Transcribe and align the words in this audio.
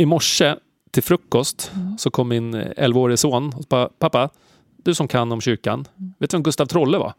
I 0.00 0.06
morse 0.06 0.56
till 0.90 1.02
frukost 1.02 1.72
så 1.98 2.10
kom 2.10 2.28
min 2.28 2.54
11-årige 2.56 3.16
son 3.16 3.52
och 3.56 3.64
bara, 3.68 3.88
pappa, 3.88 4.30
du 4.76 4.94
som 4.94 5.08
kan 5.08 5.32
om 5.32 5.40
kyrkan, 5.40 5.88
vet 6.18 6.30
du 6.30 6.36
vem 6.36 6.42
Gustav 6.42 6.66
Trolle 6.66 6.98
var? 6.98 7.12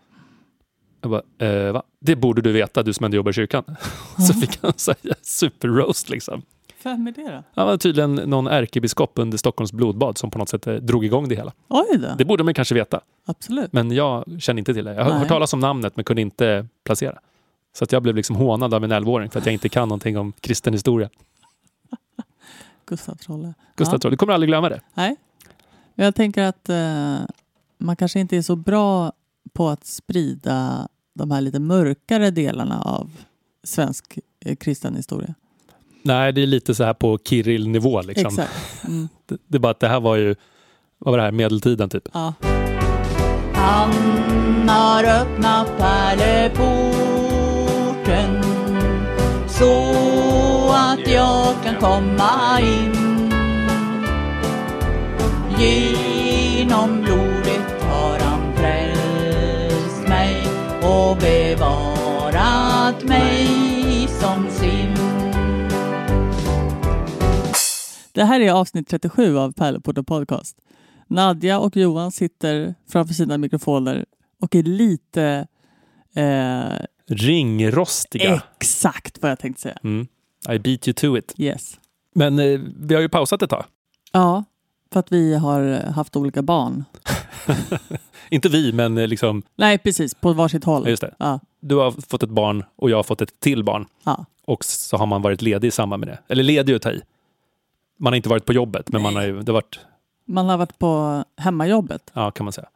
Jag 1.02 1.12
bara, 1.12 1.22
eh, 1.48 1.72
va? 1.72 1.84
Det 2.00 2.16
borde 2.16 2.42
du 2.42 2.52
veta, 2.52 2.84
du 2.84 2.94
som 2.94 3.04
ändå 3.04 3.16
jobbar 3.16 3.30
i 3.30 3.34
kyrkan. 3.34 3.64
Så 4.28 4.34
fick 4.34 4.60
han 4.62 4.74
säga 4.74 5.16
superroast 5.22 6.10
liksom. 6.10 6.42
Vem 6.84 7.08
är 7.08 7.12
det 7.12 7.32
då? 7.32 7.44
Han 7.56 7.68
var 7.68 7.78
tydligen 7.78 8.16
någon 8.16 8.48
ärkebiskop 8.48 9.12
under 9.16 9.38
Stockholms 9.38 9.74
blodbad 9.74 10.18
som 10.18 10.32
på 10.32 10.38
något 10.38 10.50
sätt 10.50 10.68
eh, 10.68 10.76
drog 10.76 11.06
igång 11.06 11.30
det 11.30 11.36
hela. 11.36 11.54
Oj 11.68 11.98
då. 11.98 12.08
Det 12.18 12.26
borde 12.26 12.44
man 12.44 12.54
kanske 12.54 12.76
veta, 12.76 13.02
Absolut. 13.26 13.74
men 13.74 13.92
jag 13.92 14.26
känner 14.40 14.60
inte 14.60 14.74
till 14.74 14.86
det. 14.86 14.94
Jag 14.94 15.04
har 15.04 15.12
Nej. 15.12 15.20
hört 15.20 15.28
talas 15.28 15.54
om 15.54 15.60
namnet 15.60 15.96
men 15.96 16.06
kunde 16.06 16.22
inte 16.22 16.68
placera. 16.84 17.20
Så 17.74 17.84
att 17.84 17.92
jag 17.92 18.04
blev 18.04 18.16
liksom 18.16 18.36
hånad 18.36 18.74
av 18.74 18.84
en 18.84 18.92
11-åring 18.92 19.30
för 19.30 19.40
att 19.40 19.46
jag 19.46 19.54
inte 19.54 19.70
kan 19.70 19.88
någonting 19.88 20.18
om 20.18 20.34
kristen 20.40 20.74
historia. 20.74 21.10
Gustav 22.92 23.16
Trolle. 23.16 23.54
Gustav 23.76 23.96
Ja. 23.96 24.00
Trolle, 24.00 24.14
du 24.14 24.18
kommer 24.18 24.34
aldrig 24.34 24.50
glömma 24.50 24.70
det. 24.70 24.82
Nej. 24.94 25.16
Jag 25.96 26.16
tänker 26.16 26.44
att 26.44 26.70
eh, 26.70 27.18
man 27.78 27.96
kanske 27.96 28.20
inte 28.20 28.38
är 28.38 28.42
så 28.42 28.56
bra 28.56 29.12
på 29.54 29.70
att 29.70 29.86
sprida 29.86 30.88
de 31.14 31.32
här 31.32 31.42
lite 31.42 31.60
mörkare 31.60 32.32
delarna 32.32 32.82
av 32.82 33.12
svensk 33.64 34.20
eh, 34.46 34.56
kristen 34.56 34.96
historia. 34.96 35.34
Nej, 36.04 36.34
det 36.34 36.42
är 36.42 36.48
lite 36.48 36.76
så 36.76 36.84
här 36.84 36.94
på 36.94 37.20
Kirill-nivå. 37.26 38.02
Liksom. 38.02 38.28
Exakt. 38.28 38.52
Mm. 38.88 39.10
Det, 39.26 39.38
det 39.48 39.58
är 39.58 39.60
bara 39.60 39.72
att 39.72 39.80
det 39.80 39.88
här 39.88 40.00
var 40.00 40.16
ju, 40.16 40.36
vad 40.98 41.12
var 41.12 41.18
det 41.18 41.24
här, 41.24 41.32
medeltiden 41.32 41.90
typ. 41.90 42.10
Ja. 42.14 42.34
Han 43.54 43.92
har 44.70 45.04
öppnat 45.04 45.78
pärleporten 45.78 48.42
så 49.48 50.51
att 50.82 51.08
jag 51.08 51.64
kan 51.64 51.76
komma 51.76 52.60
in. 52.62 52.94
Genom 55.60 57.02
blodet 57.02 57.82
har 57.82 58.20
han 58.20 58.56
frälst 58.56 60.08
mig 60.08 60.44
och 60.84 61.18
bevarat 61.18 63.04
mig 63.04 63.48
som 64.08 64.48
sin. 64.50 64.96
Det 68.14 68.24
här 68.24 68.40
är 68.40 68.52
avsnitt 68.52 68.88
37 68.88 69.38
av 69.38 69.52
Pärleporten 69.52 70.06
Podcast. 70.06 70.58
Nadja 71.08 71.60
och 71.60 71.78
Johan 71.78 72.12
sitter 72.12 72.76
framför 72.92 73.14
sina 73.14 73.38
mikrofoner 73.38 74.06
och 74.42 74.56
är 74.56 74.64
lite 74.64 75.48
eh, 76.16 76.86
Ringrostiga. 77.08 78.42
exakt 78.58 79.18
vad 79.22 79.32
jag 79.32 79.40
tänkte 79.40 79.62
säga. 79.62 79.78
Mm. 79.84 80.08
I 80.50 80.60
beat 80.60 80.88
you 80.88 80.94
to 80.94 81.18
it. 81.18 81.34
Yes. 81.38 81.80
Men 82.16 82.40
eh, 82.40 82.60
vi 82.80 82.96
har 82.96 83.02
ju 83.02 83.10
pausat 83.10 83.42
ett 83.42 83.50
tag. 83.50 83.64
Ja, 84.12 84.44
för 84.94 85.00
att 85.00 85.12
vi 85.12 85.36
har 85.36 85.62
haft 85.92 86.16
olika 86.16 86.42
barn. 86.42 86.86
Inte 88.30 88.50
vi, 88.50 88.74
men 88.74 88.98
eh, 88.98 89.08
liksom, 89.08 89.44
Nej, 89.56 89.78
precis. 89.78 90.14
På 90.16 90.34
varsitt 90.34 90.64
håll. 90.64 90.84
ja, 90.86 90.90
just 90.90 91.02
det. 91.02 91.16
Ja, 91.20 91.40
Du 91.60 91.76
har 91.76 91.92
fått 92.10 92.24
ett 92.24 92.30
barn 92.30 92.64
och 92.76 92.90
jag 92.90 92.98
har 92.98 93.04
fått 93.04 93.22
ett 93.22 93.40
till 93.40 93.64
barn. 93.64 93.86
ja. 94.04 94.26
Och 94.46 94.66
så 94.66 94.98
har 94.98 95.06
man 95.06 95.22
varit 95.22 95.42
ledig 95.42 95.68
i 95.68 95.72
samband 95.72 96.00
med 96.00 96.08
det. 96.10 96.20
Eller 96.28 96.44
ledig 96.44 96.74
att 96.76 96.82
ta 96.82 96.92
i. 96.92 97.02
Man 98.00 98.14
har 98.14 98.18
inte 98.18 98.30
varit 98.30 98.46
på 98.46 98.54
jobbet, 98.54 98.90
men 98.92 99.02
man 99.02 99.16
har 99.16 99.24
ju, 99.24 99.42
det 99.42 99.52
har 99.52 99.54
varit, 99.54 99.80
Man 100.26 100.50
har 100.50 100.58
varit 100.58 100.80
på 100.80 101.24
hemmajobbet, 101.38 102.12
ja 102.14 102.32
kan 102.32 102.44
man 102.44 102.54
säga. 102.54 102.68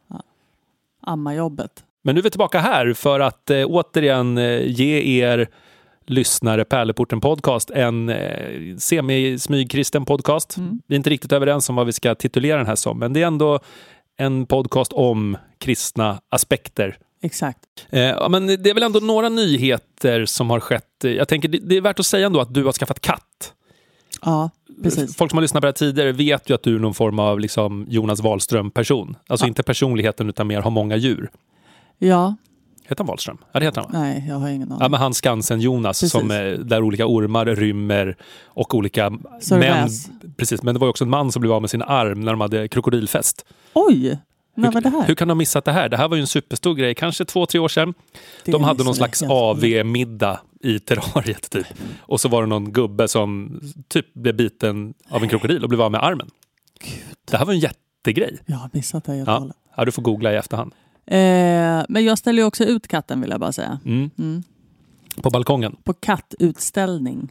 ammajobbet. 1.01 1.83
Men 2.01 2.15
nu 2.15 2.19
är 2.19 2.23
vi 2.23 2.29
tillbaka 2.29 2.59
här 2.59 2.93
för 2.93 3.19
att 3.19 3.49
eh, 3.49 3.63
återigen 3.65 4.37
eh, 4.37 4.61
ge 4.71 5.21
er 5.23 5.47
lyssnare 6.07 6.65
Pärleporten 6.65 7.21
Podcast 7.21 7.69
en 7.69 8.09
eh, 8.09 8.75
semi-smygkristen 8.77 10.05
podcast. 10.05 10.57
Mm. 10.57 10.81
Vi 10.87 10.95
är 10.95 10.97
inte 10.97 11.09
riktigt 11.09 11.31
överens 11.31 11.69
om 11.69 11.75
vad 11.75 11.85
vi 11.85 11.93
ska 11.93 12.15
titulera 12.15 12.57
den 12.57 12.67
här 12.67 12.75
som, 12.75 12.99
men 12.99 13.13
det 13.13 13.21
är 13.21 13.27
ändå 13.27 13.59
en 14.17 14.45
podcast 14.45 14.93
om 14.93 15.37
kristna 15.59 16.21
aspekter. 16.29 16.97
Exakt. 17.21 17.59
Eh, 17.89 18.01
ja, 18.01 18.29
men 18.29 18.47
det 18.47 18.69
är 18.69 18.73
väl 18.73 18.83
ändå 18.83 18.99
några 18.99 19.29
nyheter 19.29 20.25
som 20.25 20.49
har 20.49 20.59
skett. 20.59 20.83
Jag 21.01 21.27
tänker, 21.27 21.49
det, 21.49 21.57
det 21.57 21.77
är 21.77 21.81
värt 21.81 21.99
att 21.99 22.05
säga 22.05 22.25
ändå 22.25 22.39
att 22.41 22.53
du 22.53 22.63
har 22.63 22.71
skaffat 22.71 22.99
katt. 22.99 23.53
Ja, 24.21 24.49
precis. 24.83 25.17
Folk 25.17 25.31
som 25.31 25.37
har 25.37 25.41
lyssnat 25.41 25.61
på 25.61 25.65
det 25.65 25.67
här 25.67 25.73
tidigare 25.73 26.11
vet 26.11 26.49
ju 26.49 26.53
att 26.53 26.63
du 26.63 26.75
är 26.75 26.79
någon 26.79 26.93
form 26.93 27.19
av 27.19 27.39
liksom 27.39 27.85
Jonas 27.89 28.21
Wahlström-person. 28.21 29.15
Alltså 29.27 29.45
Ja. 29.45 29.47
inte 29.47 29.63
personligheten 29.63 30.29
utan 30.29 30.47
mer 30.47 30.61
har 30.61 30.71
många 30.71 30.95
djur. 30.95 31.29
Ja, 31.97 32.35
Heter 32.87 32.97
han 33.03 33.07
Wahlström? 33.07 33.37
Ja, 33.51 33.59
det 33.59 33.65
heter 33.65 33.81
han 33.81 33.91
va? 33.91 33.99
nej, 33.99 34.25
jag 34.27 34.35
har 34.35 34.49
ingen 34.49 34.71
aning. 34.71 34.81
Ja, 34.81 34.89
men 34.89 34.99
han 34.99 35.13
Skansen-Jonas, 35.13 35.87
Precis. 35.99 36.11
som, 36.11 36.31
eh, 36.31 36.51
där 36.51 36.81
olika 36.83 37.05
ormar 37.05 37.45
rymmer 37.45 38.17
och 38.45 38.75
olika 38.75 39.09
män. 39.51 39.89
Precis, 40.37 40.63
men 40.63 40.73
det 40.75 40.79
var 40.79 40.87
också 40.87 41.03
en 41.03 41.09
man 41.09 41.31
som 41.31 41.41
blev 41.41 41.53
av 41.53 41.61
med 41.61 41.69
sin 41.69 41.81
arm 41.81 42.21
när 42.21 42.31
de 42.31 42.41
hade 42.41 42.67
krokodilfest. 42.67 43.45
Oj! 43.73 44.19
När 44.57 44.71
var 44.71 44.81
det 44.81 44.89
här? 44.89 45.03
Hur 45.07 45.15
kan 45.15 45.27
de 45.27 45.31
ha 45.31 45.35
missat 45.35 45.65
det 45.65 45.71
här? 45.71 45.89
Det 45.89 45.97
här 45.97 46.07
var 46.07 46.15
ju 46.15 46.21
en 46.21 46.27
superstor 46.27 46.75
grej, 46.75 46.95
kanske 46.95 47.25
två, 47.25 47.45
tre 47.45 47.59
år 47.59 47.67
sedan. 47.67 47.93
Det 48.45 48.51
De 48.51 48.63
hade 48.63 48.83
någon 48.83 48.95
slags. 48.95 49.23
AV-middag 49.23 50.39
i 50.63 50.79
terrariet 50.79 51.49
typ. 51.49 51.65
Och 51.99 52.21
så 52.21 52.29
var 52.29 52.41
det 52.41 52.47
någon 52.47 52.71
gubbe 52.71 53.07
som 53.07 53.59
typ 53.87 54.13
blev 54.13 54.35
biten 54.35 54.93
av 55.09 55.23
en 55.23 55.29
krokodil 55.29 55.63
och 55.63 55.69
blev 55.69 55.81
av 55.81 55.91
med 55.91 56.03
armen. 56.03 56.29
Det 57.31 57.37
här 57.37 57.45
var 57.45 57.53
en 57.53 57.59
jättegrej. 57.59 58.39
Jag 58.45 58.57
har 58.57 58.69
missat 58.73 59.03
det 59.03 59.13
helt 59.13 59.27
Ja. 59.27 59.47
Ja, 59.77 59.85
du 59.85 59.91
får 59.91 60.01
googla 60.01 60.33
i 60.33 60.35
efterhand. 60.35 60.73
Eh, 61.07 61.85
men 61.89 62.05
jag 62.05 62.17
ställer 62.17 62.43
också 62.43 62.63
ut 62.63 62.87
katten 62.87 63.21
vill 63.21 63.29
jag 63.29 63.39
bara 63.39 63.51
säga. 63.51 63.79
Mm. 63.85 64.09
Mm. 64.17 64.43
På 65.21 65.29
balkongen. 65.29 65.75
På 65.83 65.93
kattutställning. 65.93 67.29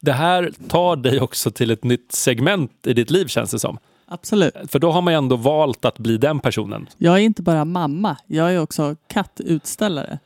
Det 0.00 0.12
här 0.12 0.52
tar 0.68 0.96
dig 0.96 1.20
också 1.20 1.50
till 1.50 1.70
ett 1.70 1.84
nytt 1.84 2.12
segment 2.12 2.72
i 2.86 2.92
ditt 2.92 3.10
liv 3.10 3.26
känns 3.26 3.50
det 3.50 3.58
som. 3.58 3.78
Absolut. 4.08 4.54
För 4.68 4.78
då 4.78 4.90
har 4.90 5.02
man 5.02 5.12
ju 5.12 5.18
ändå 5.18 5.36
valt 5.36 5.84
att 5.84 5.98
bli 5.98 6.16
den 6.18 6.40
personen. 6.40 6.86
Jag 6.98 7.14
är 7.14 7.18
inte 7.20 7.42
bara 7.42 7.64
mamma, 7.64 8.16
jag 8.26 8.54
är 8.54 8.60
också 8.60 8.96
kattutställare. 9.08 10.18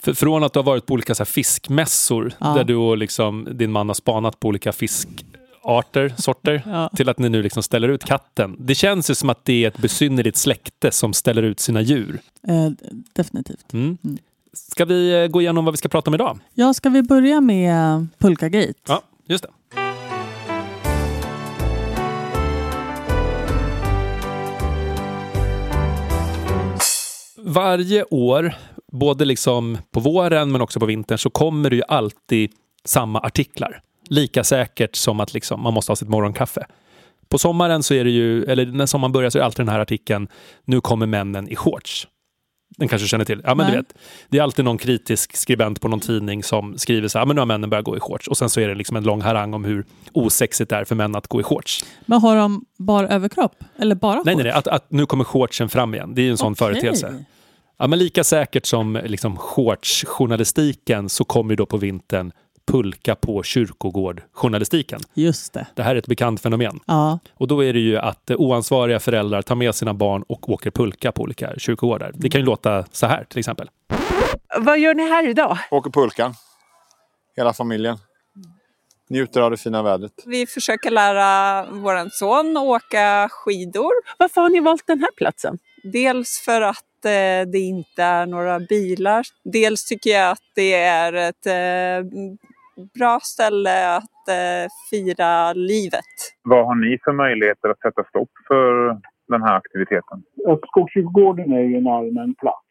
För, 0.00 0.12
från 0.14 0.44
att 0.44 0.52
du 0.52 0.58
har 0.58 0.64
varit 0.64 0.86
på 0.86 0.94
olika 0.94 1.14
så 1.14 1.24
fiskmässor 1.24 2.32
Ja. 2.38 2.54
där 2.54 2.64
du 2.64 2.74
och 2.76 2.98
liksom, 2.98 3.48
din 3.50 3.72
man 3.72 3.88
har 3.88 3.94
spanat 3.94 4.40
på 4.40 4.48
olika 4.48 4.72
fiskarter, 5.64 6.14
sorter, 6.16 6.62
Ja. 6.66 6.88
till 6.96 7.08
att 7.08 7.18
ni 7.18 7.28
nu 7.28 7.42
liksom 7.42 7.62
ställer 7.62 7.88
ut 7.88 8.04
katten. 8.04 8.56
Det 8.58 8.74
känns 8.74 9.10
ju 9.10 9.14
som 9.14 9.30
att 9.30 9.44
det 9.44 9.64
är 9.64 9.68
ett 9.68 9.78
besynnerligt 9.78 10.36
släkte 10.36 10.90
som 10.90 11.12
ställer 11.12 11.42
ut 11.42 11.60
sina 11.60 11.80
djur. 11.80 12.20
Eh, 12.48 12.70
definitivt. 13.12 13.72
Mm. 13.72 13.98
Mm. 14.04 14.18
Ska 14.52 14.84
vi 14.84 15.22
eh, 15.22 15.26
gå 15.28 15.40
igenom 15.40 15.64
vad 15.64 15.74
vi 15.74 15.78
ska 15.78 15.88
prata 15.88 16.10
om 16.10 16.14
idag? 16.14 16.38
Ja, 16.54 16.74
ska 16.74 16.88
vi 16.88 17.02
börja 17.02 17.40
med 17.40 18.06
Pulkagate? 18.18 18.74
Ja, 18.86 19.02
just 19.26 19.44
det. 19.44 19.50
Varje 27.36 28.04
år, 28.10 28.54
både 28.92 29.24
liksom 29.24 29.78
på 29.90 30.00
våren 30.00 30.52
men 30.52 30.60
också 30.60 30.80
på 30.80 30.86
vintern, 30.86 31.18
så 31.18 31.30
kommer 31.30 31.70
det 31.70 31.76
ju 31.76 31.82
alltid 31.88 32.50
samma 32.84 33.20
artiklar. 33.20 33.80
Lika 34.08 34.44
säkert 34.44 34.96
som 34.96 35.20
att 35.20 35.34
liksom 35.34 35.60
man 35.62 35.74
måste 35.74 35.90
ha 35.92 35.96
sitt 35.96 36.08
morgonkaffe. 36.08 36.66
På 37.28 37.38
sommaren 37.38 37.82
så 37.82 37.94
är 37.94 38.04
det 38.04 38.10
ju, 38.10 38.44
eller 38.44 38.66
när 38.66 38.86
sommaren 38.86 39.12
börjar 39.12 39.30
så 39.30 39.38
är 39.38 39.40
det 39.40 39.46
alltid 39.46 39.66
den 39.66 39.72
här 39.72 39.80
artikeln, 39.80 40.28
nu 40.64 40.80
kommer 40.80 41.06
männen 41.06 41.48
i 41.48 41.56
shorts. 41.56 42.08
Den 42.76 42.88
kanske 42.88 43.04
du 43.04 43.08
känner 43.08 43.24
till? 43.24 43.40
Ja, 43.44 43.54
men 43.54 43.66
du 43.66 43.72
Nej. 43.72 43.80
vet. 43.82 43.94
Det 44.28 44.38
är 44.38 44.42
alltid 44.42 44.64
någon 44.64 44.78
kritisk 44.78 45.36
skribent 45.36 45.80
på 45.80 45.88
någon 45.88 46.00
tidning 46.00 46.42
som 46.42 46.78
skriver 46.78 47.08
så 47.08 47.18
här, 47.18 47.22
"Ja, 47.22 47.26
men 47.26 47.34
nu 47.36 47.40
har 47.40 47.46
männen 47.46 47.70
börjat 47.70 47.84
gå 47.84 47.96
i 47.96 48.00
shorts. 48.00 48.28
Och 48.28 48.36
sen 48.36 48.50
så 48.50 48.60
är 48.60 48.68
det 48.68 48.74
liksom 48.74 48.96
en 48.96 49.04
lång 49.04 49.20
harang 49.22 49.54
om 49.54 49.64
hur 49.64 49.84
osexigt 50.12 50.70
det 50.70 50.76
är 50.76 50.84
för 50.84 50.94
män 50.94 51.14
att 51.16 51.26
gå 51.28 51.40
i 51.40 51.42
shorts. 51.42 51.84
Men 52.06 52.20
har 52.20 52.36
de 52.36 52.64
bara 52.78 53.08
överkropp? 53.08 53.64
Eller 53.78 53.94
bara 53.94 54.14
Nej, 54.14 54.22
nej, 54.24 54.34
shorts? 54.34 54.44
nej. 54.44 54.52
Att, 54.52 54.68
att 54.68 54.90
nu 54.90 55.06
kommer 55.06 55.24
shortsen 55.24 55.68
fram 55.68 55.94
igen. 55.94 56.14
Det 56.14 56.20
är 56.20 56.24
ju 56.24 56.30
en 56.30 56.36
sån 56.36 56.52
Okej. 56.52 56.66
företeelse. 56.68 57.24
Ja, 57.78 57.86
men 57.86 57.98
lika 57.98 58.24
säkert 58.24 58.66
som 58.66 59.00
liksom 59.04 59.36
shortsjournalistiken 59.36 61.08
så 61.08 61.24
kommer 61.24 61.52
ju 61.52 61.56
då 61.56 61.66
på 61.66 61.76
vintern 61.76 62.32
pulka 62.66 63.14
på 63.14 63.42
kyrkogård-journalistiken. 63.42 65.00
Just 65.14 65.52
det. 65.52 65.66
Det 65.74 65.82
här 65.82 65.94
är 65.94 65.98
ett 65.98 66.06
bekant 66.06 66.40
fenomen. 66.40 66.80
Ja, 66.86 67.18
Och 67.34 67.48
då 67.48 67.64
är 67.64 67.72
det 67.72 67.78
ju 67.78 67.98
att 67.98 68.30
eh, 68.30 68.36
oansvariga 68.36 69.00
föräldrar 69.00 69.42
tar 69.42 69.54
med 69.54 69.74
sina 69.74 69.94
barn 69.94 70.22
och 70.28 70.48
åker 70.48 70.70
pulka 70.70 71.12
på 71.12 71.22
olika 71.22 71.58
kyrkogårdar. 71.58 72.10
Det 72.14 72.28
kan 72.30 72.40
ju 72.40 72.44
låta 72.46 72.84
så 72.92 73.06
här 73.06 73.24
till 73.24 73.38
exempel. 73.38 73.70
Vad 74.58 74.78
gör 74.78 74.94
ni 74.94 75.08
här 75.08 75.28
idag? 75.28 75.58
Åker 75.70 75.90
pulkan. 75.90 76.34
Hela 77.36 77.52
familjen. 77.52 77.98
Njuter 79.10 79.40
av 79.40 79.50
det 79.50 79.56
fina 79.56 79.82
vädret. 79.82 80.12
Vi 80.26 80.46
försöker 80.46 80.90
lära 80.90 81.64
vår 81.70 82.08
son 82.10 82.56
åka 82.56 83.28
skidor. 83.30 83.92
Varför 84.18 84.40
har 84.40 84.48
ni 84.50 84.60
valt 84.60 84.86
den 84.86 85.00
här 85.00 85.10
platsen? 85.16 85.58
Dels 85.92 86.42
för 86.44 86.60
att 86.60 87.04
eh, 87.04 87.50
det 87.52 87.58
inte 87.58 88.02
är 88.02 88.26
några 88.26 88.60
bilar. 88.60 89.24
Dels 89.44 89.84
tycker 89.84 90.10
jag 90.10 90.30
att 90.30 90.42
det 90.54 90.74
är 90.74 91.12
ett 91.12 91.46
eh, 91.46 92.10
bra 92.98 93.18
ställe 93.22 93.96
att 93.96 94.28
eh, 94.28 94.66
fira 94.90 95.52
livet. 95.52 96.14
Vad 96.42 96.66
har 96.66 96.74
ni 96.74 96.98
för 97.04 97.12
möjligheter 97.12 97.68
att 97.68 97.80
sätta 97.80 98.04
stopp 98.04 98.30
för 98.48 99.00
den 99.28 99.42
här 99.42 99.56
aktiviteten? 99.56 100.22
att 100.46 100.60
Skogskyrkogården 100.68 101.52
är 101.52 101.60
ju 101.60 101.76
en 101.76 101.86
allmän 101.86 102.34
plats. 102.34 102.66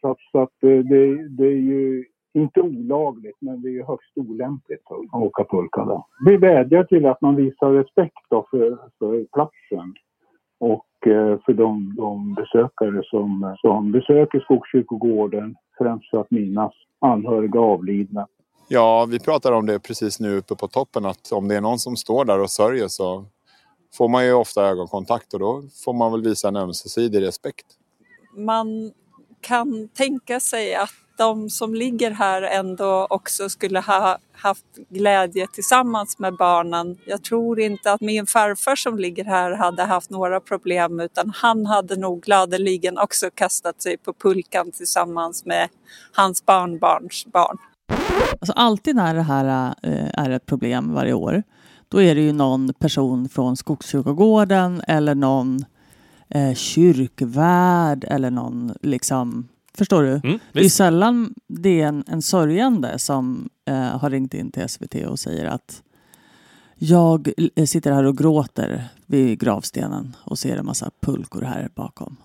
Så 0.00 0.10
att, 0.10 0.18
så 0.32 0.42
att 0.42 0.62
eh, 0.62 0.78
det, 0.78 1.28
det 1.28 1.46
är 1.46 1.62
ju 1.72 2.04
inte 2.34 2.60
olagligt, 2.60 3.36
men 3.40 3.62
det 3.62 3.68
är 3.68 3.72
ju 3.72 3.84
högst 3.84 4.12
olämpligt 4.16 4.82
att 4.90 5.22
åka 5.22 5.44
pulka 5.44 5.84
där. 5.84 6.02
Vi 6.26 6.36
vädjar 6.36 6.84
till 6.84 7.06
att 7.06 7.20
man 7.20 7.36
visar 7.36 7.72
respekt 7.72 8.24
då 8.30 8.46
för, 8.50 8.78
för 8.98 9.26
platsen 9.32 9.94
och 10.60 11.06
eh, 11.06 11.38
för 11.46 11.52
de, 11.52 11.94
de 11.96 12.34
besökare 12.34 13.02
som, 13.04 13.56
som 13.58 13.92
besöker 13.92 14.40
Skogskyrkogården, 14.40 15.54
främst 15.78 16.10
för 16.10 16.20
att 16.20 16.30
minnas 16.30 16.72
anhöriga 17.00 17.60
avlidna. 17.60 18.26
Ja, 18.70 19.04
vi 19.04 19.18
pratar 19.18 19.52
om 19.52 19.66
det 19.66 19.80
precis 19.80 20.20
nu 20.20 20.36
uppe 20.36 20.54
på 20.54 20.68
toppen 20.68 21.06
att 21.06 21.32
om 21.32 21.48
det 21.48 21.56
är 21.56 21.60
någon 21.60 21.78
som 21.78 21.96
står 21.96 22.24
där 22.24 22.38
och 22.38 22.50
sörjer 22.50 22.88
så 22.88 23.24
får 23.94 24.08
man 24.08 24.24
ju 24.24 24.32
ofta 24.32 24.62
ögonkontakt 24.62 25.34
och 25.34 25.40
då 25.40 25.62
får 25.84 25.92
man 25.92 26.12
väl 26.12 26.22
visa 26.22 26.48
en 26.48 26.56
ömsesidig 26.56 27.22
respekt. 27.22 27.66
Man 28.36 28.92
kan 29.40 29.88
tänka 29.88 30.40
sig 30.40 30.74
att 30.74 30.90
de 31.18 31.50
som 31.50 31.74
ligger 31.74 32.10
här 32.10 32.42
ändå 32.42 33.06
också 33.10 33.48
skulle 33.48 33.80
ha 33.80 34.18
haft 34.32 34.66
glädje 34.88 35.46
tillsammans 35.52 36.18
med 36.18 36.36
barnen. 36.36 36.98
Jag 37.04 37.24
tror 37.24 37.60
inte 37.60 37.92
att 37.92 38.00
min 38.00 38.26
farfar 38.26 38.76
som 38.76 38.98
ligger 38.98 39.24
här 39.24 39.50
hade 39.50 39.82
haft 39.82 40.10
några 40.10 40.40
problem 40.40 41.00
utan 41.00 41.32
han 41.36 41.66
hade 41.66 41.96
nog 41.96 42.22
gladeligen 42.22 42.98
också 42.98 43.30
kastat 43.34 43.82
sig 43.82 43.98
på 43.98 44.12
pulkan 44.12 44.72
tillsammans 44.72 45.44
med 45.44 45.68
hans 46.12 46.46
barnbarns 46.46 47.26
barn. 47.26 47.58
Alltså 48.40 48.52
alltid 48.52 48.96
när 48.96 49.14
det 49.14 49.22
här 49.22 49.74
eh, 49.82 50.08
är 50.12 50.30
ett 50.30 50.46
problem 50.46 50.92
varje 50.92 51.12
år, 51.12 51.42
då 51.88 52.02
är 52.02 52.14
det 52.14 52.20
ju 52.20 52.32
någon 52.32 52.74
person 52.74 53.28
från 53.28 53.56
Skogskyrkogården 53.56 54.82
eller 54.88 55.14
någon 55.14 55.64
eh, 56.28 56.54
kyrkvärd 56.54 58.04
eller 58.08 58.30
någon 58.30 58.74
liksom 58.82 59.48
Förstår 59.78 60.02
du? 60.02 60.20
Mm, 60.28 60.38
det 60.52 60.60
är 60.60 60.68
sällan 60.68 61.34
det 61.46 61.80
är 61.80 61.86
en, 61.86 62.04
en 62.06 62.22
sörjande 62.22 62.98
som 62.98 63.48
eh, 63.64 63.74
har 63.74 64.10
ringt 64.10 64.34
in 64.34 64.50
till 64.50 64.68
SVT 64.68 64.94
och 64.94 65.18
säger 65.18 65.46
att 65.46 65.82
jag 66.74 67.32
eh, 67.56 67.64
sitter 67.64 67.92
här 67.92 68.04
och 68.04 68.18
gråter 68.18 68.84
vid 69.06 69.40
gravstenen 69.40 70.16
och 70.20 70.38
ser 70.38 70.56
en 70.56 70.66
massa 70.66 70.90
pulkor 71.00 71.42
här 71.42 71.68
bakom. 71.74 72.16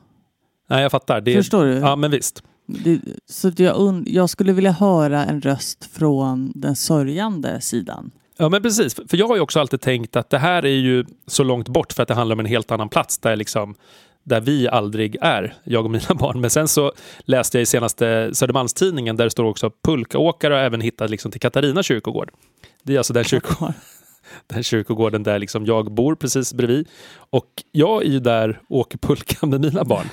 Nej, 0.68 0.82
jag 0.82 0.92
fattar. 0.92 1.22
Det 1.22 1.36
Förstår 1.36 1.66
du? 1.66 1.74
Ja, 1.74 1.96
men 1.96 2.12
visst. 2.12 2.44
Det, 2.66 3.00
så 3.26 3.52
jag, 3.58 3.76
und- 3.76 4.10
jag 4.10 4.30
skulle 4.30 4.54
vilja 4.54 4.72
höra 4.72 5.26
en 5.26 5.42
röst 5.42 5.86
från 5.94 6.52
den 6.56 6.76
sörjande 6.76 7.62
sidan. 7.62 8.12
Ja, 8.38 8.50
men 8.50 8.62
precis. 8.62 8.96
För 8.96 9.18
jag 9.18 9.28
har 9.28 9.36
ju 9.36 9.42
också 9.42 9.60
alltid 9.60 9.82
tänkt 9.82 10.16
att 10.16 10.30
det 10.30 10.38
här 10.38 10.66
är 10.66 10.78
ju 10.78 11.06
så 11.28 11.44
långt 11.44 11.70
bort 11.70 11.94
för 11.94 12.02
att 12.04 12.08
det 12.08 12.14
handlar 12.14 12.34
om 12.36 12.40
en 12.40 12.46
helt 12.46 12.72
annan 12.72 12.90
plats 12.90 13.18
där, 13.18 13.36
liksom, 13.36 13.76
där 14.24 14.42
vi 14.42 14.68
aldrig 14.68 15.18
är, 15.22 15.54
jag 15.64 15.86
och 15.86 15.92
mina 15.92 16.16
barn. 16.20 16.42
Men 16.42 16.50
sen 16.50 16.68
så 16.68 16.92
läste 17.20 17.58
jag 17.58 17.62
i 17.62 17.66
senaste 17.66 18.30
Södermalmstidningen 18.34 19.18
där 19.18 19.24
det 19.24 19.32
står 19.32 19.44
också 19.44 19.72
pulkaåkare 19.84 20.54
och 20.54 20.60
även 20.60 20.82
hittat 20.82 21.10
liksom 21.10 21.32
till 21.32 21.42
Katarina 21.42 21.84
kyrkogård. 21.84 22.32
Det 22.84 22.94
är 22.94 22.98
alltså 22.98 23.14
den, 23.14 23.24
kyrko, 23.24 23.74
den 24.48 24.64
kyrkogården 24.64 25.24
där 25.24 25.40
liksom 25.40 25.66
jag 25.66 25.92
bor 25.94 26.16
precis 26.16 26.54
bredvid. 26.54 26.88
Och 27.16 27.64
jag 27.72 28.04
är 28.04 28.10
ju 28.10 28.20
där 28.20 28.62
och 28.70 28.78
åker 28.78 28.98
pulka 28.98 29.46
med 29.46 29.62
mina 29.62 29.84
barn. 29.84 30.08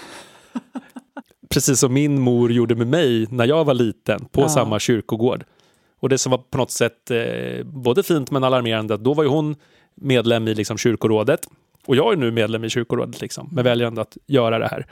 Precis 1.54 1.80
som 1.80 1.92
min 1.94 2.20
mor 2.20 2.52
gjorde 2.52 2.74
med 2.74 2.86
mig 2.86 3.26
när 3.30 3.46
jag 3.46 3.64
var 3.64 3.74
liten 3.74 4.24
på 4.24 4.40
Ja. 4.40 4.48
samma 4.48 4.78
kyrkogård. 4.78 5.44
Och 6.00 6.08
det 6.08 6.18
som 6.18 6.30
var 6.30 6.38
på 6.38 6.58
något 6.58 6.70
sätt 6.70 7.10
eh, 7.10 7.64
både 7.64 8.02
fint 8.02 8.30
men 8.30 8.44
alarmerande, 8.44 8.94
att 8.94 9.04
då 9.04 9.14
var 9.14 9.22
ju 9.24 9.28
hon 9.28 9.56
medlem 9.94 10.48
i 10.48 10.54
liksom, 10.54 10.78
kyrkorådet. 10.78 11.48
Och 11.86 11.96
jag 11.96 12.12
är 12.12 12.16
nu 12.16 12.30
medlem 12.30 12.64
i 12.64 12.70
kyrkorådet, 12.70 13.20
liksom, 13.20 13.48
men 13.52 13.64
väljer 13.64 13.86
ändå 13.86 14.02
att 14.02 14.16
göra 14.26 14.58
det 14.58 14.68
här. 14.68 14.86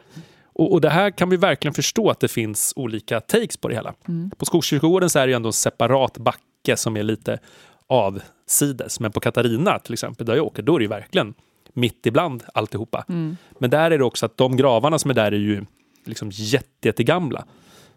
Och, 0.52 0.72
och 0.72 0.80
det 0.80 0.90
här 0.90 1.10
kan 1.10 1.28
vi 1.30 1.36
verkligen 1.36 1.74
förstå 1.74 2.10
att 2.10 2.20
det 2.20 2.28
finns 2.28 2.72
olika 2.76 3.20
takes 3.20 3.56
på 3.56 3.68
det 3.68 3.74
hela. 3.74 3.94
Mm. 4.08 4.30
På 4.36 4.44
Skogskyrkogården 4.44 5.10
så 5.10 5.18
är 5.18 5.26
det 5.26 5.30
ju 5.30 5.36
ändå 5.36 5.48
en 5.48 5.52
separat 5.52 6.18
backe 6.18 6.76
som 6.76 6.96
är 6.96 7.02
lite 7.02 7.38
avsides. 7.86 9.00
Men 9.00 9.12
på 9.12 9.20
Katarina 9.20 9.78
till 9.78 9.92
exempel, 9.92 10.26
där 10.26 10.36
jag 10.36 10.46
åker, 10.46 10.62
då 10.62 10.74
är 10.74 10.78
det 10.78 10.82
ju 10.84 10.88
verkligen 10.88 11.34
mitt 11.72 12.06
ibland 12.06 12.42
alltihopa. 12.54 13.04
Mm. 13.08 13.36
Men 13.58 13.70
där 13.70 13.90
är 13.90 13.98
det 13.98 14.04
också 14.04 14.26
att 14.26 14.36
de 14.36 14.56
gravarna 14.56 14.98
som 14.98 15.10
är 15.10 15.14
där 15.14 15.32
är 15.32 15.36
ju 15.38 15.64
liksom 16.04 16.30
jätte, 16.32 16.88
jättegamla. 16.88 17.44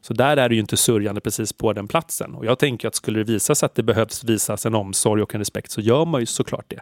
Så 0.02 0.14
där 0.14 0.38
är 0.38 0.50
det 0.50 0.56
ju 0.56 0.62
inte 0.62 0.78
sörjande 0.78 1.22
precis 1.22 1.54
på 1.54 1.74
den 1.74 1.88
platsen. 1.88 2.36
Och 2.36 2.46
jag 2.46 2.60
tänker 2.60 2.88
att 2.88 2.96
skulle 2.96 3.20
det 3.20 3.24
visa 3.34 3.56
sig 3.56 3.66
att 3.66 3.76
det 3.76 3.84
behövs 3.84 4.24
visas 4.24 4.66
en 4.66 4.76
omsorg 4.76 5.22
och 5.24 5.36
en 5.36 5.42
respekt 5.42 5.72
så 5.72 5.82
gör 5.82 6.06
man 6.06 6.20
ju 6.20 6.26
såklart 6.26 6.66
det. 6.70 6.80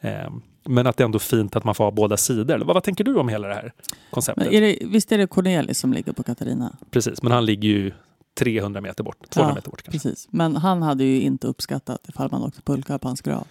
Ehm, 0.00 0.42
Men 0.64 0.86
att 0.86 0.96
det 0.96 1.02
är 1.02 1.04
ändå 1.04 1.18
fint 1.18 1.56
att 1.56 1.64
man 1.64 1.74
får 1.74 1.84
ha 1.84 1.90
båda 1.90 2.16
sidor. 2.16 2.58
Vad, 2.58 2.74
vad 2.74 2.82
tänker 2.82 3.04
du 3.04 3.16
om 3.16 3.28
hela 3.28 3.48
det 3.48 3.54
här 3.54 3.72
konceptet? 4.10 4.52
Är 4.52 4.60
det, 4.60 4.78
visst 4.84 5.12
är 5.12 5.18
det 5.18 5.26
Cornelis 5.26 5.78
som 5.78 5.92
ligger 5.92 6.12
på 6.12 6.22
Katarina? 6.22 6.76
Precis, 6.90 7.22
men 7.22 7.32
han 7.32 7.44
ligger 7.46 7.68
ju 7.68 7.92
300 8.38 8.80
meter 8.80 9.04
bort. 9.04 9.30
200 9.30 9.50
Ja, 9.50 9.54
meter 9.54 9.70
bort 9.70 9.82
kanske. 9.82 10.08
Precis. 10.08 10.28
Men 10.30 10.56
han 10.56 10.82
hade 10.82 11.04
ju 11.04 11.20
inte 11.20 11.46
uppskattat 11.46 12.08
ifall 12.08 12.30
man 12.30 12.42
åkte 12.42 12.62
pulka 12.62 12.98
på 12.98 13.08
hans 13.08 13.20
grav. 13.20 13.46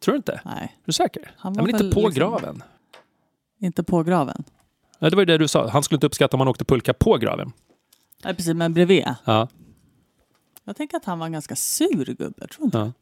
Tror 0.00 0.12
du 0.12 0.16
inte? 0.16 0.40
Nej, 0.44 0.62
Är 0.62 0.86
du 0.86 0.92
säker? 0.92 1.32
Han 1.36 1.52
var 1.52 1.62
men 1.62 1.70
inte 1.70 1.94
på 1.94 2.00
liksom- 2.00 2.12
graven. 2.14 2.62
inte 3.60 3.82
på 3.82 4.02
graven. 4.02 4.44
Ja, 5.02 5.10
det 5.10 5.16
var 5.16 5.20
ju 5.22 5.26
det 5.26 5.38
du 5.38 5.48
sa. 5.48 5.68
Han 5.68 5.82
skulle 5.82 5.96
inte 5.96 6.06
uppskatta 6.06 6.36
om 6.36 6.38
man 6.38 6.48
åkte 6.48 6.64
pulka 6.64 6.94
på 6.94 7.16
graven. 7.16 7.52
Nej, 8.24 8.34
precis, 8.34 8.54
men 8.54 8.74
bredvid. 8.74 9.04
Ja, 9.24 9.48
Jag 10.64 10.76
tänker 10.76 10.96
att 10.96 11.04
han 11.04 11.18
var 11.18 11.26
en 11.26 11.32
ganska 11.32 11.56
sur 11.56 12.04
gubbe, 12.04 12.46
tror 12.46 12.64
inte? 12.64 12.78
ja. 12.78 12.92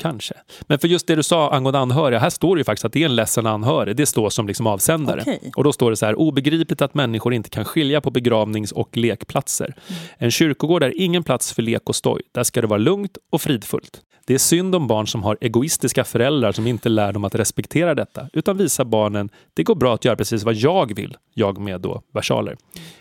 Kanske. 0.00 0.34
Men 0.62 0.78
för 0.78 0.88
just 0.88 1.06
det 1.06 1.14
du 1.14 1.22
sa 1.22 1.50
angående 1.50 1.78
anhöriga, 1.78 2.18
här 2.20 2.30
står 2.30 2.56
det 2.56 2.60
ju 2.60 2.64
faktiskt 2.64 2.84
att 2.84 2.92
det 2.92 3.00
är 3.02 3.04
en 3.04 3.16
ledsen 3.16 3.46
anhörig. 3.46 3.96
Det 3.96 4.06
står 4.06 4.30
som 4.30 4.46
liksom 4.46 4.66
avsändare. 4.66 5.20
Okej. 5.20 5.52
Och 5.56 5.64
då 5.64 5.72
står 5.72 5.90
det 5.90 5.96
så 5.96 6.06
här, 6.06 6.14
obegripligt 6.14 6.82
att 6.82 6.94
människor 6.94 7.34
inte 7.34 7.50
kan 7.50 7.64
skilja 7.64 8.00
på 8.00 8.10
begravnings 8.10 8.72
och 8.72 8.96
lekplatser. 8.96 9.74
En 10.18 10.30
kyrkogård 10.30 10.82
är 10.82 11.00
ingen 11.00 11.24
plats 11.24 11.52
för 11.52 11.62
lek 11.62 11.88
och 11.88 11.96
stoj. 11.96 12.22
Där 12.32 12.42
ska 12.44 12.60
det 12.60 12.66
vara 12.66 12.78
lugnt 12.78 13.18
och 13.30 13.40
fridfullt. 13.42 14.00
Det 14.28 14.34
är 14.34 14.38
synd 14.38 14.74
om 14.74 14.86
barn 14.86 15.06
som 15.06 15.22
har 15.22 15.38
egoistiska 15.40 16.04
föräldrar 16.04 16.52
som 16.52 16.66
inte 16.66 16.88
lär 16.88 17.12
dem 17.12 17.24
att 17.24 17.34
respektera 17.34 17.94
detta, 17.94 18.28
utan 18.32 18.56
visar 18.56 18.84
barnen 18.84 19.30
det 19.54 19.62
går 19.62 19.74
bra 19.74 19.94
att 19.94 20.04
göra 20.04 20.16
precis 20.16 20.44
vad 20.44 20.54
jag 20.54 20.94
vill, 20.94 21.16
jag 21.34 21.58
med 21.58 21.80
då 21.80 22.02
versaler. 22.12 22.56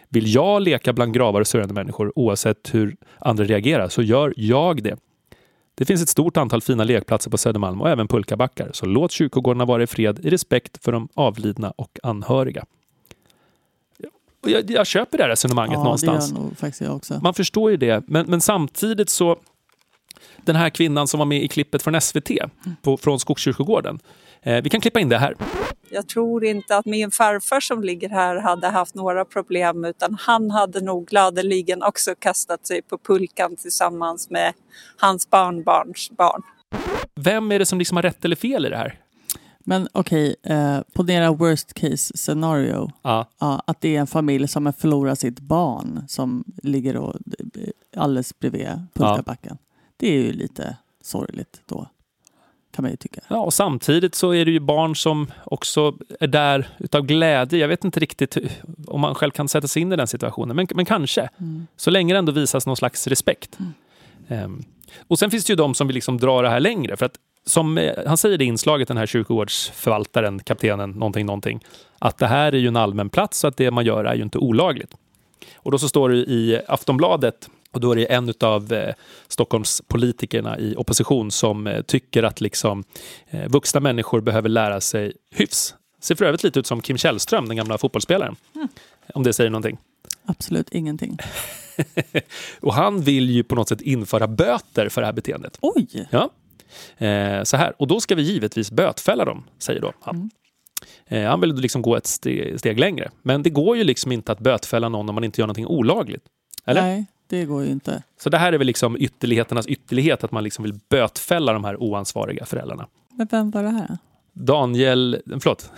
Vill 0.10 0.34
jag 0.34 0.62
leka 0.62 0.94
bland 0.94 1.14
gravar 1.14 1.42
och 1.42 1.48
sörjande 1.48 1.74
människor 1.74 2.14
oavsett 2.16 2.74
hur 2.74 2.96
andra 3.20 3.44
reagerar 3.44 3.90
så 3.90 4.02
gör 4.02 4.34
jag 4.38 4.84
det. 4.84 5.00
Det 5.76 5.86
finns 5.86 6.02
ett 6.02 6.10
stort 6.10 6.38
antal 6.38 6.62
fina 6.62 6.84
lekplatser 6.84 7.32
på 7.32 7.38
Södermalm 7.38 7.82
och 7.82 7.90
även 7.90 8.08
pulkabackar, 8.08 8.70
så 8.74 8.86
låt 8.86 9.12
kyrkogårdarna 9.12 9.66
vara 9.66 9.84
i 9.84 9.88
fred 9.88 10.26
i 10.26 10.30
respekt 10.30 10.84
för 10.84 10.92
de 10.92 11.10
avlidna 11.14 11.72
och 11.72 12.00
anhöriga. 12.04 12.66
Jag, 14.46 14.72
jag 14.72 14.88
köper 14.88 15.18
det 15.18 15.24
här 15.24 15.30
resonemanget 15.30 15.78
Ja, 15.78 15.84
någonstans. 15.84 16.30
det 16.30 16.36
gör 16.36 16.44
nog 16.44 16.58
faktiskt 16.58 16.82
jag 16.82 16.96
också. 16.96 17.20
Man 17.24 17.34
förstår 17.34 17.72
ju 17.72 17.78
det, 17.78 18.04
men, 18.08 18.26
men 18.30 18.42
samtidigt 18.42 19.10
så 19.10 19.38
den 20.48 20.56
här 20.56 20.70
kvinnan 20.70 21.08
som 21.08 21.18
var 21.18 21.26
med 21.26 21.44
i 21.44 21.48
klippet 21.48 21.84
från 21.84 22.02
SVT 22.02 22.32
på, 22.82 22.98
från 22.98 23.20
Skogskyrkogården. 23.20 24.00
Eh, 24.42 24.64
vi 24.64 24.70
kan 24.70 24.82
klippa 24.82 25.00
in 25.00 25.10
det 25.10 25.18
här. 25.18 25.36
Jag 25.90 26.08
tror 26.08 26.45
inte 26.45 26.78
att 26.78 26.86
min 26.86 27.12
farfar 27.12 27.60
som 27.60 27.83
ligger 27.83 28.10
här 28.10 28.36
hade 28.36 28.68
haft 28.68 28.95
några 28.95 29.26
problem 29.26 29.86
utan 29.86 30.18
han 30.19 30.52
hade 30.52 30.81
nog 30.81 31.07
gladeligen 31.07 31.83
också 31.83 32.16
kastat 32.16 32.68
sig 32.68 32.81
på 32.81 32.98
pulkan 32.98 33.56
tillsammans 33.56 34.30
med 34.30 34.54
hans 34.98 35.30
barnbarns 35.30 36.12
barn. 36.18 36.42
Vem 37.16 37.52
är 37.52 37.60
det 37.60 37.66
som 37.66 37.80
liksom 37.80 37.98
har 37.98 38.02
rätt 38.02 38.26
eller 38.26 38.36
fel 38.36 38.66
i 38.66 38.69
det 38.69 38.78
här? 38.78 39.00
Men 39.60 39.88
okej, 39.92 40.36
eh, 40.44 40.80
ponera 40.94 41.31
worst 41.31 41.74
case 41.74 42.18
scenario. 42.18 42.92
Ja, 43.02 43.30
Ja, 43.40 43.62
att 43.68 43.81
det 43.81 43.95
är 43.95 44.00
en 44.00 44.07
familj 44.07 44.48
som 44.48 44.66
har 44.66 44.74
förlorat 44.74 45.19
sitt 45.19 45.40
barn 45.40 46.04
som 46.07 46.44
ligger 46.64 46.98
och, 46.98 47.16
eh, 47.40 48.02
alldeles 48.02 48.40
bredvid 48.40 48.68
pulkabacken. 48.94 49.57
Det 49.97 50.07
är 50.07 50.21
ju 50.21 50.31
lite 50.33 50.77
sorgligt 51.01 51.61
då, 51.66 51.87
kan 52.75 52.83
man 52.83 52.92
ju 52.92 52.97
tycka. 52.97 53.21
Ja, 53.27 53.37
och 53.37 53.54
samtidigt 53.54 54.16
så 54.16 54.33
är 54.33 54.45
det 54.45 54.51
ju 54.51 54.59
barn 54.59 54.95
som 54.95 55.31
också 55.44 55.97
är 56.19 56.27
där 56.27 56.69
utav 56.77 57.01
glädje. 57.06 57.59
Jag 57.59 57.68
vet 57.68 57.83
inte 57.85 57.99
riktigt 57.99 58.37
hur- 58.37 58.51
om 58.87 59.01
man 59.01 59.16
själv 59.16 59.31
kan 59.31 59.47
sätta 59.49 59.68
sig 59.68 59.81
in 59.81 59.94
i 59.94 59.95
den 59.95 60.07
situationen, 60.07 60.56
men, 60.56 60.68
men 60.75 60.85
kanske. 60.85 61.30
Mm. 61.37 61.68
Så 61.75 61.92
länge 61.92 62.13
det 62.13 62.18
ändå 62.18 62.31
visas 62.31 62.68
någon 62.68 62.77
slags 62.77 63.07
respekt. 63.07 63.57
Ehm, 64.27 64.63
och 65.07 65.19
sen 65.19 65.31
finns 65.31 65.45
det 65.45 65.51
ju 65.51 65.57
de 65.57 65.73
som 65.73 65.87
vill 65.87 65.95
liksom 65.95 66.18
dra 66.18 66.42
det 66.42 66.49
här 66.49 66.59
längre. 66.59 66.97
För 66.97 67.06
att 67.06 67.16
som 67.45 67.77
eh, 67.77 67.94
han 68.07 68.18
säger 68.18 68.42
i 68.42 68.45
inslaget, 68.45 68.87
den 68.87 68.97
här 68.97 69.06
kyrkogårdsförvaltaren, 69.06 70.39
kaptenen, 70.39 70.92
någonting, 70.92 71.25
någonting, 71.25 71.63
att 71.99 72.18
det 72.18 72.27
här 72.27 72.51
är 72.51 72.57
ju 72.57 72.68
en 72.68 72.75
allmän 72.75 73.09
plats 73.09 73.44
och 73.44 73.47
att 73.47 73.57
det 73.57 73.71
man 73.71 73.85
gör 73.85 74.06
är 74.06 74.16
ju 74.16 74.23
inte 74.23 74.37
olagligt. 74.37 74.94
Och 75.56 75.71
då 75.71 75.80
så 75.80 75.89
står 75.89 76.09
det 76.09 76.18
i 76.18 76.61
Aftonbladet, 76.68 77.49
och 77.78 77.81
då 77.81 77.92
är 77.92 77.96
det 77.96 78.06
en 78.06 78.34
av 78.40 78.74
eh, 78.74 78.94
Stockholms 79.28 79.81
politikerna 79.88 80.60
i 80.60 80.76
opposition 80.76 81.31
som 81.31 81.68
eh, 81.68 81.81
tycker 81.81 82.24
att 82.24 82.42
liksom, 82.42 82.84
eh, 83.30 83.48
vuxna 83.48 83.80
människor 83.80 84.22
behöver 84.22 84.50
lära 84.50 84.81
sig 84.81 85.14
hyfs. 85.31 85.76
Ser 86.02 86.16
för 86.16 86.26
övrigt 86.26 86.44
lite 86.44 86.60
ut 86.60 86.68
som 86.68 86.81
Kim 86.81 86.98
Källström, 86.98 87.48
den 87.48 87.57
gamla 87.57 87.78
fotbollsspelaren. 87.78 88.36
Om 89.14 89.24
det 89.24 89.34
säger 89.34 89.50
någonting. 89.50 89.78
Absolut 90.26 90.69
ingenting. 90.69 91.18
Och 92.60 92.74
han 92.74 93.02
vill 93.02 93.30
ju 93.30 93.44
på 93.44 93.56
något 93.56 93.69
sätt 93.69 93.81
införa 93.81 94.28
böter 94.28 94.90
för 94.90 95.02
det 95.02 95.06
här 95.06 95.14
beteendet. 95.14 95.57
Oj! 95.62 96.07
Ja. 96.10 96.30
Eh, 97.06 97.44
så 97.44 97.57
här. 97.57 97.74
Och 97.78 97.88
då 97.88 98.00
ska 98.00 98.16
vi 98.16 98.22
givetvis 98.22 98.72
bötfälla 98.72 99.26
dem, 99.26 99.44
säger 99.60 99.81
då 99.81 99.94
han. 100.02 100.30
Eh, 101.07 101.24
han 101.24 101.42
vill 101.42 101.56
liksom 101.56 101.81
gå 101.81 101.96
ett 101.96 102.07
steg, 102.07 102.60
steg 102.60 102.80
längre. 102.80 103.12
Men 103.22 103.44
det 103.44 103.50
går 103.50 103.78
ju 103.78 103.84
liksom 103.84 104.12
inte 104.12 104.31
att 104.31 104.40
bötfälla 104.40 104.90
någon 104.90 105.10
om 105.10 105.16
man 105.16 105.24
inte 105.24 105.42
gör 105.42 105.48
någonting 105.48 105.68
olagligt. 105.68 106.24
Eller? 106.66 106.81
Nej, 106.81 107.06
det 107.30 107.46
går 107.46 107.64
ju 107.64 107.72
inte. 107.72 108.04
Så 108.19 108.30
det 108.30 108.38
här 108.38 108.54
är 108.54 108.57
väl 108.57 108.68
liksom 108.68 108.98
ytterligheternas 109.00 109.68
ytterlighet, 109.68 110.24
att 110.24 110.31
man 110.31 110.44
liksom 110.44 110.64
vill 110.64 110.80
bötfälla 110.90 111.54
de 111.54 111.64
här 111.64 111.81
oansvariga 111.84 112.46
föräldrarna. 112.46 112.88
Men 113.14 113.28
vem 113.31 113.52
var 113.52 113.64
det 113.64 113.69
här? 113.69 113.98
Daniel, 114.34 115.22
förlåt, 115.26 115.72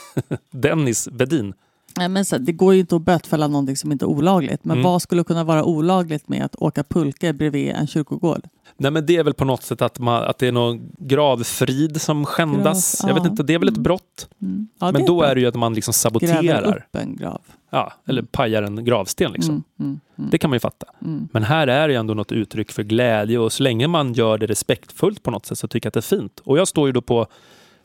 Dennis 0.50 1.08
Vedin. 1.12 1.54
Nej, 1.96 2.08
men 2.08 2.24
så, 2.24 2.38
det 2.38 2.52
går 2.52 2.74
ju 2.74 2.80
inte 2.80 2.96
att 2.96 3.02
bötfälla 3.02 3.48
någonting 3.48 3.76
som 3.76 3.92
inte 3.92 4.04
är 4.04 4.06
olagligt. 4.06 4.64
Men 4.64 4.76
Mm. 4.76 4.84
vad 4.84 5.02
skulle 5.02 5.24
kunna 5.24 5.44
vara 5.44 5.64
olagligt 5.64 6.28
med 6.28 6.44
att 6.44 6.54
åka 6.56 6.84
pulka 6.84 7.32
bredvid 7.32 7.68
en 7.70 7.86
kyrkogård? 7.86 8.42
Nej 8.76 8.90
men 8.90 9.06
det 9.06 9.16
är 9.16 9.24
väl 9.24 9.34
på 9.34 9.44
något 9.44 9.62
sätt 9.62 9.82
att, 9.82 9.98
man, 9.98 10.22
att 10.24 10.38
det 10.38 10.46
är 10.48 10.52
någon 10.52 10.92
gravfrid 10.98 12.00
som 12.00 12.24
skändas. 12.26 13.00
Grav, 13.00 13.10
Jag 13.10 13.14
vet 13.22 13.30
inte, 13.30 13.42
det 13.42 13.54
är 13.54 13.58
väl 13.58 13.68
ett 13.68 13.76
brott? 13.76 14.28
Mm. 14.42 14.68
Ja, 14.80 14.92
men 14.92 15.06
då 15.06 15.18
bra. 15.18 15.26
är 15.26 15.34
det 15.34 15.40
ju 15.40 15.46
att 15.46 15.54
man 15.54 15.74
liksom 15.74 15.92
Gräver 15.92 16.32
saboterar. 16.32 16.76
upp 16.76 16.96
en 16.96 17.16
grav. 17.16 17.40
Ja, 17.70 17.92
eller 18.06 18.22
pajar 18.22 18.62
en 18.62 18.84
gravsten 18.84 19.32
liksom. 19.32 19.50
Mm, 19.50 19.64
mm, 19.80 20.00
mm, 20.18 20.30
Det 20.30 20.38
kan 20.38 20.50
man 20.50 20.56
ju 20.56 20.60
fatta. 20.60 20.86
mm. 21.04 21.28
Men 21.32 21.42
här 21.42 21.66
är 21.66 21.88
det 21.88 21.94
ju 21.94 22.00
ändå 22.00 22.14
något 22.14 22.32
uttryck 22.32 22.72
för 22.72 22.82
glädje 22.82 23.38
och 23.38 23.52
så 23.52 23.62
länge 23.62 23.86
man 23.88 24.12
gör 24.12 24.38
det 24.38 24.46
respektfullt 24.46 25.22
på 25.22 25.30
något 25.30 25.46
sätt 25.46 25.58
så 25.58 25.68
tycker 25.68 25.86
jag 25.86 25.90
att 25.90 25.94
det 25.94 26.14
är 26.14 26.18
fint. 26.18 26.40
Och 26.44 26.58
jag 26.58 26.68
står 26.68 26.86
ju 26.88 26.92
då 26.92 27.00
på 27.00 27.26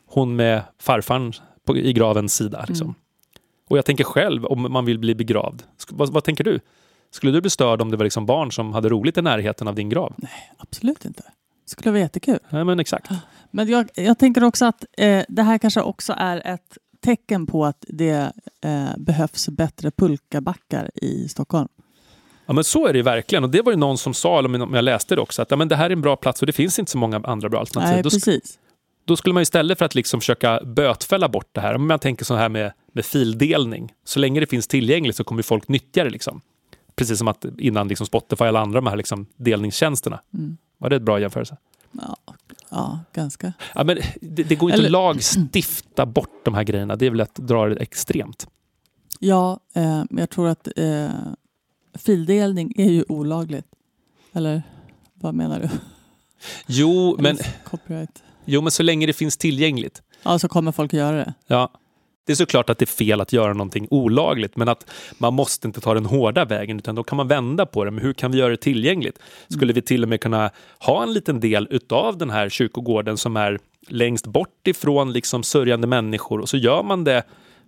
hon 0.06 0.36
med 0.36 0.62
farfarn 0.78 1.32
på, 1.66 1.76
i 1.76 1.92
gravens 1.92 2.34
sida. 2.34 2.64
Liksom. 2.68 2.94
Och 3.70 3.78
jag 3.78 3.84
tänker 3.84 4.04
själv 4.04 4.44
om 4.44 4.72
man 4.72 4.84
vill 4.84 4.98
bli 4.98 5.14
begravd. 5.14 5.62
Vad, 5.88 6.12
vad 6.12 6.24
tänker 6.24 6.44
du? 6.44 6.60
Skulle 7.10 7.32
du 7.32 7.40
bli 7.40 7.50
störd 7.50 7.82
om 7.82 7.90
det 7.90 7.96
var 7.96 8.04
liksom 8.04 8.26
barn 8.26 8.52
som 8.52 8.72
hade 8.72 8.88
roligt 8.88 9.18
i 9.18 9.22
närheten 9.22 9.68
av 9.68 9.74
din 9.74 9.88
grav? 9.88 10.14
Absolut 10.56 11.04
inte. 11.04 11.22
Det 11.22 11.70
skulle 11.70 11.90
vara 11.90 12.00
jättekul. 12.00 12.38
Nej, 12.48 12.64
men 12.64 12.80
exakt. 12.80 13.10
Men 13.50 13.68
jag, 13.68 13.88
jag 13.94 14.18
tänker 14.18 14.44
också 14.44 14.64
att 14.64 14.84
eh, 14.98 15.24
det 15.28 15.42
här 15.42 15.58
kanske 15.58 15.80
också 15.80 16.14
är 16.16 16.46
ett 16.46 16.78
tecken 17.00 17.46
på 17.46 17.64
att 17.64 17.84
det 17.88 18.32
eh, 18.60 18.96
behövs 18.96 19.48
bättre 19.48 19.90
pulkabackar 19.90 20.90
i 20.94 21.28
Stockholm. 21.28 21.68
Ja, 22.46 22.52
men 22.52 22.64
så 22.64 22.86
är 22.86 22.92
det 22.92 22.96
ju 22.96 23.02
verkligen. 23.02 23.44
Och 23.44 23.50
det 23.50 23.62
var 23.62 23.72
ju 23.72 23.78
någon 23.78 23.98
som 23.98 24.14
sa, 24.14 24.38
eller 24.38 24.62
om 24.62 24.74
jag 24.74 24.84
läste 24.84 25.14
det 25.14 25.20
också, 25.20 25.42
att 25.42 25.50
ja, 25.50 25.56
men 25.56 25.68
det 25.68 25.76
här 25.76 25.86
är 25.86 25.90
en 25.90 26.00
bra 26.00 26.16
plats 26.16 26.42
och 26.42 26.46
det 26.46 26.52
finns 26.52 26.78
inte 26.78 26.90
så 26.90 26.98
många 26.98 27.20
andra 27.24 27.48
bra 27.48 27.60
alternativ. 27.60 27.94
Nej, 27.94 28.02
precis. 28.02 28.58
Då 29.04 29.16
skulle 29.16 29.32
man 29.32 29.42
istället 29.42 29.78
för 29.78 29.84
att 29.84 29.94
liksom 29.94 30.20
försöka 30.20 30.60
bötfälla 30.64 31.28
bort 31.28 31.48
det 31.52 31.60
här, 31.60 31.74
om 31.74 31.88
man 31.88 31.98
tänker 31.98 32.24
så 32.24 32.34
här 32.34 32.48
med, 32.48 32.72
med 32.92 33.04
fildelning, 33.04 33.92
så 34.04 34.18
länge 34.18 34.40
det 34.40 34.46
finns 34.46 34.66
tillgängligt 34.66 35.16
så 35.16 35.24
kommer 35.24 35.42
folk 35.42 35.68
nyttja 35.68 36.04
det. 36.04 36.10
Liksom. 36.10 36.40
Precis 36.96 37.18
som 37.18 37.28
att 37.28 37.44
innan 37.58 37.88
liksom 37.88 38.06
Spotify 38.06 38.44
och 38.44 38.48
alla 38.48 38.60
andra 38.60 38.80
de 38.80 38.86
här 38.86 38.96
liksom 38.96 39.26
delningstjänsterna. 39.36 40.20
Mm. 40.34 40.56
Var 40.78 40.90
det 40.90 40.96
ett 40.96 41.02
bra 41.02 41.20
jämförelse? 41.20 41.56
Ja, 41.92 42.16
ja 42.70 43.00
ganska. 43.12 43.52
Ja, 43.74 43.84
men 43.84 43.98
det, 44.20 44.42
det 44.42 44.54
går 44.54 44.70
inte 44.70 44.78
Eller- 44.78 44.88
att 44.88 45.16
lagstifta 45.16 46.06
bort 46.06 46.44
de 46.44 46.54
här 46.54 46.62
grejerna. 46.64 46.96
Det 46.96 47.06
är 47.06 47.10
väl 47.10 47.20
att 47.20 47.34
dra 47.34 47.66
det 47.68 47.76
extremt. 47.76 48.48
Ja, 49.18 49.60
eh, 49.74 50.04
jag 50.10 50.30
tror 50.30 50.48
att 50.48 50.68
eh, 50.76 51.08
fildelning 51.94 52.72
är 52.76 52.90
ju 52.90 53.04
olagligt. 53.08 53.66
Eller 54.32 54.62
vad 55.14 55.34
menar 55.34 55.60
du? 55.60 55.68
Jo, 56.66 57.16
men, 57.18 57.38
Copyright. 57.64 58.22
Jo, 58.50 58.60
men 58.60 58.70
så 58.70 58.82
länge 58.82 59.06
det 59.06 59.12
finns 59.12 59.36
tillgängligt. 59.36 60.02
Ja, 60.22 60.38
så 60.38 60.48
kommer 60.48 60.72
folk 60.72 60.92
göra 60.92 61.16
det. 61.16 61.34
Ja. 61.46 61.70
Det 62.26 62.32
är 62.32 62.36
såklart 62.36 62.70
att 62.70 62.78
det 62.78 62.84
är 62.84 62.86
fel 62.86 63.20
att 63.20 63.32
göra 63.32 63.52
någonting 63.52 63.86
olagligt, 63.90 64.56
men 64.56 64.68
att 64.68 64.90
man 65.18 65.34
måste 65.34 65.66
inte 65.66 65.80
ta 65.80 65.94
den 65.94 66.06
hårda 66.06 66.44
vägen, 66.44 66.78
utan 66.78 66.94
då 66.94 67.02
kan 67.02 67.16
man 67.16 67.28
vända 67.28 67.66
på 67.66 67.84
det. 67.84 67.90
Men 67.90 68.04
hur 68.04 68.12
kan 68.12 68.30
vi 68.32 68.38
göra 68.38 68.50
det 68.50 68.56
tillgängligt? 68.56 69.18
Skulle 69.48 69.72
vi 69.72 69.82
till 69.82 70.02
och 70.02 70.08
med 70.08 70.20
kunna 70.20 70.50
ha 70.78 71.02
en 71.02 71.12
liten 71.12 71.40
del 71.40 71.66
utav 71.70 72.18
den 72.18 72.30
här 72.30 72.48
kyrkogården 72.48 73.16
som 73.16 73.36
är 73.36 73.58
längst 73.88 74.26
bort 74.26 74.66
ifrån 74.68 75.12
liksom 75.12 75.42
sörjande 75.42 75.86
människor 75.86 76.40
och 76.40 76.48
så 76.48 76.56
gör 76.56 76.82
man 76.82 77.04
det 77.04 77.22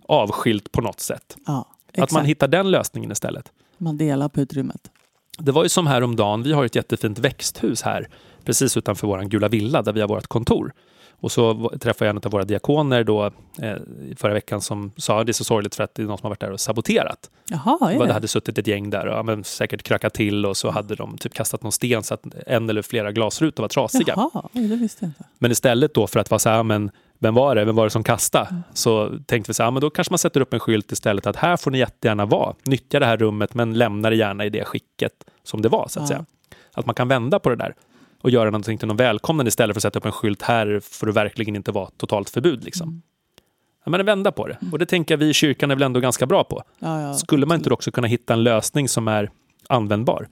avskilt 0.07 0.71
på 0.71 0.81
något 0.81 0.99
sätt. 0.99 1.37
Ja, 1.45 1.65
Att 1.97 2.11
man 2.11 2.25
hittar 2.25 2.47
den 2.47 2.71
lösningen 2.71 3.11
istället. 3.11 3.51
man 3.77 3.97
delar 3.97 4.29
på 4.29 4.41
utrymmet. 4.41 4.91
Det 5.37 5.51
var 5.51 5.63
ju 5.63 5.69
som 5.69 5.87
häromdagen, 5.87 6.43
vi 6.43 6.51
har 6.53 6.65
ett 6.65 6.75
jättefint 6.75 7.19
växthus 7.19 7.81
här 7.81 8.07
precis 8.45 8.77
utanför 8.77 9.07
vår 9.07 9.21
gula 9.21 9.47
villa 9.47 9.81
där 9.81 9.93
vi 9.93 10.01
har 10.01 10.07
vårt 10.07 10.27
kontor. 10.27 10.73
Och 11.19 11.31
så 11.31 11.69
träffade 11.79 12.05
jag 12.09 12.15
en 12.15 12.21
av 12.25 12.31
våra 12.31 12.43
diakoner 12.43 13.03
då, 13.03 13.25
eh, 13.61 13.75
förra 14.17 14.33
veckan 14.33 14.61
som 14.61 14.91
sa 14.97 15.19
att 15.19 15.25
det 15.25 15.31
är 15.31 15.33
så 15.33 15.43
sorgligt 15.43 15.75
för 15.75 15.83
att 15.83 15.95
det 15.95 16.01
är 16.01 16.05
någon 16.05 16.17
som 16.17 16.25
har 16.25 16.29
varit 16.29 16.39
där 16.39 16.51
och 16.51 16.59
saboterat. 16.59 17.29
Jaha, 17.49 17.91
är 17.91 17.99
Det 17.99 18.05
det? 18.05 18.13
hade 18.13 18.27
suttit 18.27 18.57
ett 18.57 18.67
gäng 18.67 18.89
där 18.89 19.05
och 19.07 19.17
ja, 19.17 19.23
men 19.23 19.43
säkert 19.43 19.83
krökat 19.83 20.13
till 20.13 20.45
och 20.45 20.57
så 20.57 20.71
hade 20.71 20.95
de 20.95 21.17
typ 21.17 21.33
kastat 21.33 21.63
någon 21.63 21.71
sten 21.71 22.03
så 22.03 22.13
att 22.13 22.23
en 22.47 22.69
eller 22.69 22.81
flera 22.81 23.11
glasrutor 23.11 23.63
var 23.63 23.67
trasiga. 23.67 24.13
Jaha, 24.17 24.49
det 24.51 24.61
visste 24.75 25.05
jag 25.05 25.09
inte. 25.09 25.23
Men 25.39 25.51
istället 25.51 25.93
då 25.93 26.07
för 26.07 26.19
att 26.19 26.31
vara 26.31 26.39
så 26.39 26.49
här, 26.49 26.63
men 26.63 26.91
vem 27.19 27.33
var 27.33 27.55
det? 27.55 27.65
Vem 27.65 27.75
var 27.75 27.83
det 27.83 27.89
som 27.89 28.03
kastade? 28.03 28.55
Så 28.73 29.11
tänkte 29.25 29.49
vi 29.49 29.53
så 29.53 29.63
här, 29.63 29.71
men 29.71 29.81
då 29.81 29.89
kanske 29.89 30.11
man 30.11 30.17
sätter 30.19 30.41
upp 30.41 30.53
en 30.53 30.59
skylt 30.59 30.91
istället 30.91 31.27
att 31.27 31.35
här 31.35 31.57
får 31.57 31.71
ni 31.71 31.77
jättegärna 31.77 32.25
vara. 32.25 32.53
Nyttja 32.63 32.99
det 32.99 33.05
här 33.05 33.17
rummet 33.17 33.53
men 33.53 33.73
lämna 33.73 34.09
det 34.09 34.15
gärna 34.15 34.45
i 34.45 34.49
det 34.49 34.65
skicket 34.65 35.13
som 35.43 35.61
det 35.61 35.69
var 35.69 35.87
så 35.87 35.99
att 35.99 36.03
Ja. 36.03 36.07
säga. 36.07 36.25
Att 36.73 36.85
man 36.85 36.95
kan 36.95 37.07
vända 37.07 37.39
på 37.39 37.49
det 37.49 37.55
där 37.55 37.75
och 38.23 38.29
göra 38.29 38.45
någonting 38.45 38.77
till 38.77 38.87
någon 38.87 38.97
välkomnande 38.97 39.47
istället 39.47 39.73
för 39.73 39.79
att 39.79 39.83
sätta 39.83 39.99
upp 39.99 40.05
en 40.05 40.11
skylt 40.11 40.41
här 40.41 40.79
får 40.83 41.07
det 41.07 41.13
verkligen 41.13 41.55
inte 41.55 41.71
vara 41.71 41.89
totalt 41.97 42.29
förbud 42.29 42.63
liksom. 42.63 43.01
Ja, 43.83 43.91
men 43.91 44.05
vända 44.05 44.31
på 44.31 44.47
det. 44.47 44.57
Och 44.71 44.79
det 44.79 44.85
tänker 44.85 45.13
jag 45.13 45.19
vi 45.19 45.29
i 45.29 45.33
kyrkan 45.33 45.71
är 45.71 45.75
väl 45.75 45.83
ändå 45.83 45.99
ganska 45.99 46.25
bra 46.25 46.43
på. 46.43 46.63
Ja, 46.79 47.01
ja, 47.01 47.13
Skulle 47.13 47.45
man 47.45 47.57
inte 47.57 47.69
också 47.69 47.91
kunna 47.91 48.07
hitta 48.07 48.33
en 48.33 48.43
lösning 48.43 48.89
som 48.89 49.07
är 49.07 49.29
användbar? 49.69 50.27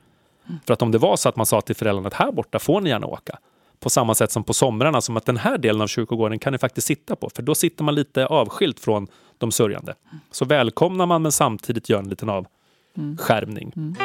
För 0.66 0.74
att 0.74 0.82
om 0.82 0.92
det 0.92 0.98
var 0.98 1.16
så 1.16 1.30
att 1.30 1.36
man 1.36 1.46
sa 1.46 1.62
till 1.62 1.76
föräldrarna 1.76 2.08
att 2.08 2.14
här 2.14 2.32
borta 2.32 2.60
får 2.60 2.82
ni 2.82 2.90
gärna 2.90 3.08
åka. 3.08 3.38
På 3.80 3.90
samma 3.90 4.16
sätt 4.16 4.32
som 4.32 4.44
på 4.44 4.54
somrarna, 4.54 5.02
som 5.02 5.18
att 5.18 5.26
den 5.26 5.38
här 5.38 5.58
delen 5.58 5.82
av 5.82 5.88
kyrkogården 5.88 6.40
kan 6.40 6.54
ni 6.54 6.60
faktiskt 6.60 6.88
sitta 6.88 7.16
på. 7.16 7.30
För 7.36 7.42
då 7.42 7.56
sitter 7.56 7.84
man 7.84 7.96
lite 7.96 8.26
avskilt 8.26 8.80
från 8.80 9.08
de 9.38 9.52
sörjande. 9.52 9.94
Så 10.32 10.46
välkomnar 10.46 11.06
man 11.06 11.22
men 11.22 11.32
samtidigt 11.32 11.90
gör 11.90 12.00
en 12.00 12.10
liten 12.10 12.30
avskärmning. 12.30 13.96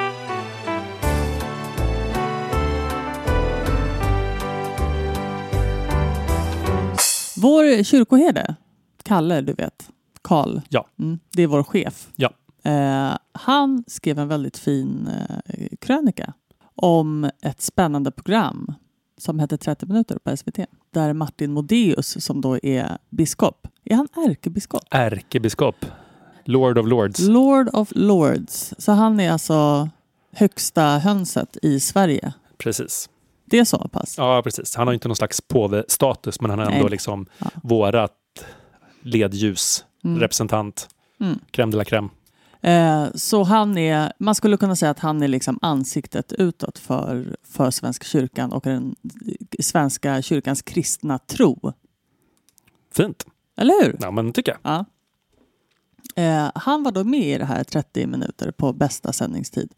Vår 7.36 7.82
kyrkoherde, 7.82 8.54
Kalle, 9.02 9.40
du 9.40 9.52
vet, 9.52 9.90
Karl, 10.22 10.60
Ja. 10.68 10.86
mm, 10.98 11.18
det 11.32 11.42
är 11.42 11.46
vår 11.46 11.62
chef. 11.62 12.08
Ja. 12.16 12.30
Eh, 12.64 13.16
han 13.32 13.84
skrev 13.86 14.18
en 14.18 14.28
väldigt 14.28 14.58
fin 14.58 15.08
eh, 15.46 15.66
krönika 15.80 16.32
om 16.74 17.30
ett 17.42 17.62
spännande 17.62 18.10
program 18.10 18.74
som 19.18 19.38
heter 19.40 19.56
30 19.56 19.86
minuter 19.86 20.18
på 20.18 20.36
SVT. 20.36 20.58
Där 20.90 21.12
Martin 21.12 21.52
Modéus, 21.52 22.24
som 22.24 22.40
då 22.40 22.58
är 22.62 22.98
biskop, 23.10 23.68
är 23.84 23.94
han 23.96 24.08
ärkebiskop? 24.16 24.82
Ärkebiskop. 24.90 25.86
Lord 26.44 26.78
of 26.78 26.86
Lords. 26.86 27.20
Lord 27.20 27.68
of 27.72 27.88
Lords. 27.94 28.74
Så 28.78 28.92
han 28.92 29.20
är 29.20 29.30
alltså 29.32 29.88
högsta 30.32 30.82
hönset 30.82 31.56
i 31.62 31.80
Sverige. 31.80 32.32
Precis. 32.58 33.08
Det 33.46 33.58
är 33.58 33.64
så 33.64 33.88
pass? 33.88 34.14
Ja, 34.18 34.42
precis. 34.44 34.74
Han 34.76 34.86
har 34.86 34.94
inte 34.94 35.08
någon 35.08 35.16
slags 35.16 35.40
påvestatus, 35.40 36.40
men 36.40 36.50
han 36.50 36.60
är 36.60 36.64
Nej. 36.66 36.74
ändå 36.76 36.88
liksom 36.88 37.26
Ja. 37.38 37.46
vårat 37.62 38.12
ledljus, 39.02 39.84
Mm. 40.04 40.20
representant, 40.20 40.88
Mm. 41.20 41.38
crème 41.52 41.70
de 41.70 41.76
la 41.76 41.84
crème. 41.84 42.08
Eh, 42.60 43.06
så 43.14 43.42
han 43.42 43.78
är, 43.78 44.12
man 44.18 44.34
skulle 44.34 44.56
kunna 44.56 44.76
säga 44.76 44.90
att 44.90 44.98
han 44.98 45.22
är 45.22 45.28
liksom 45.28 45.58
ansiktet 45.62 46.32
utåt 46.32 46.78
för, 46.78 47.36
för 47.44 47.70
Svenska 47.70 48.04
kyrkan 48.04 48.52
och 48.52 48.62
den 48.64 48.94
svenska 49.60 50.22
kyrkans 50.22 50.62
kristna 50.62 51.18
tro. 51.18 51.72
Fint. 52.94 53.26
Eller 53.56 53.84
hur? 53.84 53.96
Ja, 54.00 54.10
men 54.10 54.32
tycker 54.32 54.52
jag. 54.52 54.60
Ja. 54.72 54.84
Eh, 56.22 56.50
han 56.54 56.82
var 56.82 56.92
då 56.92 57.04
med 57.04 57.20
i 57.34 57.38
det 57.38 57.44
här 57.44 57.64
30 57.64 58.06
minuter 58.06 58.50
på 58.50 58.72
bästa 58.72 59.12
sändningstid 59.12 59.72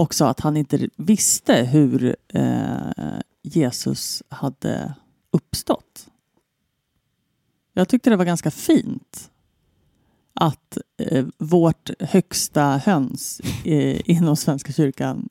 och 0.00 0.14
sa 0.14 0.28
att 0.28 0.40
han 0.40 0.56
inte 0.56 0.88
visste 0.96 1.54
hur 1.54 2.16
eh, 2.28 3.18
Jesus 3.42 4.22
hade 4.28 4.94
uppstått. 5.30 6.06
Jag 7.72 7.88
tyckte 7.88 8.10
det 8.10 8.16
var 8.16 8.24
ganska 8.24 8.50
fint 8.50 9.30
att 10.34 10.78
eh, 10.98 11.26
vårt 11.38 11.90
högsta 12.00 12.62
höns 12.62 13.40
eh, 13.64 14.10
inom 14.10 14.36
Svenska 14.36 14.72
kyrkan 14.72 15.28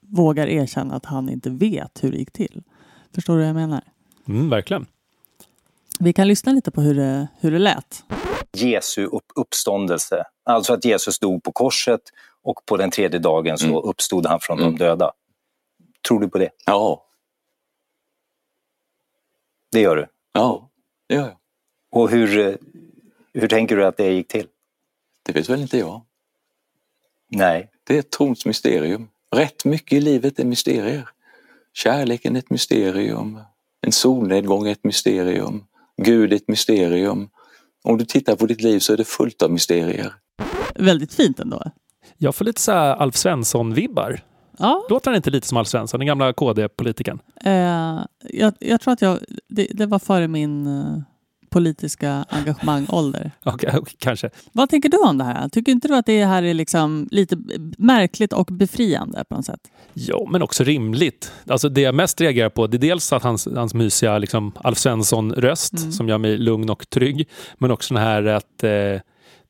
vågar 0.00 0.46
erkänna 0.46 0.94
att 0.94 1.06
han 1.06 1.28
inte 1.28 1.50
vet 1.50 2.04
hur 2.04 2.12
det 2.12 2.18
gick 2.18 2.32
till. 2.32 2.62
Förstår 3.14 3.34
du 3.34 3.40
vad 3.40 3.48
jag 3.48 3.54
menar? 3.54 3.82
Mm, 4.28 4.50
verkligen. 4.50 4.86
Vi 5.98 6.12
kan 6.12 6.28
lyssna 6.28 6.52
lite 6.52 6.70
på 6.70 6.80
hur 6.80 6.94
det, 6.94 7.28
hur 7.40 7.50
det 7.50 7.58
lät. 7.58 8.04
Jesu 8.52 9.04
upp, 9.04 9.32
uppståndelse. 9.34 10.24
Alltså 10.44 10.72
att 10.72 10.84
Jesus 10.84 11.18
dog 11.18 11.42
på 11.42 11.52
korset 11.52 12.00
och 12.42 12.66
på 12.66 12.76
den 12.76 12.90
tredje 12.90 13.18
dagen 13.20 13.58
så 13.58 13.80
uppstod 13.80 14.26
han 14.26 14.40
från 14.40 14.58
de 14.58 14.76
döda. 14.76 15.12
Tror 16.08 16.20
du 16.20 16.28
på 16.28 16.38
det? 16.38 16.50
Ja, 16.66 17.06
Det 19.72 19.80
gör 19.80 19.96
du. 19.96 20.06
ja, 20.32 20.70
det 21.08 21.14
gör 21.14 21.22
jag. 21.22 21.36
Och 21.90 22.10
hur, 22.10 22.38
eh, 22.38 22.54
hur 23.34 23.48
tänker 23.48 23.76
du 23.76 23.86
att 23.86 23.96
det 23.96 24.12
gick 24.12 24.28
till? 24.28 24.48
Det 25.22 25.32
vet 25.32 25.48
väl 25.48 25.60
inte 25.62 25.78
jag. 25.78 26.02
Nej. 27.28 27.70
Det 27.84 27.94
är 27.94 27.98
ett 27.98 28.10
trons 28.10 28.46
mysterium. 28.46 29.08
Rätt 29.34 29.64
mycket 29.64 29.92
i 29.92 30.00
livet 30.00 30.38
är 30.38 30.44
mysterier. 30.44 31.08
Kärleken 31.72 32.36
är 32.36 32.38
ett 32.38 32.50
mysterium. 32.50 33.40
En 33.80 33.92
solnedgång 33.92 34.66
är 34.68 34.72
ett 34.72 34.84
mysterium. 34.84 35.64
Gud 35.96 36.32
är 36.32 36.36
ett 36.36 36.48
mysterium. 36.48 37.30
Om 37.82 37.98
du 37.98 38.04
tittar 38.04 38.36
på 38.36 38.46
ditt 38.46 38.60
liv 38.62 38.78
så 38.78 38.92
är 38.92 38.96
det 38.96 39.04
fullt 39.04 39.42
av 39.42 39.50
mysterier. 39.50 40.14
Väldigt 40.74 41.14
fint 41.14 41.40
ändå. 41.40 41.62
Jag 42.18 42.34
får 42.34 42.44
lite 42.44 42.60
så 42.60 42.72
här 42.72 42.94
Alf 42.96 43.16
Svensson-vibbar. 43.16 44.20
Ja, 44.58 44.86
Låter 44.90 45.10
han 45.10 45.16
inte 45.16 45.30
lite 45.30 45.46
som 45.46 45.56
Alf 45.58 45.68
Svensson, 45.68 46.00
den 46.00 46.06
gamla 46.06 46.32
KD-politikern? 46.32 47.18
eh, 47.44 47.98
jag, 48.30 48.54
jag 48.60 48.80
tror 48.80 48.92
att 48.92 49.02
jag, 49.02 49.18
det, 49.48 49.66
det 49.70 49.86
var 49.86 49.98
före 49.98 50.28
min 50.28 50.66
eh, 50.66 50.98
politiska 51.50 52.24
engagemang-ålder. 52.28 53.30
Okej, 53.44 53.70
okej, 53.78 53.94
kanske. 53.98 54.30
Vad 54.52 54.68
tänker 54.70 54.88
du 54.88 54.96
om 54.98 55.18
det 55.18 55.24
här? 55.24 55.48
Tycker 55.48 55.72
inte 55.72 55.88
du 55.88 55.96
att 55.96 56.06
det 56.06 56.24
här 56.24 56.42
är 56.42 56.54
liksom 56.54 57.08
lite 57.10 57.36
märkligt 57.78 58.32
och 58.32 58.46
befriande 58.46 59.24
på 59.28 59.34
något 59.36 59.44
sätt? 59.46 59.60
Ja, 59.94 60.26
men 60.30 60.42
också 60.42 60.64
rimligt. 60.64 61.32
Alltså 61.48 61.68
det 61.68 61.80
jag 61.80 61.94
mest 61.94 62.20
reagerar 62.20 62.48
på 62.48 62.66
det 62.66 62.76
är 62.76 62.78
dels 62.78 63.12
att 63.12 63.22
hans, 63.22 63.48
hans 63.56 63.74
mysiga 63.74 64.18
liksom, 64.18 64.52
Alf 64.64 64.78
Svensson-röst 64.78 65.72
Mm. 65.78 65.92
som 65.92 66.08
gör 66.08 66.18
mig 66.18 66.38
lugn 66.38 66.70
och 66.70 66.90
trygg. 66.90 67.28
Men 67.58 67.70
också 67.70 67.94
den 67.94 68.02
här 68.02 68.24
att 68.26 68.64
eh, 68.64 68.70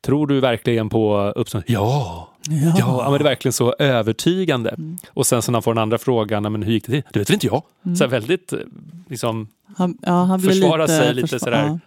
tror 0.05 0.27
du 0.27 0.39
verkligen 0.39 0.89
på 0.89 1.33
uppståndelse? 1.35 1.73
Ja! 1.73 2.29
Ja, 2.49 2.73
ja, 2.77 3.03
men 3.03 3.11
det 3.13 3.19
är 3.19 3.23
verkligen 3.23 3.53
så 3.53 3.73
övertygande. 3.79 4.69
Mm. 4.69 4.97
Och 5.09 5.27
sen 5.27 5.41
så 5.41 5.51
när 5.51 5.55
han 5.57 5.63
får 5.63 5.73
den 5.73 5.81
andra 5.81 5.97
frågan, 5.97 6.43
"Ja, 6.43 6.49
men 6.49 6.63
hur 6.63 6.73
gick 6.73 6.85
det 6.85 6.91
till? 6.91 7.03
Det 7.13 7.19
vet 7.19 7.29
väl 7.29 7.33
inte 7.33 7.47
jag? 7.47 7.63
Mm. 7.85 7.95
Så 7.95 8.07
väldigt, 8.07 8.53
eh, 8.53 8.59
liksom, 9.09 9.47
Han, 9.77 9.97
ja, 10.01 10.23
han 10.23 10.39
Försvara 10.39 10.81
lite, 10.81 10.97
sig 10.97 11.13
lite 11.13 11.27
försva- 11.27 11.39
sådär. 11.39 11.65
ja. 11.67 11.79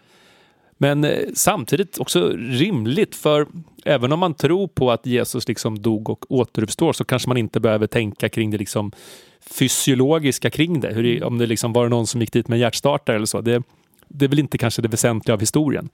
Men 0.78 1.04
eh, 1.04 1.18
samtidigt 1.34 1.98
också 1.98 2.28
rimligt 2.36 3.14
för 3.16 3.46
även 3.84 4.12
om 4.12 4.18
man 4.20 4.34
tror 4.34 4.68
på 4.68 4.90
att 4.90 5.06
Jesus 5.06 5.48
liksom 5.48 5.82
dog 5.82 6.10
och 6.10 6.24
återuppstår 6.32 6.92
så 6.92 7.04
kanske 7.04 7.28
man 7.28 7.36
inte 7.36 7.60
behöver 7.60 7.86
tänka 7.86 8.28
kring 8.28 8.50
det 8.50 8.58
liksom 8.58 8.92
fysiologiska 9.50 10.50
kring 10.50 10.80
det. 10.80 10.94
Hur 10.94 11.02
det 11.02 11.22
om 11.22 11.38
det 11.38 11.46
liksom 11.46 11.72
var 11.72 11.88
någon 11.88 12.06
som 12.06 12.20
gick 12.20 12.32
dit 12.32 12.48
med 12.48 12.56
en 12.56 12.60
hjärtstartare 12.60 13.16
eller 13.16 13.26
så. 13.26 13.40
Det, 13.40 13.62
det 14.08 14.24
är 14.24 14.28
väl 14.28 14.38
inte 14.38 14.58
kanske 14.58 14.82
det 14.82 14.88
väsentliga 14.88 15.34
av 15.34 15.40
historien. 15.40 15.88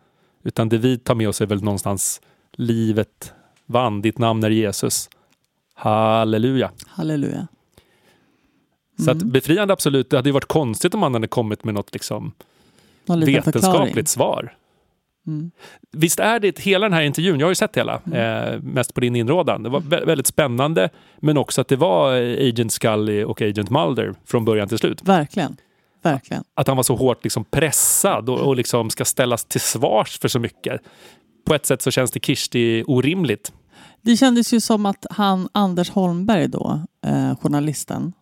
Utan 0.45 0.69
det 0.69 0.78
vi 0.78 0.99
tar 0.99 1.14
med 1.14 1.28
oss 1.28 1.40
är 1.40 1.47
väl 1.47 1.62
någonstans 1.62 2.21
livet 2.52 3.33
vann, 3.66 4.02
ditt 4.02 4.19
namn 4.19 4.45
är 4.45 4.50
Jesus. 4.50 5.11
Halleluja. 5.75 6.71
Halleluja. 6.87 7.47
Så 9.04 9.11
att 9.11 9.16
Mm. 9.16 9.31
befriande 9.31 9.73
absolut, 9.73 10.11
det 10.11 10.16
hade 10.16 10.28
ju 10.28 10.33
varit 10.33 10.45
konstigt 10.49 10.95
om 10.95 11.02
han 11.02 11.14
hade 11.14 11.26
kommit 11.28 11.64
med 11.64 11.75
något 11.75 11.92
liksom 11.92 12.33
vetenskapligt 13.07 13.54
förklaring. 13.64 14.07
svar. 14.07 14.57
Mm. 15.26 15.50
Visst 15.92 16.21
är 16.21 16.40
det 16.40 16.59
hela 16.59 16.87
den 16.87 16.92
här 16.92 17.02
intervjun, 17.02 17.40
jag 17.40 17.47
har 17.47 17.50
ju 17.50 17.54
sett 17.54 17.76
hela, 17.76 18.00
Mm. 18.07 18.52
eh, 18.54 18.61
mest 18.62 18.95
på 18.95 19.00
din 19.00 19.16
inrådan. 19.16 19.62
Det 19.62 19.69
var 19.69 19.81
vä- 19.81 20.07
väldigt 20.07 20.26
spännande, 20.26 20.90
men 21.21 21.37
också 21.38 21.61
att 21.61 21.69
det 21.69 21.76
var 21.76 22.16
eh, 22.16 22.49
Agent 22.49 22.73
Scully 22.73 23.25
och 23.25 23.42
Agent 23.42 23.71
Mulder 23.71 24.14
från 24.25 24.45
början 24.45 24.69
till 24.69 24.78
slut. 24.78 25.02
Verkligen. 25.02 25.57
Verkligen. 26.02 26.45
Att 26.54 26.66
han 26.69 26.76
var 26.76 26.85
så 26.85 26.97
hårt 26.97 27.25
liksom 27.25 27.45
pressad 27.45 28.28
och, 28.28 28.38
och 28.40 28.57
liksom 28.57 28.90
ska 28.90 29.04
ställas 29.04 29.45
till 29.45 29.61
svars 29.61 30.19
för 30.19 30.28
så 30.28 30.38
mycket. 30.38 30.81
På 31.52 31.56
ett 31.56 31.66
sätt 31.66 31.82
så 31.82 31.90
känns 31.90 32.11
det 32.11 32.21
Kirsti 32.21 32.85
orimligt. 32.87 33.52
Det 34.02 34.16
kändes 34.16 34.52
ju 34.54 34.61
som 34.61 34.87
att 34.87 35.06
han, 35.11 35.49
Anders 35.52 35.90
Holmberg 35.90 36.49
då, 36.49 36.80
eh, 37.06 37.37
journalisten, 37.37 38.12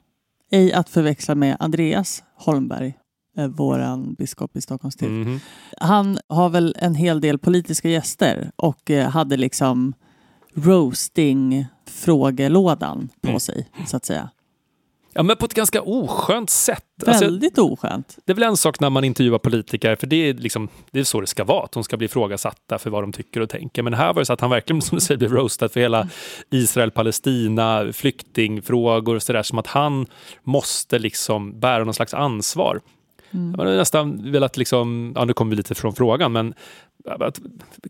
ej 0.52 0.72
att 0.72 0.88
förväxla 0.88 1.34
med 1.34 1.56
Andreas 1.60 2.22
Holmberg, 2.36 2.94
eh, 3.38 3.46
våran 3.46 4.14
biskop 4.14 4.56
i 4.56 4.60
Stockholms 4.60 4.94
stift. 4.94 5.10
Mhm. 5.10 5.40
Han 5.78 6.18
har 6.28 6.48
väl 6.48 6.74
en 6.78 6.94
hel 6.94 7.20
del 7.20 7.38
politiska 7.38 7.88
gäster 7.88 8.50
och 8.56 8.90
eh, 8.90 9.08
hade 9.08 9.36
liksom 9.36 9.92
roasting-frågelådan 10.54 13.08
på 13.22 13.28
Mm. 13.28 13.40
sig, 13.40 13.68
så 13.86 13.96
att 13.96 14.04
säga. 14.04 14.30
Ja, 15.12 15.22
men 15.22 15.36
på 15.36 15.44
ett 15.44 15.54
ganska 15.54 15.82
oskönt 15.82 16.50
sätt. 16.50 16.84
Alltså, 17.06 17.24
Väldigt 17.24 17.58
oskönt. 17.58 18.18
Det 18.24 18.32
är 18.32 18.34
väl 18.34 18.42
en 18.42 18.56
sak 18.56 18.80
när 18.80 18.90
man 18.90 19.04
intervjuar 19.04 19.38
politiker, 19.38 19.96
för 19.96 20.06
det 20.06 20.16
är, 20.16 20.34
liksom, 20.34 20.68
det 20.90 21.00
är 21.00 21.04
så 21.04 21.20
det 21.20 21.26
ska 21.26 21.44
vara, 21.44 21.64
att 21.64 21.72
de 21.72 21.84
ska 21.84 21.96
bli 21.96 22.04
ifrågasatta 22.04 22.78
för 22.78 22.90
vad 22.90 23.02
de 23.02 23.12
tycker 23.12 23.40
och 23.40 23.48
tänker. 23.48 23.82
Men 23.82 23.94
här 23.94 24.12
var 24.12 24.20
det 24.20 24.26
så 24.26 24.32
att 24.32 24.40
han 24.40 24.50
verkligen, 24.50 24.82
som 24.82 24.98
du 24.98 25.00
säger, 25.00 25.18
blev 25.18 25.32
roastad 25.32 25.68
för 25.68 25.80
hela 25.80 26.08
Israel-Palestina, 26.50 27.92
flyktingfrågor 27.92 29.16
och 29.16 29.22
sådär, 29.22 29.42
som 29.42 29.58
att 29.58 29.66
han 29.66 30.06
måste 30.42 30.98
liksom 30.98 31.60
bära 31.60 31.84
någon 31.84 31.94
slags 31.94 32.14
ansvar. 32.14 32.80
Mm. 33.30 33.54
Man 33.56 33.66
har 33.66 33.76
nästan 33.76 34.32
velat, 34.32 34.56
liksom, 34.56 35.12
ja 35.16 35.24
nu 35.24 35.32
kommer 35.32 35.50
vi 35.50 35.56
lite 35.56 35.74
från 35.74 35.94
frågan, 35.94 36.32
men 36.32 36.54
att, 37.04 37.40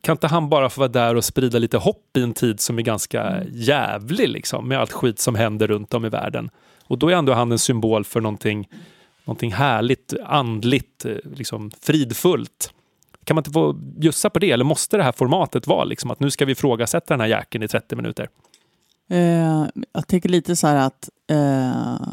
kan 0.00 0.12
inte 0.12 0.26
han 0.26 0.48
bara 0.48 0.70
få 0.70 0.80
vara 0.80 0.88
där 0.88 1.14
och 1.14 1.24
sprida 1.24 1.58
lite 1.58 1.78
hopp 1.78 2.16
i 2.16 2.22
en 2.22 2.32
tid 2.32 2.60
som 2.60 2.78
är 2.78 2.82
ganska 2.82 3.44
jävlig, 3.52 4.28
liksom, 4.28 4.68
med 4.68 4.78
allt 4.78 4.92
skit 4.92 5.18
som 5.18 5.34
händer 5.34 5.66
runt 5.66 5.94
om 5.94 6.04
i 6.04 6.08
världen? 6.08 6.50
Och 6.86 6.98
då 6.98 7.08
är 7.08 7.12
ändå 7.12 7.32
han 7.32 7.52
en 7.52 7.58
symbol 7.58 8.04
för 8.04 8.20
någonting, 8.20 8.68
någonting 9.24 9.52
härligt, 9.52 10.14
andligt, 10.24 11.04
eh, 11.04 11.16
liksom 11.34 11.70
fridfullt. 11.80 12.72
Kan 13.24 13.34
man 13.34 13.40
inte 13.40 13.50
få 13.50 13.72
bjussa 13.72 14.30
på 14.30 14.38
det? 14.38 14.50
Eller 14.50 14.64
måste 14.64 14.96
det 14.96 15.02
här 15.02 15.12
formatet 15.12 15.66
vara 15.66 15.84
liksom 15.84 16.10
att 16.10 16.20
nu 16.20 16.30
ska 16.30 16.44
vi 16.44 16.52
ifrågasätta 16.52 17.14
den 17.14 17.20
här 17.20 17.28
jäkeln 17.28 17.64
i 17.64 17.68
30 17.68 17.96
minuter? 17.96 18.28
Eh, 19.10 19.66
jag 19.92 20.06
tänker 20.06 20.28
lite 20.28 20.56
så 20.56 20.66
här 20.66 20.76
att 20.76 21.08
eh, 21.30 22.08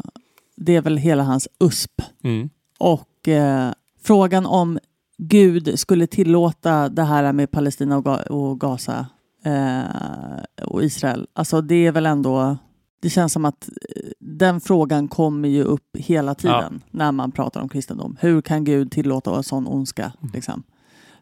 det 0.56 0.76
är 0.76 0.82
väl 0.82 0.96
hela 0.96 1.22
hans 1.22 1.48
USP. 1.60 2.02
Mm. 2.24 2.50
Och 2.78 3.07
eh, 3.28 3.70
frågan 4.02 4.46
om 4.46 4.78
Gud 5.18 5.78
skulle 5.78 6.06
tillåta 6.06 6.88
det 6.88 7.02
här 7.02 7.32
med 7.32 7.50
Palestina 7.50 7.96
och, 7.96 8.04
Ga- 8.04 8.28
och 8.28 8.60
Gaza 8.60 9.06
eh, 9.44 10.64
och 10.66 10.84
Israel. 10.84 11.26
Alltså 11.32 11.60
det 11.60 11.86
är 11.86 11.92
väl 11.92 12.06
ändå... 12.06 12.56
Det 13.00 13.10
känns 13.10 13.32
som 13.32 13.44
att 13.44 13.68
eh, 13.68 14.02
den 14.20 14.60
frågan 14.60 15.08
kommer 15.08 15.48
ju 15.48 15.62
upp 15.62 15.96
hela 15.98 16.34
tiden 16.34 16.80
när 16.90 17.12
man 17.12 17.32
pratar 17.32 17.60
om 17.60 17.68
kristendom. 17.68 18.16
Hur 18.20 18.40
kan 18.42 18.64
Gud 18.64 18.90
tillåta 18.92 19.36
en 19.36 19.42
sån 19.42 19.66
ondska? 19.66 20.12
Liksom? 20.34 20.62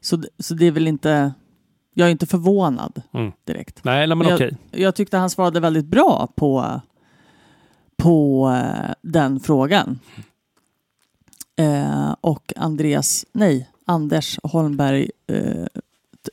Så, 0.00 0.22
så 0.38 0.54
det 0.54 0.66
är 0.66 0.70
väl 0.70 0.88
inte... 0.88 1.32
Jag 1.94 2.06
är 2.08 2.12
inte 2.12 2.26
förvånad 2.26 3.02
Mm. 3.12 3.32
direkt. 3.44 3.84
Nej, 3.84 4.06
nej, 4.06 4.16
men 4.16 4.26
jag, 4.28 4.34
okej. 4.36 4.56
jag 4.70 4.94
tyckte 4.94 5.16
han 5.16 5.30
svarade 5.30 5.60
väldigt 5.60 5.86
bra 5.86 6.28
på, 6.36 6.80
på 7.96 8.48
eh, 8.50 8.92
den 9.02 9.40
frågan. 9.40 9.98
Eh, 11.56 12.14
och 12.20 12.52
Andreas, 12.56 13.26
nej, 13.32 13.70
Anders 13.84 14.38
Holmberg 14.42 15.10
eh, 15.26 15.66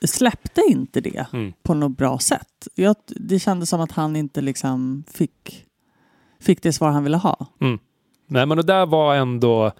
släppte 0.06 0.62
inte 0.70 1.02
det 1.02 1.26
Mm. 1.34 1.54
på 1.64 1.74
något 1.74 1.98
bra 1.98 2.20
sätt. 2.20 2.68
Jag, 2.76 2.96
det 3.08 3.40
kändes 3.40 3.70
som 3.70 3.82
att 3.82 3.92
han 3.92 4.16
inte 4.16 4.42
liksom 4.42 5.04
fick, 5.12 5.66
fick 6.42 6.64
det 6.64 6.74
svar 6.74 6.90
han 6.92 7.04
ville 7.04 7.18
ha. 7.18 7.48
Nej, 8.28 8.46
men 8.46 8.58
det 8.58 8.64
där 8.64 8.86
var 8.86 9.16
ändå... 9.16 9.72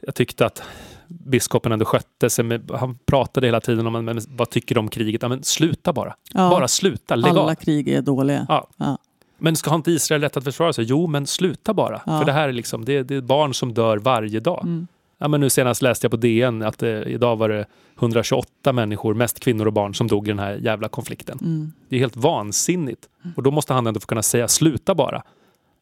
Jag 0.00 0.14
tyckte 0.14 0.46
att 0.46 0.62
biskopen 1.08 1.72
ändå 1.72 1.84
skötte 1.84 2.30
sig. 2.30 2.44
Med, 2.44 2.70
han 2.74 2.98
pratade 3.06 3.46
hela 3.46 3.60
tiden 3.60 3.86
om 3.86 4.04
men, 4.04 4.20
vad 4.28 4.50
tycker 4.50 4.74
du 4.74 4.78
om 4.78 4.88
kriget. 4.88 5.22
Ja, 5.22 5.28
men 5.28 5.42
sluta 5.42 5.92
bara. 5.92 6.14
Ja, 6.32 6.50
Bara 6.50 6.68
sluta. 6.68 7.14
Lägg 7.16 7.30
alla 7.30 7.42
av. 7.42 7.54
krig 7.54 7.88
är 7.88 8.02
dåliga. 8.02 8.46
Ja. 8.48 8.68
Ja. 8.76 8.98
Men 9.38 9.56
ska 9.56 9.74
inte 9.74 9.90
Israel 9.90 10.20
rätt 10.20 10.36
att 10.36 10.44
försvara 10.44 10.72
sig? 10.72 10.84
Jo, 10.84 11.06
men 11.06 11.26
sluta 11.26 11.74
bara. 11.74 12.00
Ja. 12.06 12.18
För 12.18 12.24
det 12.24 12.32
här 12.32 12.48
är 12.48 12.52
liksom, 12.52 12.84
det, 12.84 13.02
det 13.02 13.14
är 13.14 13.20
barn 13.20 13.54
som 13.54 13.74
dör 13.74 13.96
varje 13.96 14.40
dag. 14.40 14.60
Mm. 14.64 14.86
Ja, 15.18 15.28
men 15.28 15.40
nu 15.40 15.50
senast 15.50 15.82
läste 15.82 16.04
jag 16.04 16.10
på 16.10 16.16
DN 16.16 16.62
att 16.62 16.82
eh, 16.82 16.90
idag 16.90 17.36
var 17.36 17.48
det 17.48 17.66
128 17.98 18.72
människor, 18.72 19.14
mest 19.14 19.40
kvinnor 19.40 19.66
och 19.66 19.72
barn, 19.72 19.94
som 19.94 20.06
dog 20.06 20.28
i 20.28 20.30
den 20.30 20.38
här 20.38 20.54
jävla 20.54 20.88
konflikten. 20.88 21.38
Mm. 21.42 21.72
Det 21.88 21.96
är 21.96 22.00
helt 22.00 22.16
vansinnigt. 22.16 23.08
Och 23.36 23.42
då 23.42 23.50
måste 23.50 23.74
han 23.74 23.86
ändå 23.86 24.00
få 24.00 24.06
kunna 24.06 24.22
säga 24.22 24.48
sluta 24.48 24.94
bara. 24.94 25.22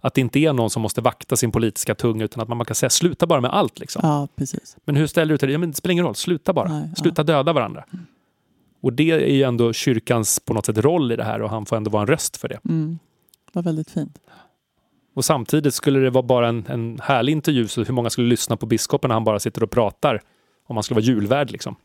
Att 0.01 0.15
det 0.15 0.21
inte 0.21 0.39
är 0.39 0.53
någon 0.53 0.71
som 0.71 0.83
måste 0.83 1.01
vakta 1.01 1.37
sin 1.37 1.53
politiska 1.53 1.95
tunga 1.95 2.25
utan 2.25 2.43
att 2.43 2.49
man 2.49 2.65
kan 2.65 2.75
säga 2.75 2.91
sluta 2.91 3.27
bara 3.27 3.41
med 3.41 3.55
allt. 3.55 3.79
Liksom. 3.79 4.01
ja, 4.05 4.29
precis. 4.37 4.77
Men 4.85 4.97
hur 4.97 5.07
ställer 5.07 5.35
du 5.35 5.39
till 5.39 5.49
det? 5.49 5.53
Ja, 5.53 5.59
men 5.59 5.71
det 5.71 5.77
spelar 5.77 5.93
ingen 5.93 6.05
roll, 6.05 6.15
sluta 6.15 6.53
bara. 6.53 6.69
Nej, 6.69 6.89
ja. 6.89 6.95
sluta 6.95 7.23
döda 7.23 7.53
varandra. 7.53 7.85
Och 8.81 8.93
det 8.93 9.11
är 9.11 9.35
ju 9.35 9.43
ändå 9.43 9.73
kyrkans 9.73 10.41
på 10.41 10.55
något 10.55 10.67
sätt 10.67 10.79
roll 10.79 11.13
i 11.13 11.17
det 11.17 11.25
här 11.25 11.43
och 11.43 11.51
han 11.51 11.67
får 11.67 11.77
ändå 11.77 11.91
vara 11.91 12.01
en 12.01 12.07
röst 12.07 12.37
för 12.37 12.49
det. 12.49 12.59
Mm. 12.65 12.99
Var 13.55 13.63
väldigt 13.63 13.91
fint. 13.91 14.19
Och 15.15 15.25
samtidigt 15.25 15.75
skulle 15.75 15.99
det 15.99 16.11
vara 16.11 16.23
bara 16.23 16.49
en, 16.49 16.67
en 16.69 16.99
härlig 17.03 17.33
intervju 17.33 17.69
så 17.69 17.83
hur 17.85 17.95
många 17.95 18.11
skulle 18.11 18.29
lyssna 18.29 18.57
på 18.57 18.67
biskopen 18.67 19.09
när 19.09 19.15
han 19.15 19.25
bara 19.25 19.39
sitter 19.41 19.63
och 19.63 19.71
pratar 19.71 20.21
om 20.67 20.77
han 20.77 20.83
skulle 20.83 20.95
vara 20.95 21.05
julvärd 21.05 21.51
liksom. 21.51 21.77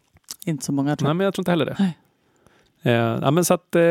Inte 0.46 0.66
så 0.66 0.72
många 0.72 0.96
tror 0.96 1.06
Nej, 1.06 1.10
jag. 1.10 1.16
men 1.16 1.26
jag 1.26 1.34
tror 1.34 1.42
inte 1.42 1.52
heller 1.52 1.66
det. 1.66 1.76
Nej. 1.80 1.98
Eh, 2.82 2.94
ja, 3.22 3.32
men 3.32 3.46
så 3.46 3.54
att, 3.54 3.76
eh, 3.76 3.82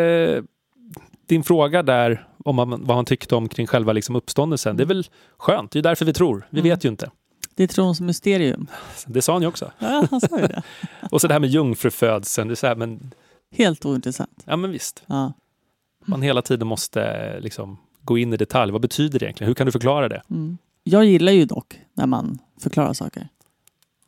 din 1.27 1.43
fråga 1.43 1.83
där 1.83 2.27
om 2.45 2.57
man, 2.57 2.85
vad 2.85 2.97
han 2.97 3.05
tyckte 3.05 3.35
om 3.37 3.49
kring 3.49 3.67
själva 3.67 3.93
liksom 3.93 4.17
uppståndelsen, 4.17 4.77
det 4.77 4.83
är 4.83 4.87
väl 4.87 5.07
skönt. 5.39 5.71
Det 5.71 5.79
är 5.79 5.83
därför 5.83 6.05
vi 6.05 6.13
tror. 6.13 6.47
Vi 6.51 6.61
Mm. 6.61 6.71
vet 6.71 6.85
ju 6.85 6.89
inte. 6.89 7.11
Det 7.55 7.63
är 7.63 7.69
trons 7.69 8.01
mysterium. 8.01 8.67
Det 9.07 9.23
sa 9.23 9.33
han 9.33 9.43
ju 9.43 9.49
också. 9.49 9.71
Ja, 9.79 10.07
han 10.11 10.21
sa 10.21 10.41
ju 10.41 10.47
det. 10.47 10.63
Och 11.11 11.21
så 11.21 11.29
det 11.29 11.35
här 11.35 11.41
med 11.41 11.51
jungfrufödseln. 11.51 12.49
Det 12.49 12.55
är 12.55 12.57
så 12.57 12.67
här, 12.67 12.77
men, 12.77 13.15
Helt 13.53 13.85
ointressant. 13.87 14.43
ja, 14.45 14.57
men 14.57 14.71
visst. 14.71 15.03
Ja. 15.07 15.33
Man 16.09 16.23
hela 16.23 16.43
tiden 16.43 16.69
måste 16.69 17.41
liksom, 17.41 17.79
gå 18.03 18.19
in 18.19 18.33
i 18.33 18.37
detalj. 18.37 18.73
Vad 18.73 18.81
betyder 18.81 19.19
det 19.19 19.25
egentligen? 19.25 19.49
Hur 19.49 19.55
kan 19.55 19.67
du 19.67 19.73
förklara 19.73 20.09
det? 20.09 20.23
Mm. 20.31 20.59
Jag 20.85 21.05
gillar 21.05 21.33
ju 21.33 21.45
dock 21.45 21.81
när 21.95 22.07
man 22.07 22.39
förklarar 22.61 22.93
saker. 22.93 23.29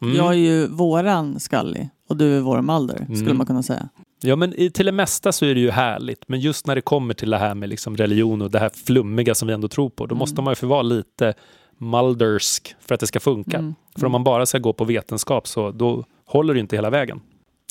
Mm. 0.02 0.16
Jag 0.16 0.28
är 0.28 0.38
ju 0.38 0.66
våran 0.66 1.40
Scully 1.40 1.88
och 2.08 2.16
du 2.16 2.36
är 2.36 2.40
vår 2.40 2.62
Mulder, 2.62 2.96
skulle 3.04 3.20
Mm. 3.20 3.36
man 3.36 3.46
kunna 3.46 3.62
säga. 3.62 3.88
Ja, 4.22 4.36
men 4.36 4.54
i, 4.54 4.70
till 4.70 4.86
det 4.86 4.92
mesta 4.92 5.32
så 5.32 5.44
är 5.44 5.54
det 5.54 5.60
ju 5.60 5.70
härligt. 5.70 6.28
Men 6.28 6.40
just 6.40 6.66
när 6.66 6.74
det 6.74 6.80
kommer 6.80 7.14
till 7.14 7.30
det 7.30 7.38
här 7.38 7.54
med 7.54 7.68
liksom 7.68 7.96
religion 7.96 8.42
och 8.42 8.50
det 8.50 8.58
här 8.58 8.68
flummiga 8.68 9.34
som 9.34 9.48
vi 9.48 9.54
ändå 9.54 9.68
tror 9.68 9.90
på, 9.90 10.06
då 10.06 10.12
Mm. 10.14 10.18
måste 10.18 10.42
man 10.42 10.50
ju 10.52 10.56
få 10.56 10.66
vara 10.66 10.82
lite 10.82 11.34
Muldersk 11.78 12.74
för 12.80 12.94
att 12.94 13.00
det 13.00 13.06
ska 13.06 13.20
funka. 13.20 13.58
Mm. 13.58 13.74
För 13.96 14.06
om 14.06 14.12
man 14.12 14.24
bara 14.24 14.46
ska 14.46 14.58
gå 14.58 14.72
på 14.72 14.84
vetenskap 14.84 15.48
så 15.48 15.70
då 15.70 16.04
håller 16.26 16.54
det 16.54 16.60
inte 16.60 16.76
hela 16.76 16.90
vägen. 16.90 17.20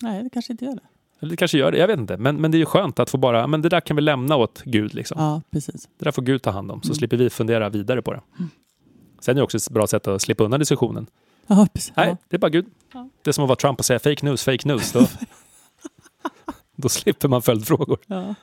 Nej, 0.04 0.24
det 0.24 0.30
kanske 0.30 0.54
inte 0.54 0.66
gör 0.66 0.76
det. 0.76 0.82
Eller 1.20 1.30
det 1.30 1.38
kanske 1.38 1.58
gör 1.58 1.72
det, 1.72 1.78
jag 1.78 1.88
vet 1.88 2.00
inte. 2.00 2.18
Men, 2.18 2.42
men 2.42 2.52
det 2.52 2.58
är 2.58 2.60
ju 2.60 2.66
skönt 2.66 3.00
att 3.00 3.10
få 3.10 3.18
bara, 3.18 3.48
men 3.48 3.62
det 3.62 3.70
där 3.70 3.82
kan 3.82 3.96
vi 3.96 4.02
lämna 4.02 4.36
åt 4.36 4.62
Gud. 4.66 4.94
Liksom. 4.94 5.22
Ja, 5.22 5.42
precis. 5.52 5.90
Det 5.98 6.06
där 6.06 6.12
får 6.12 6.22
Gud 6.22 6.42
ta 6.42 6.52
hand 6.52 6.72
om, 6.72 6.82
så 6.82 6.88
Mm. 6.88 6.96
slipper 6.96 7.18
vi 7.18 7.30
fundera 7.30 7.70
vidare 7.70 8.02
på 8.02 8.14
det. 8.14 8.22
Sen 9.22 9.32
är 9.32 9.36
det 9.36 9.44
också 9.44 9.58
ett 9.58 9.70
bra 9.70 9.88
sätt 9.88 10.08
att 10.08 10.22
slippa 10.22 10.44
undan 10.44 10.60
diskussionen. 10.60 11.08
Ja, 11.48 11.68
precis. 11.74 11.94
Nej, 11.96 12.08
Ja. 12.10 12.18
det 12.28 12.36
är 12.36 12.40
bara 12.40 12.50
Gud. 12.50 12.66
Det 13.24 13.30
är 13.30 13.32
som 13.32 13.44
att 13.44 13.48
vara 13.48 13.56
Trump 13.56 13.80
och 13.80 13.86
säga 13.86 14.00
fake 14.00 14.26
news, 14.26 14.44
fake 14.44 14.68
news. 14.68 14.92
Då, 14.92 15.08
då 16.76 16.90
slipper 16.90 17.28
man 17.28 17.42
följdfrågor. 17.42 17.98
Ja. 18.08 18.36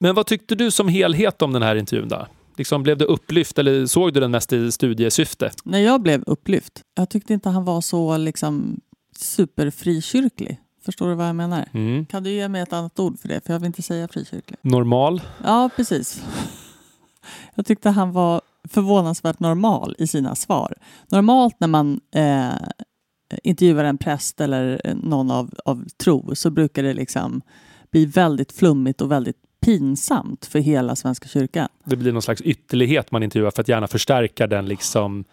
Men 0.00 0.14
vad 0.14 0.26
tyckte 0.26 0.54
du 0.54 0.70
som 0.70 0.88
helhet 0.88 1.42
om 1.42 1.52
den 1.52 1.62
här 1.62 1.76
intervjun 1.76 2.08
då? 2.08 2.26
Liksom, 2.56 2.82
blev 2.82 2.98
det 2.98 3.04
upplyft 3.04 3.58
eller 3.58 3.86
såg 3.86 4.12
du 4.12 4.20
den 4.20 4.30
mest 4.30 4.52
i 4.52 4.72
studiesyfte? 4.72 5.50
När 5.64 5.78
jag 5.78 6.00
blev 6.02 6.22
upplyft, 6.26 6.82
jag 6.94 7.10
tyckte 7.10 7.32
inte 7.34 7.48
han 7.48 7.64
var 7.64 7.80
så 7.80 8.16
liksom 8.16 8.80
superfrikyrklig. 9.16 10.60
Förstår 10.84 11.08
du 11.08 11.14
vad 11.14 11.28
jag 11.28 11.36
menar? 11.36 11.68
Mm. 11.72 12.06
Kan 12.06 12.22
du 12.22 12.30
ge 12.30 12.48
mig 12.48 12.62
ett 12.62 12.72
annat 12.72 13.00
ord 13.00 13.18
för 13.18 13.28
det? 13.28 13.46
För 13.46 13.52
jag 13.52 13.60
vill 13.60 13.66
inte 13.66 13.82
säga 13.82 14.08
frikyrklig. 14.08 14.58
Normal? 14.62 15.22
Ja, 15.44 15.70
precis. 15.76 16.24
Jag 17.54 17.66
tyckte 17.66 17.90
han 17.90 18.12
var 18.12 18.40
förvånansvärt 18.68 19.40
normal 19.40 19.96
i 19.98 20.06
sina 20.06 20.34
svar. 20.34 20.74
Normalt 21.08 21.60
när 21.60 21.68
man 21.68 22.00
eh, 22.14 22.52
intervjuar 23.42 23.84
en 23.84 23.98
präst 23.98 24.40
eller 24.40 24.94
någon 25.02 25.30
av, 25.30 25.54
av 25.64 25.84
tro 26.04 26.34
så 26.34 26.50
brukar 26.50 26.82
det 26.82 26.94
liksom 26.94 27.42
bli 27.90 28.06
väldigt 28.06 28.52
flummigt 28.52 29.00
och 29.00 29.10
väldigt 29.10 29.36
pinsamt 29.60 30.46
för 30.46 30.58
hela 30.58 30.96
Svenska 30.96 31.28
kyrkan. 31.28 31.68
Det 31.84 31.96
blir 31.96 32.12
någon 32.12 32.22
slags 32.22 32.40
ytterlighet 32.40 33.10
man 33.10 33.22
intervjuar 33.22 33.50
för 33.50 33.60
att 33.62 33.68
gärna 33.68 33.86
förstärka 33.86 34.46
den 34.46 34.66
liksom 34.66 35.24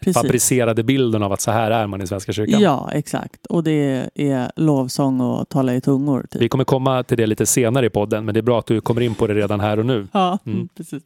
Precis. 0.00 0.22
fabricerade 0.22 0.82
bilden 0.82 1.22
av 1.22 1.32
att 1.32 1.40
så 1.40 1.50
här 1.50 1.70
är 1.70 1.86
man 1.86 2.02
i 2.02 2.06
Svenska 2.06 2.32
kyrkan. 2.32 2.60
Ja, 2.60 2.90
exakt. 2.92 3.46
Och 3.46 3.64
det 3.64 4.08
är 4.14 4.52
lovsång 4.56 5.20
och 5.20 5.48
tala 5.48 5.74
i 5.74 5.80
tungor. 5.80 6.26
Typ. 6.30 6.42
Vi 6.42 6.48
kommer 6.48 6.64
komma 6.64 7.02
till 7.02 7.16
det 7.16 7.26
lite 7.26 7.46
senare 7.46 7.86
i 7.86 7.90
podden, 7.90 8.24
men 8.24 8.34
det 8.34 8.40
är 8.40 8.42
bra 8.42 8.58
att 8.58 8.66
du 8.66 8.80
kommer 8.80 9.00
in 9.00 9.14
på 9.14 9.26
det 9.26 9.34
redan 9.34 9.60
här 9.60 9.78
och 9.78 9.86
nu. 9.86 10.08
Ja, 10.12 10.38
Mm. 10.46 10.68
precis. 10.76 11.02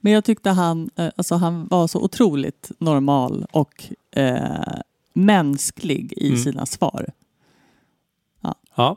Men 0.00 0.12
jag 0.12 0.24
tyckte 0.24 0.50
han, 0.50 0.90
eh, 0.96 1.08
alltså 1.16 1.34
han 1.34 1.66
var 1.70 1.86
så 1.86 2.00
otroligt 2.02 2.70
normal 2.78 3.46
och 3.50 3.84
eh, 4.16 4.40
mänsklig 5.14 6.12
i 6.16 6.28
Mm. 6.28 6.40
sina 6.40 6.66
svar. 6.66 7.06
Ja. 8.76 8.96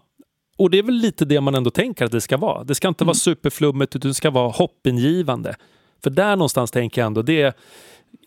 Och 0.58 0.69
det 0.69 0.78
är 0.80 0.84
väl 0.84 0.95
lite 0.95 1.25
det 1.25 1.41
man 1.41 1.56
ändå 1.56 1.69
tänker 1.69 2.06
att 2.06 2.12
det 2.12 2.21
ska 2.21 2.38
vara. 2.38 2.63
Det 2.63 2.75
ska 2.75 2.88
inte 2.88 3.04
vara 3.04 3.13
superflummigt, 3.15 3.95
utan 3.95 4.10
det 4.10 4.15
ska 4.15 4.30
vara 4.32 4.49
hoppingivande. 4.49 5.56
För 6.04 6.10
där 6.10 6.36
någonstans 6.36 6.71
tänker 6.71 7.02
jag 7.02 7.06
ändå, 7.06 7.21
det 7.21 7.41
är 7.41 7.54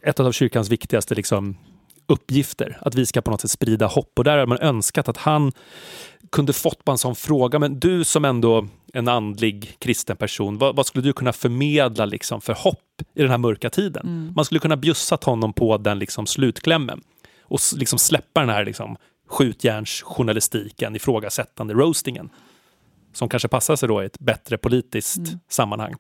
ett 0.05 0.21
av 0.21 0.33
kyrkans 0.33 0.69
viktigaste 0.69 1.15
liksom, 1.15 1.57
uppgifter. 2.07 2.79
Att 2.81 2.95
vi 2.95 3.07
ska 3.07 3.21
på 3.21 3.31
något 3.31 3.41
sätt 3.41 3.51
sprida 3.51 3.87
hopp. 3.87 4.19
Och 4.19 4.25
där 4.25 4.39
har 4.39 4.47
man 4.47 4.59
önskat 4.59 5.09
att 5.09 5.17
han 5.17 5.53
kunde 6.33 6.53
fått 6.53 6.85
på 6.85 6.93
en 6.93 6.99
sån 6.99 7.15
fråga. 7.15 7.59
Men 7.59 7.81
du 7.81 8.05
som 8.05 8.25
ändå 8.25 8.67
en 8.93 9.09
andlig 9.09 9.77
kristen 9.79 10.17
person, 10.17 10.59
vad, 10.59 10.77
vad 10.77 10.87
skulle 10.87 11.05
du 11.05 11.13
kunna 11.13 11.33
förmedla 11.33 12.05
liksom, 12.05 12.41
för 12.41 12.53
hopp 12.53 13.03
i 13.15 13.23
den 13.23 13.31
här 13.31 13.39
mörka 13.39 13.71
tiden? 13.71 14.07
Mm. 14.07 14.33
Man 14.37 14.45
skulle 14.45 14.61
kunna 14.61 14.77
bjussat 14.77 15.25
honom 15.25 15.53
på 15.53 15.79
den 15.79 15.99
liksom, 15.99 16.27
slutklämmen 16.27 17.01
och 17.43 17.61
liksom 17.77 17.99
släppa 17.99 18.41
den 18.41 18.49
här 18.49 18.65
liksom, 18.65 18.97
skjutjärnsjournalistiken, 19.29 20.97
ifrågasättande 20.97 21.75
roastingen 21.75 22.31
som 23.13 23.29
kanske 23.29 23.49
passar 23.49 23.77
sig 23.77 23.89
då 23.89 24.03
i 24.03 24.07
ett 24.07 24.19
bättre 24.19 24.59
politiskt 24.59 25.19
Mm. 25.19 25.41
sammanhang. 25.49 25.95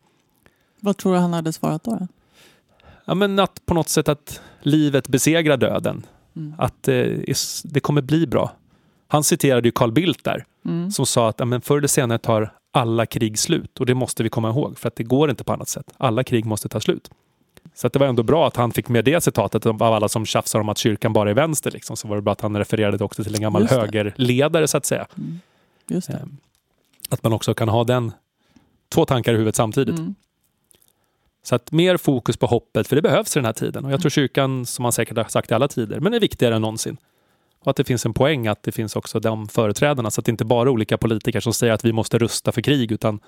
Vad 0.80 0.96
tror 0.96 1.12
du 1.12 1.18
han 1.18 1.32
hade 1.32 1.52
svarat 1.52 1.84
då? 1.84 2.08
Ja, 3.04 3.14
men 3.14 3.38
att 3.38 3.66
på 3.66 3.74
något 3.74 3.88
sätt 3.88 4.08
att 4.08 4.40
livet 4.62 5.08
besegrar 5.08 5.56
döden. 5.56 6.06
Mm. 6.36 6.54
Att 6.58 6.88
eh, 6.88 7.06
det 7.64 7.80
kommer 7.80 8.02
bli 8.02 8.26
bra. 8.26 8.52
Han 9.08 9.24
citerade 9.24 9.68
ju 9.68 9.72
Carl 9.72 9.92
Bildt 9.92 10.24
där 10.24 10.44
Mm. 10.64 10.90
som 10.90 11.06
sa 11.06 11.28
att 11.28 11.38
ja, 11.38 11.44
men 11.44 11.60
förr 11.60 11.78
eller 11.78 11.88
senare 11.88 12.18
tar 12.18 12.52
alla 12.72 13.06
krig 13.06 13.38
slut 13.38 13.80
och 13.80 13.86
det 13.86 13.94
måste 13.94 14.22
vi 14.22 14.28
komma 14.28 14.50
ihåg 14.50 14.78
för 14.78 14.88
att 14.88 14.96
det 14.96 15.02
går 15.04 15.30
inte 15.30 15.44
på 15.44 15.52
annat 15.52 15.68
sätt. 15.68 15.86
Alla 15.98 16.24
krig 16.24 16.44
måste 16.44 16.68
ta 16.68 16.80
slut. 16.80 17.10
Så 17.74 17.86
att 17.86 17.92
det 17.92 17.98
var 17.98 18.06
ändå 18.06 18.22
bra 18.22 18.46
att 18.46 18.56
han 18.56 18.72
fick 18.72 18.88
med 18.88 19.04
det 19.04 19.20
citatet 19.20 19.66
av 19.66 19.82
alla 19.82 20.08
som 20.08 20.26
tjafsar 20.26 20.60
om 20.60 20.68
att 20.68 20.78
kyrkan 20.78 21.12
bara 21.12 21.30
är 21.30 21.34
vänster. 21.34 21.70
Liksom. 21.70 21.96
Så 21.96 22.08
var 22.08 22.16
det 22.16 22.22
bra 22.22 22.32
att 22.32 22.40
han 22.40 22.56
refererade 22.56 22.96
det 22.96 23.04
också 23.04 23.24
till 23.24 23.34
en 23.34 23.40
gammal 23.40 23.66
högerledare 23.68 24.68
så 24.68 24.76
att 24.76 24.86
säga. 24.86 25.06
Det. 25.86 26.08
Eh, 26.08 26.16
Att 27.10 27.22
man 27.22 27.32
också 27.32 27.54
kan 27.54 27.68
ha 27.68 27.84
den 27.84 28.12
två 28.88 29.04
tankar 29.04 29.32
i 29.32 29.36
huvudet 29.36 29.56
samtidigt. 29.56 29.98
Mm. 29.98 30.14
Så 31.42 31.54
att 31.54 31.72
mer 31.72 31.96
fokus 31.96 32.36
på 32.36 32.46
hoppet, 32.46 32.88
för 32.88 32.96
det 32.96 33.02
behövs 33.02 33.36
i 33.36 33.38
den 33.38 33.44
här 33.46 33.52
tiden. 33.52 33.84
Och 33.84 33.92
jag 33.92 34.00
tror 34.00 34.10
kyrkan, 34.10 34.66
som 34.66 34.82
man 34.82 34.92
säkert 34.92 35.16
har 35.16 35.24
sagt 35.24 35.50
i 35.50 35.54
alla 35.54 35.68
tider, 35.68 36.00
men 36.00 36.14
är 36.14 36.20
viktigare 36.20 36.54
än 36.56 36.62
någonsin. 36.62 36.96
Och 37.60 37.70
att 37.70 37.76
det 37.76 37.84
finns 37.84 38.06
en 38.06 38.14
poäng 38.14 38.46
att 38.46 38.62
det 38.62 38.72
finns 38.72 38.96
också 38.96 39.20
de 39.20 39.48
företrädarna, 39.48 40.10
så 40.10 40.20
att 40.20 40.24
det 40.24 40.30
inte 40.30 40.44
bara 40.44 40.62
är 40.68 40.72
olika 40.72 40.98
politiker 40.98 41.40
som 41.40 41.52
säger 41.54 41.72
att 41.72 41.84
vi 41.84 41.92
måste 41.92 42.18
rusta 42.18 42.52
för 42.52 42.62
krig, 42.62 42.92
utan 42.92 43.20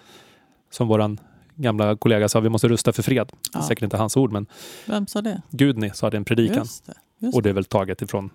som 0.71 0.89
våran 0.89 1.21
gamla 1.55 1.97
kollega 1.97 2.29
sa, 2.29 2.41
vi 2.41 2.49
måste 2.49 2.69
rusta 2.69 2.93
för 2.93 3.03
fred. 3.03 3.27
Det 3.53 3.59
är 3.59 3.61
Ja. 3.63 3.69
säkert 3.69 3.83
inte 3.85 3.97
hans 3.97 4.17
ord, 4.17 4.33
men 4.33 4.47
Vem 4.87 5.07
sa 5.07 5.23
det? 5.23 5.43
Gudni 5.51 5.91
sa 5.95 6.11
det 6.11 6.17
i 6.17 6.19
en 6.19 6.25
predikan. 6.25 6.59
Just 6.59 6.87
det. 6.87 6.95
Just 7.19 7.37
Och 7.37 7.43
det 7.43 7.49
är 7.49 7.53
väl 7.53 7.65
taget 7.65 8.03
ifrån 8.03 8.31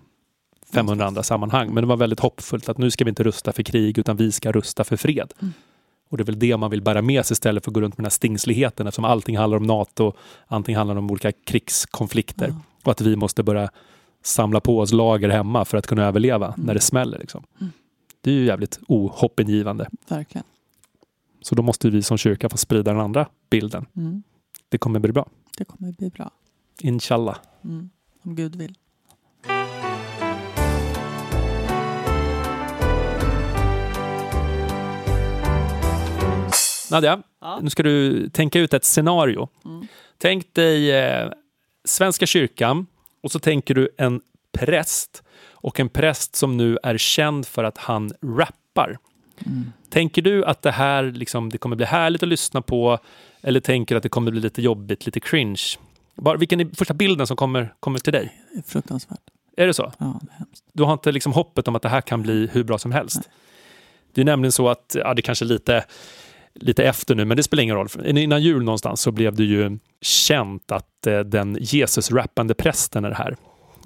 500 0.72 1.06
andra 1.06 1.22
sammanhang. 1.22 1.74
Men 1.74 1.82
det 1.84 1.88
var 1.88 1.96
väldigt 1.96 2.20
hoppfullt 2.20 2.68
att 2.68 2.78
nu 2.78 2.90
ska 2.90 3.04
vi 3.04 3.08
inte 3.08 3.22
rusta 3.22 3.52
för 3.52 3.62
krig 3.62 3.98
utan 3.98 4.16
vi 4.16 4.32
ska 4.32 4.52
rusta 4.52 4.84
för 4.84 4.96
fred. 4.96 5.32
Mm. 5.40 5.52
Och 6.10 6.16
det 6.16 6.22
är 6.22 6.24
väl 6.24 6.38
det 6.38 6.56
man 6.56 6.70
vill 6.70 6.82
bära 6.82 7.02
med 7.02 7.26
sig 7.26 7.34
istället 7.34 7.64
för 7.64 7.70
att 7.70 7.74
gå 7.74 7.80
runt 7.80 7.94
med 7.98 8.02
den 8.02 8.04
här 8.04 8.10
stingsligheten 8.10 8.86
eftersom 8.86 9.04
allting 9.04 9.36
handlar 9.38 9.56
om 9.56 9.62
NATO, 9.62 10.12
allting 10.46 10.76
handlar 10.76 10.96
om 10.96 11.10
olika 11.10 11.32
krigskonflikter. 11.32 12.48
Ja. 12.48 12.60
Och 12.84 12.90
att 12.92 13.00
vi 13.00 13.16
måste 13.16 13.42
börja 13.42 13.70
samla 14.22 14.60
på 14.60 14.78
oss 14.78 14.92
lager 14.92 15.28
hemma 15.28 15.64
för 15.64 15.78
att 15.78 15.86
kunna 15.86 16.04
överleva 16.04 16.46
Mm. 16.46 16.66
när 16.66 16.74
det 16.74 16.80
smäller. 16.80 17.18
Liksom. 17.18 17.44
Mm. 17.60 17.72
Det 18.20 18.30
är 18.30 18.34
ju 18.34 18.44
jävligt 18.44 18.80
ohoppingivande. 18.88 19.88
Verkligen. 20.08 20.44
Så 21.42 21.54
då 21.54 21.62
måste 21.62 21.90
vi 21.90 22.02
som 22.02 22.18
kyrka 22.18 22.48
få 22.48 22.56
sprida 22.56 22.92
den 22.92 23.00
andra 23.00 23.26
bilden. 23.50 23.86
Mm. 23.96 24.22
Det 24.68 24.78
kommer 24.78 25.00
bli 25.00 25.12
bra. 25.12 25.28
Det 25.58 25.64
kommer 25.64 25.92
bli 25.92 26.10
bra. 26.10 26.30
Inshallah. 26.80 27.36
Mm. 27.64 27.90
Om 28.22 28.34
Gud 28.34 28.56
vill. 28.56 28.74
Nadja, 36.90 37.22
Ja. 37.40 37.58
nu 37.62 37.70
ska 37.70 37.82
du 37.82 38.28
tänka 38.28 38.58
ut 38.60 38.74
ett 38.74 38.84
scenario. 38.84 39.48
Mm. 39.64 39.86
Tänk 40.18 40.54
dig 40.54 40.92
eh, 40.92 41.30
Svenska 41.84 42.26
kyrkan 42.26 42.86
och 43.22 43.30
så 43.32 43.38
tänker 43.38 43.74
du 43.74 43.88
en 43.98 44.20
präst 44.52 45.22
och 45.52 45.80
en 45.80 45.88
präst 45.88 46.36
som 46.36 46.56
nu 46.56 46.78
är 46.82 46.96
känd 46.98 47.46
för 47.46 47.64
att 47.64 47.78
han 47.78 48.12
rappar. 48.22 48.98
Mm. 49.46 49.72
Tänker 49.90 50.22
du 50.22 50.44
att 50.44 50.62
det 50.62 50.70
här 50.70 51.02
liksom, 51.02 51.48
det 51.50 51.58
kommer 51.58 51.76
bli 51.76 51.86
härligt 51.86 52.22
att 52.22 52.28
lyssna 52.28 52.62
på 52.62 52.98
eller 53.42 53.60
tänker 53.60 53.94
du 53.94 53.96
att 53.96 54.02
det 54.02 54.08
kommer 54.08 54.30
bli 54.30 54.40
lite 54.40 54.62
jobbigt, 54.62 55.06
lite 55.06 55.20
cringe? 55.20 55.62
Bara, 56.14 56.36
vilken 56.36 56.60
är 56.60 56.68
första 56.74 56.94
bilden 56.94 57.26
som 57.26 57.36
kommer, 57.36 57.74
kommer 57.80 57.98
till 57.98 58.12
dig? 58.12 58.40
Det 58.52 58.58
är 58.58 58.62
fruktansvärt. 58.62 59.20
Är 59.56 59.66
det 59.66 59.74
så? 59.74 59.92
Ja, 59.98 60.20
det 60.22 60.32
är 60.32 60.38
hemskt. 60.38 60.64
Du 60.72 60.82
har 60.82 60.92
inte 60.92 61.12
liksom 61.12 61.32
hoppet 61.32 61.68
om 61.68 61.76
att 61.76 61.82
det 61.82 61.88
här 61.88 62.00
kan 62.00 62.22
bli 62.22 62.48
hur 62.52 62.64
bra 62.64 62.78
som 62.78 62.92
helst? 62.92 63.20
Det 64.14 64.20
är 64.20 64.24
nämligen 64.24 64.52
så 64.52 64.68
att, 64.68 64.96
ja 64.98 65.14
det 65.14 65.22
kanske 65.22 65.44
är 65.44 65.46
lite, 65.46 65.84
lite 66.54 66.84
efter 66.84 67.14
nu, 67.14 67.24
men 67.24 67.36
det 67.36 67.42
spelar 67.42 67.62
ingen 67.62 67.76
roll. 67.76 67.88
Innan 68.04 68.42
jul 68.42 68.62
någonstans 68.64 69.00
så 69.00 69.10
blev 69.12 69.34
det 69.34 69.44
ju 69.44 69.78
känt 70.00 70.72
att 70.72 71.06
eh, 71.06 71.18
den 71.20 71.58
Jesus-rappande 71.60 72.54
prästen 72.54 73.04
är 73.04 73.10
här. 73.10 73.36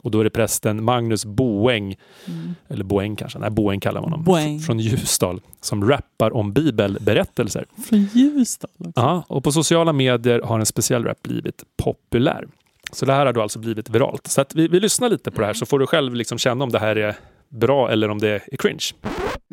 Och 0.03 0.11
då 0.11 0.21
är 0.21 0.25
det 0.25 0.31
prästen 0.31 0.85
Magnus 0.85 1.25
Boäng, 1.25 1.97
Mm. 2.29 2.55
eller 2.69 2.85
Boäng 2.85 3.17
kanske, 3.17 3.39
nej 3.39 3.51
Boäng 3.51 3.81
kallar 3.81 4.01
man 4.01 4.11
honom, 4.11 4.25
Boäng. 4.25 4.61
från 4.61 4.79
Ljusdal, 4.79 5.41
som 5.61 5.89
rappar 5.91 6.37
om 6.37 6.53
bibelberättelser. 6.53 7.65
Från 7.89 8.09
Ljusdal 8.13 8.71
också. 8.79 8.93
Ja, 8.97 9.25
och 9.29 9.45
på 9.45 9.53
sociala 9.53 9.93
medier 9.93 10.41
har 10.41 10.59
en 10.59 10.67
speciell 10.67 11.05
rap 11.05 11.23
blivit 11.23 11.65
populär. 11.77 12.47
Så 12.93 13.07
det 13.07 13.13
här 13.13 13.27
har 13.27 13.33
då 13.33 13.43
alltså 13.43 13.59
blivit 13.59 13.91
viralt. 13.91 14.27
Så 14.27 14.45
vi, 14.55 14.69
vi 14.69 14.81
lyssnar 14.81 15.09
lite 15.09 15.31
på 15.31 15.41
det 15.41 15.47
här 15.47 15.55
så 15.55 15.67
får 15.67 15.79
du 15.79 15.87
själv 15.87 16.15
liksom 16.15 16.39
känna 16.39 16.65
om 16.65 16.71
det 16.71 16.79
här 16.79 16.97
är 16.97 17.17
bra 17.49 17.91
eller 17.91 18.09
om 18.11 18.19
det 18.19 18.29
är 18.53 18.57
cringe. 18.57 18.85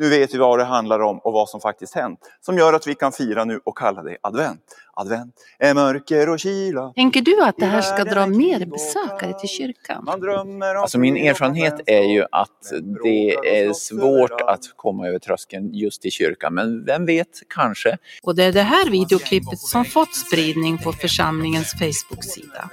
Nu 0.02 0.08
vet 0.08 0.34
vi 0.34 0.38
vad 0.38 0.58
det 0.58 0.64
handlar 0.64 1.00
om 1.00 1.18
och 1.18 1.32
vad 1.32 1.48
som 1.48 1.60
faktiskt 1.60 1.94
hänt. 1.94 2.18
Som 2.40 2.58
gör 2.58 2.72
att 2.72 2.86
vi 2.86 2.94
kan 2.94 3.12
fira 3.12 3.44
nu 3.44 3.60
och 3.64 3.78
kalla 3.78 4.02
det 4.02 4.16
advent. 4.20 4.60
Advent 4.94 5.34
är 5.58 5.74
mörker 5.74 6.28
och 6.28 6.40
kyla. 6.40 6.92
Tänker 6.92 7.20
du 7.20 7.42
att 7.42 7.56
det 7.58 7.66
här 7.66 7.82
ska 7.82 8.04
dra 8.04 8.26
mer 8.26 8.66
besökare 8.66 9.40
till 9.40 9.48
kyrkan? 9.48 10.04
Man 10.04 10.20
drömmer 10.20 10.74
om 10.74 10.82
Alltså 10.82 10.98
min 10.98 11.16
erfarenhet 11.16 11.80
är 11.86 12.02
ju 12.02 12.24
att 12.32 12.72
det 13.04 13.34
är 13.34 13.72
svårt 13.72 14.40
att 14.40 14.60
komma 14.76 15.08
över 15.08 15.18
tröskeln 15.18 15.74
just 15.74 16.04
i 16.04 16.10
kyrkan, 16.10 16.54
men 16.54 16.84
vem 16.84 17.06
vet, 17.06 17.42
kanske. 17.48 17.98
Och 18.22 18.34
det 18.34 18.44
är 18.44 18.52
det 18.52 18.62
här 18.62 18.90
videoklippet 18.90 19.58
som 19.58 19.84
fått 19.84 20.14
spridning 20.14 20.78
på 20.78 20.92
församlingens 20.92 21.72
Facebook-sida. 21.72 22.70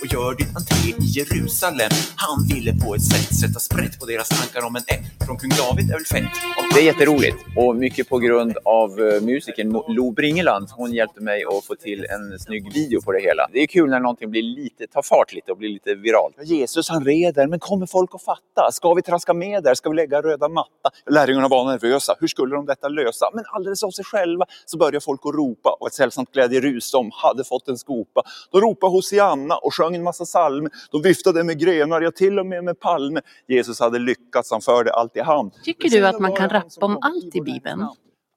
Och 0.00 0.12
gör 0.12 0.34
din 0.34 0.56
entré 0.56 0.90
i 0.90 1.06
Jerusalem. 1.18 1.90
Han 2.16 2.46
ville 2.52 2.72
på 2.84 2.94
ett 2.94 3.04
sätt 3.04 3.34
sätta 3.40 3.60
sprätt 3.60 4.00
på 4.00 4.06
deras 4.06 4.28
tankar 4.28 4.66
om 4.66 4.76
en 4.76 4.82
ett 4.82 5.26
från 5.26 5.36
kung 5.38 5.50
David 5.50 5.90
är 5.90 5.94
väl 5.94 6.04
fett. 6.04 6.34
Det 6.74 6.80
är 6.80 6.84
jätteroligt 6.84 7.36
och 7.56 7.76
mycket 7.76 8.08
på 8.08 8.18
grund 8.18 8.56
av 8.64 9.00
eh, 9.00 9.20
musikern 9.20 9.82
Lo 9.88 10.10
Bringeland. 10.10 10.68
Hon 10.70 10.92
hjälpte 10.92 11.20
mig 11.20 11.44
att 11.44 11.64
få 11.64 11.74
till 11.74 12.06
en 12.10 12.38
snygg 12.38 12.72
video 12.72 13.02
på 13.02 13.12
det 13.12 13.20
hela. 13.20 13.48
Det 13.52 13.62
är 13.62 13.66
kul 13.66 13.90
när 13.90 14.00
någonting 14.00 14.30
blir 14.30 14.42
lite, 14.42 14.86
tar 14.86 15.02
fart 15.02 15.32
lite 15.32 15.52
och 15.52 15.58
blir 15.58 15.68
lite 15.68 15.94
viralt. 15.94 16.36
Jesus 16.42 16.88
han 16.88 17.04
reder, 17.04 17.46
men 17.46 17.58
kommer 17.58 17.86
folk 17.86 18.14
att 18.14 18.22
fatta? 18.22 18.72
Ska 18.72 18.94
vi 18.94 19.02
traska 19.02 19.34
med 19.34 19.62
där? 19.62 19.74
Ska 19.74 19.90
vi 19.90 19.96
lägga 19.96 20.22
röda 20.22 20.48
matta? 20.48 20.90
Lärjungarna 21.10 21.48
var 21.48 21.64
nervösa. 21.64 22.14
Hur 22.20 22.26
skulle 22.26 22.54
de 22.54 22.66
detta 22.66 22.88
lösa? 22.88 23.30
Men 23.34 23.44
alldeles 23.46 23.82
av 23.82 23.90
sig 23.90 24.04
själva 24.04 24.46
så 24.64 24.78
börjar 24.78 25.00
folk 25.00 25.20
att 25.24 25.34
ropa 25.34 25.76
och 25.80 25.86
ett 25.86 25.94
sällsamt 25.94 26.32
glädjerus 26.32 26.92
de 26.92 27.10
hade 27.14 27.44
fått 27.44 27.68
en 27.68 27.78
skopa. 27.78 28.22
De 28.50 28.60
ropade 28.60 28.92
Hosianna 28.92 29.54
och 29.56 29.74
sjöng 29.74 29.89
en 29.94 30.02
massa 30.02 30.24
psalmer. 30.24 30.70
De 30.90 31.02
viftade 31.02 31.44
med 31.44 31.58
grenar, 31.58 32.00
ja 32.00 32.10
till 32.10 32.38
och 32.38 32.46
med 32.46 32.64
med 32.64 32.80
palmer. 32.80 33.22
Jesus 33.48 33.80
hade 33.80 33.98
lyckats, 33.98 34.50
han 34.50 34.60
förde 34.60 34.92
allt 34.92 35.16
i 35.16 35.20
hamn. 35.20 35.50
Tycker 35.64 35.88
du 35.88 36.06
att 36.06 36.20
man 36.20 36.36
kan 36.36 36.48
rappa 36.48 36.86
om 36.86 36.98
allt 37.02 37.36
i 37.36 37.40
Bibeln? 37.40 37.86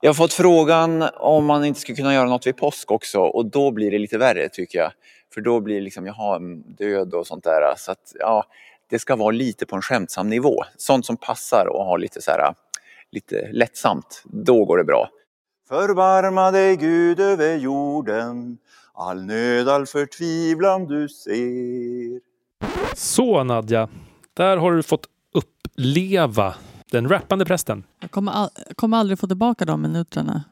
Jag 0.01 0.09
har 0.09 0.13
fått 0.13 0.33
frågan 0.33 1.09
om 1.13 1.45
man 1.45 1.65
inte 1.65 1.79
skulle 1.79 1.95
kunna 1.95 2.13
göra 2.13 2.29
något 2.29 2.47
vid 2.47 2.57
påsk 2.57 2.91
också 2.91 3.19
och 3.19 3.45
då 3.45 3.71
blir 3.71 3.91
det 3.91 3.99
lite 3.99 4.17
värre 4.17 4.49
tycker 4.49 4.79
jag. 4.79 4.91
För 5.33 5.41
då 5.41 5.59
blir 5.59 5.75
det 5.75 5.81
liksom, 5.81 6.05
jaha, 6.05 6.39
död 6.77 7.13
och 7.13 7.27
sånt 7.27 7.43
där. 7.43 7.75
Så 7.77 7.91
att, 7.91 8.13
ja, 8.19 8.43
det 8.89 8.99
ska 8.99 9.15
vara 9.15 9.31
lite 9.31 9.65
på 9.65 9.75
en 9.75 9.81
skämtsam 9.81 10.29
nivå. 10.29 10.63
Sånt 10.77 11.05
som 11.05 11.17
passar 11.17 11.67
och 11.67 11.85
ha 11.85 11.97
lite 11.97 12.21
så 12.21 12.31
här, 12.31 12.53
lite 13.11 13.49
lättsamt. 13.51 14.23
Då 14.25 14.65
går 14.65 14.77
det 14.77 14.83
bra. 14.83 15.09
Förbarma 15.69 16.51
dig 16.51 16.75
Gud 16.75 17.19
över 17.19 17.55
jorden, 17.55 18.57
all 18.93 19.25
nöd, 19.25 19.69
all 19.69 19.85
förtvivlan 19.85 20.85
du 20.87 21.09
ser. 21.09 22.19
Så 22.95 23.43
Nadja, 23.43 23.89
där 24.33 24.57
har 24.57 24.71
du 24.71 24.83
fått 24.83 25.07
uppleva 25.33 26.55
den 26.91 27.09
rappande 27.09 27.45
prästen. 27.45 27.83
Jag 27.99 28.11
kommer, 28.11 28.31
all, 28.31 28.49
kommer 28.75 28.97
aldrig 28.97 29.19
få 29.19 29.27
tillbaka 29.27 29.65
de 29.65 29.81
minuterna 29.81 30.43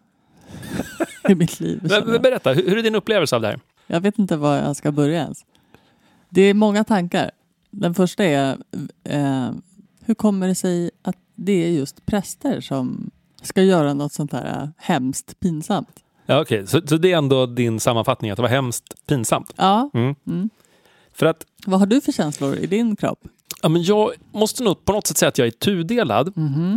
i 1.29 1.35
mitt 1.35 1.59
liv. 1.59 1.79
Men, 1.83 2.07
men 2.07 2.21
berätta, 2.21 2.53
hur 2.53 2.69
hur 2.69 2.77
är 2.77 2.83
din 2.83 2.95
upplevelse 2.95 3.35
av 3.35 3.41
det 3.41 3.47
här? 3.47 3.59
Jag 3.87 4.01
vet 4.01 4.19
inte 4.19 4.37
var 4.37 4.57
jag 4.57 4.75
ska 4.75 4.91
börja 4.91 5.21
ens. 5.21 5.45
Det 6.29 6.41
är 6.41 6.53
många 6.53 6.83
tankar. 6.83 7.31
Den 7.69 7.93
första 7.93 8.23
är, 8.23 8.57
eh, 9.03 9.51
hur 10.05 10.13
kommer 10.13 10.47
det 10.47 10.55
sig 10.55 10.91
att 11.01 11.15
det 11.35 11.65
är 11.65 11.69
just 11.69 12.05
präster 12.05 12.61
som 12.61 13.11
ska 13.41 13.61
göra 13.63 13.93
något 13.93 14.13
sånt 14.13 14.33
här 14.33 14.61
eh, 14.61 14.69
hemskt 14.77 15.39
pinsamt? 15.39 16.00
Ja, 16.31 16.41
okej. 16.41 16.67
Så, 16.67 16.81
så 16.87 16.97
det 16.97 17.11
är 17.11 17.17
ändå 17.17 17.45
din 17.45 17.79
sammanfattning, 17.79 18.31
att 18.31 18.35
det 18.35 18.41
var 18.41 18.49
hemskt 18.49 19.05
pinsamt? 19.07 19.53
Ja. 19.55 19.89
Mm. 19.93 20.15
Mm. 20.27 20.49
För 21.13 21.25
att 21.25 21.45
Vad 21.65 21.79
har 21.79 21.87
du 21.87 22.01
för 22.01 22.11
känslor 22.11 22.55
i 22.55 22.67
din 22.67 22.95
kropp? 22.95 23.19
Ja, 23.61 23.69
men 23.69 23.83
jag 23.83 24.11
måste 24.33 24.63
nog 24.63 24.85
på 24.85 24.93
något 24.93 25.07
sätt 25.07 25.17
säga 25.17 25.29
att 25.29 25.37
jag 25.37 25.47
är 25.47 25.51
tudelad. 25.51 26.33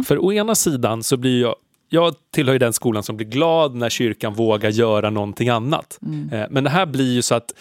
För 0.06 0.24
å 0.24 0.32
ena 0.32 0.54
sidan 0.54 1.02
så 1.02 1.16
blir 1.16 1.40
jag 1.40 1.54
jag 1.88 2.14
tillhör 2.30 2.52
ju 2.52 2.58
den 2.58 2.72
skolan 2.72 3.02
som 3.02 3.16
blir 3.16 3.26
glad 3.26 3.74
när 3.74 3.90
kyrkan 3.90 4.34
vågar 4.34 4.70
göra 4.70 5.10
någonting 5.10 5.48
annat. 5.48 5.98
Mm. 6.02 6.32
Eh, 6.32 6.46
Men 6.50 6.64
det 6.64 6.70
här 6.70 6.86
blir 6.86 7.12
ju 7.12 7.22
så 7.22 7.34
att 7.34 7.52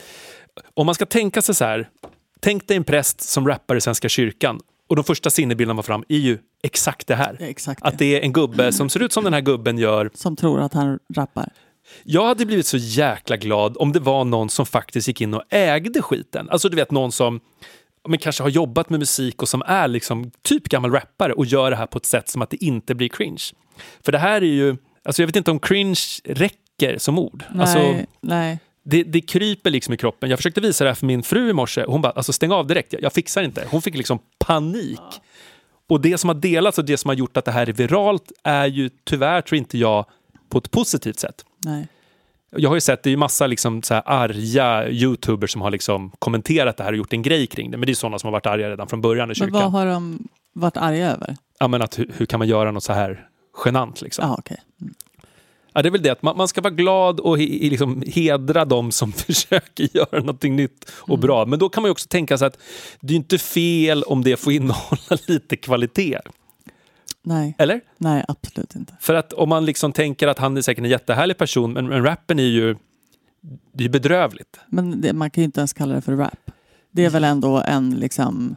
om 0.74 0.86
man 0.86 0.96
ska 0.96 1.06
tänka 1.06 1.42
sig 1.42 1.56
så 1.56 1.66
här. 1.66 1.90
Tänk 2.40 2.68
dig 2.68 2.78
en 2.78 2.84
präst 2.84 3.22
som 3.22 3.48
rappar 3.48 3.76
i 3.76 3.82
Svenska 3.82 4.10
kyrkan 4.10 4.60
och 4.90 4.96
de 4.96 5.04
första 5.06 5.30
sinnebilderna 5.30 5.74
man 5.74 5.84
fram 5.84 6.04
är 6.10 6.18
ju 6.18 6.38
exakt 6.64 7.08
det 7.08 7.16
här. 7.16 7.38
Exakt 7.40 7.84
Att 7.84 7.98
det 7.98 8.20
är 8.20 8.22
en 8.22 8.34
gubbe 8.34 8.72
som 8.72 8.90
ser 8.90 9.00
ut 9.00 9.14
som 9.14 9.24
den 9.24 9.34
här 9.34 9.42
gubben 9.42 9.78
gör. 9.78 10.12
Som 10.14 10.36
tror 10.36 10.62
att 10.62 10.74
han 10.74 11.00
rappar. 11.16 11.50
Jag 12.04 12.26
hade 12.26 12.46
blivit 12.46 12.68
så 12.68 12.78
jäkla 12.78 13.38
glad 13.38 13.78
om 13.80 13.92
det 13.92 14.00
var 14.00 14.26
någon 14.26 14.50
som 14.50 14.66
faktiskt 14.66 15.08
gick 15.08 15.22
in 15.22 15.34
och 15.34 15.44
ägde 15.50 16.02
skiten. 16.02 16.50
Alltså 16.50 16.70
du 16.70 16.76
vet 16.76 16.92
någon 16.92 17.12
som 17.12 17.40
men 18.08 18.20
kanske 18.20 18.44
har 18.44 18.50
jobbat 18.50 18.90
med 18.90 19.00
musik 19.00 19.42
och 19.42 19.50
som 19.50 19.62
är 19.66 19.88
liksom 19.88 20.32
typ 20.42 20.64
gammal 20.64 20.92
rappare 20.92 21.34
och 21.34 21.46
gör 21.46 21.72
det 21.72 21.78
här 21.78 21.86
på 21.86 21.98
ett 21.98 22.06
sätt 22.06 22.30
som 22.30 22.42
att 22.42 22.50
det 22.50 22.64
inte 22.64 22.96
blir 22.96 23.10
cringe. 23.10 23.44
För 24.06 24.12
det 24.12 24.18
här 24.18 24.42
är 24.42 24.46
ju, 24.46 24.78
alltså 25.04 25.22
jag 25.22 25.28
vet 25.28 25.36
inte 25.36 25.52
om 25.52 25.60
cringe 25.60 26.02
räcker 26.24 26.98
som 26.98 27.20
ord. 27.20 27.44
Nej, 27.52 27.62
Alltså, 27.62 27.96
nej. 28.22 28.60
det, 28.84 29.04
det 29.04 29.22
kryper 29.22 29.70
liksom 29.70 29.94
i 29.94 29.98
kroppen. 29.98 30.30
Jag 30.30 30.40
försökte 30.40 30.62
visa 30.62 30.84
det 30.84 30.90
här 30.90 30.96
för 30.96 31.06
min 31.06 31.24
fru 31.24 31.50
i 31.50 31.54
morse 31.54 31.86
hon 31.88 32.02
bara, 32.02 32.12
alltså 32.12 32.34
stäng 32.34 32.52
av 32.52 32.68
direkt, 32.68 32.94
jag, 32.94 33.02
jag 33.02 33.14
fixar 33.14 33.44
inte. 33.44 33.68
Hon 33.70 33.82
fick 33.82 33.96
liksom 33.96 34.20
panik. 34.40 35.00
Och 35.90 36.02
det 36.02 36.18
som 36.18 36.28
har 36.28 36.36
delats 36.36 36.78
och 36.78 36.86
det 36.86 36.98
som 36.98 37.10
har 37.10 37.16
gjort 37.16 37.38
att 37.38 37.46
det 37.46 37.52
här 37.52 37.70
är 37.70 37.74
viralt 37.74 38.32
är 38.44 38.66
ju 38.66 38.90
tyvärr, 39.04 39.42
tror 39.42 39.58
inte 39.58 39.78
jag, 39.78 40.06
på 40.50 40.58
ett 40.58 40.72
positivt 40.72 41.20
sätt. 41.20 41.46
Nej. 41.66 41.88
Jag 42.56 42.70
har 42.70 42.76
ju 42.76 42.82
sett, 42.82 43.04
det 43.04 43.10
är 43.10 43.12
ju 43.12 43.18
massa 43.18 43.48
liksom 43.48 43.84
så 43.84 43.94
här 43.94 44.04
arga 44.06 44.90
youtubers 44.90 45.52
som 45.52 45.62
har 45.62 45.72
liksom 45.72 46.12
kommenterat 46.20 46.78
det 46.78 46.84
här 46.84 46.92
och 46.92 46.98
gjort 46.98 47.14
en 47.14 47.22
grej 47.22 47.48
kring 47.48 47.72
det. 47.72 47.78
Men 47.78 47.86
det 47.86 47.92
är 47.92 47.96
sådana 47.96 48.20
som 48.20 48.28
har 48.28 48.32
varit 48.32 48.46
arga 48.46 48.70
redan 48.70 48.88
från 48.88 49.02
början 49.02 49.26
i 49.26 49.28
Men 49.28 49.36
kyrkan. 49.36 49.54
vad 49.54 49.72
har 49.72 49.86
de 49.86 50.28
varit 50.54 50.78
arga 50.78 51.12
över? 51.12 51.36
Ja, 51.60 51.68
men 51.68 51.82
att, 51.82 52.00
hur, 52.00 52.12
hur 52.18 52.26
kan 52.26 52.40
man 52.40 52.48
göra 52.48 52.72
något 52.72 52.84
så 52.84 52.94
här 52.94 53.28
genant? 53.66 54.02
Liksom? 54.02 54.26
Ja, 54.28 54.36
okej. 54.40 54.58
Ja, 55.74 55.82
det 55.82 55.90
är 55.90 55.92
väl 55.92 56.02
det, 56.02 56.10
att 56.10 56.22
man, 56.22 56.38
man 56.38 56.48
ska 56.48 56.62
vara 56.62 56.74
glad 56.74 57.20
och 57.20 57.40
he, 57.40 57.46
liksom 57.46 58.04
hedra 58.08 58.66
de 58.66 58.92
som 58.92 59.12
försöker 59.14 59.98
göra 59.98 60.20
någonting 60.20 60.56
nytt 60.56 60.92
och 60.92 61.10
Mm. 61.10 61.22
bra. 61.22 61.46
Men 61.46 61.60
då 61.60 61.70
kan 61.70 61.84
man 61.84 61.88
ju 61.88 61.92
också 61.92 62.08
tänka 62.08 62.38
sig 62.38 62.48
att 62.48 62.58
det 63.00 63.14
är 63.14 63.16
inte 63.16 63.38
fel 63.38 64.04
om 64.04 64.24
det 64.24 64.38
får 64.38 64.54
innehålla 64.54 65.18
lite 65.28 65.56
kvalitet. 65.56 66.20
Nej. 67.24 67.56
Eller? 67.58 67.82
Nej, 67.98 68.26
absolut 68.28 68.76
inte. 68.76 68.94
För 69.00 69.14
att 69.14 69.34
om 69.34 69.50
man 69.50 69.66
liksom 69.66 69.94
tänker 69.94 70.28
att 70.28 70.40
han 70.40 70.58
är 70.58 70.62
säkert 70.62 70.84
en 70.84 70.90
jättehärlig 70.90 71.38
person, 71.38 71.74
men, 71.74 71.88
men 71.88 72.04
rappen 72.04 72.40
är 72.40 72.44
ju 72.44 72.76
det 73.74 73.86
är 73.86 73.90
bedrövligt. 73.90 74.60
Men 74.68 75.02
det, 75.02 75.14
man 75.14 75.30
kan 75.30 75.42
ju 75.42 75.46
inte 75.46 75.60
ens 75.60 75.74
kalla 75.74 75.96
det 75.96 76.02
för 76.02 76.16
rap. 76.16 76.52
Det 76.92 77.06
är 77.06 77.10
väl 77.10 77.24
ändå 77.24 77.64
en 77.68 77.90
liksom... 77.96 78.56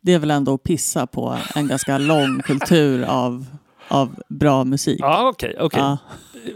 Det 0.00 0.12
är 0.14 0.18
väl 0.18 0.30
ändå 0.30 0.54
att 0.54 0.62
pissa 0.62 1.06
på 1.06 1.38
en 1.54 1.68
ganska 1.68 1.98
lång 1.98 2.40
kultur 2.42 3.04
av, 3.04 3.46
av 3.88 4.22
bra 4.28 4.64
musik. 4.64 5.00
Ja, 5.00 5.28
okej. 5.28 5.56
okej. 5.60 5.80
Ja. 5.80 5.98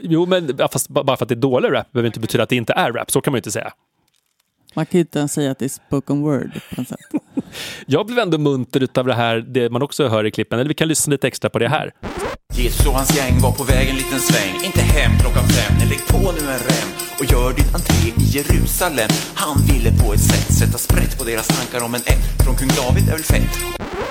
Jo, 0.02 0.26
men 0.26 0.58
fast 0.72 0.88
ba- 0.88 1.02
bara 1.04 1.16
för 1.16 1.24
att 1.24 1.28
det 1.28 1.34
är 1.34 1.36
dålig 1.36 1.72
rap 1.72 1.92
behöver 1.92 2.06
inte 2.06 2.20
betyda 2.20 2.42
att 2.42 2.48
det 2.48 2.56
inte 2.56 2.72
är 2.72 2.92
rap. 2.92 3.10
Så 3.10 3.20
kan 3.20 3.32
man 3.32 3.36
ju 3.36 3.38
inte 3.38 3.50
säga. 3.50 3.72
Man 4.76 4.86
kan 4.86 4.98
ju 4.98 5.00
inte 5.00 5.18
ens 5.18 5.32
säga 5.32 5.50
att 5.50 5.58
det 5.58 5.64
är 5.64 5.68
spoken 5.68 6.20
word 6.20 6.50
på 6.74 6.80
något 6.80 6.88
sätt. 6.88 6.98
Jag 7.86 8.06
blev 8.06 8.18
ändå 8.18 8.38
munter 8.38 8.82
utav 8.82 9.06
det 9.06 9.14
här, 9.14 9.36
det 9.36 9.70
man 9.70 9.82
också 9.82 10.08
hör 10.08 10.26
i 10.26 10.30
klippen. 10.30 10.58
Eller 10.58 10.68
vi 10.68 10.74
kan 10.74 10.88
lyssna 10.88 11.10
lite 11.10 11.26
extra 11.26 11.50
på 11.50 11.58
det 11.58 11.68
här. 11.68 11.92
Jesus 12.54 12.86
och 12.86 12.92
hans 12.92 13.16
gäng 13.16 13.40
var 13.42 13.52
på 13.52 13.64
väg 13.64 13.88
en 13.88 13.96
liten 13.96 14.18
sväng 14.18 14.54
Inte 14.64 14.80
hem 14.80 15.12
klockan 15.20 15.44
fem, 15.48 15.76
nej 15.78 15.88
lägg 15.88 16.06
på 16.08 16.32
nu 16.32 16.40
en 16.40 16.58
rem 16.58 16.88
Och 17.18 17.32
gör 17.32 17.52
din 17.52 17.74
entré 17.74 18.08
i 18.22 18.24
Jerusalem 18.36 19.08
Han 19.34 19.56
ville 19.66 19.90
på 20.02 20.12
ett 20.12 20.20
sätt 20.20 20.54
sätta 20.54 20.78
sprätt 20.78 21.18
på 21.18 21.24
deras 21.24 21.48
tankar 21.48 21.86
om 21.86 21.94
en 21.94 22.00
ett 22.00 22.44
Från 22.44 22.54
kung 22.56 22.68
David 22.68 23.08
är 23.08 23.12
väl 23.12 23.22
fett 23.22 23.58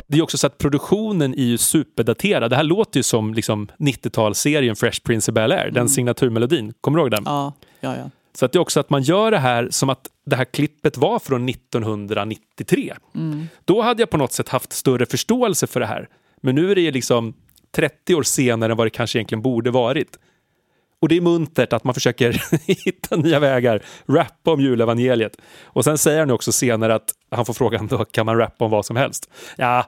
Det 0.07 0.17
är 0.17 0.21
också 0.21 0.37
så 0.37 0.47
att 0.47 0.57
produktionen 0.57 1.33
är 1.33 1.43
ju 1.43 1.57
superdaterad. 1.57 2.49
Det 2.49 2.55
här 2.55 2.63
låter 2.63 2.99
ju 2.99 3.03
som 3.03 3.33
liksom 3.33 3.67
90-talsserien 3.79 4.75
Fresh 4.75 5.01
Prince 5.03 5.31
of 5.31 5.35
Bel-Air, 5.37 5.71
den 5.71 5.89
signaturmelodin. 5.89 6.73
Kommer 6.81 6.97
du 6.97 7.01
ihåg 7.03 7.11
den? 7.11 7.23
Ja, 7.25 7.53
ja, 7.79 7.95
ja. 7.97 8.09
Så 8.35 8.45
att 8.45 8.51
det 8.51 8.57
är 8.57 8.61
också 8.61 8.79
att 8.79 8.89
man 8.89 9.01
gör 9.01 9.31
det 9.31 9.39
här 9.39 9.67
som 9.71 9.89
att 9.89 10.07
det 10.25 10.35
här 10.35 10.45
klippet 10.45 10.97
var 10.97 11.19
från 11.19 11.49
1993. 11.49 12.93
Mm. 13.15 13.47
Då 13.65 13.81
hade 13.81 14.01
jag 14.01 14.09
på 14.09 14.17
något 14.17 14.33
sätt 14.33 14.49
haft 14.49 14.73
större 14.73 15.05
förståelse 15.05 15.67
för 15.67 15.79
det 15.79 15.85
här. 15.85 16.09
Men 16.41 16.55
nu 16.55 16.71
är 16.71 16.75
det 16.75 16.91
liksom 16.91 17.33
30 17.71 18.15
år 18.15 18.23
senare 18.23 18.71
än 18.71 18.77
vad 18.77 18.85
det 18.85 18.91
kanske 18.91 19.17
egentligen 19.17 19.41
borde 19.41 19.71
varit. 19.71 20.19
Och 21.05 21.09
det 21.09 21.17
är 21.17 21.21
muntert 21.21 21.73
att 21.73 21.83
man 21.83 21.93
försöker 21.93 22.43
hitta 22.85 23.15
nya 23.15 23.39
vägar, 23.39 23.81
rappa 24.05 24.51
om 24.51 24.61
julevangeliet. 24.61 25.37
Och 25.63 25.83
sen 25.83 25.97
säger 25.97 26.19
han 26.19 26.31
också 26.31 26.51
senare 26.51 26.95
att 26.95 27.11
han 27.31 27.45
får 27.45 27.53
frågan 27.53 27.87
då, 27.87 28.05
kan 28.05 28.25
man 28.25 28.37
rappa 28.37 28.65
om 28.65 28.71
vad 28.71 28.85
som 28.85 28.95
helst? 28.95 29.29
Ja, 29.57 29.85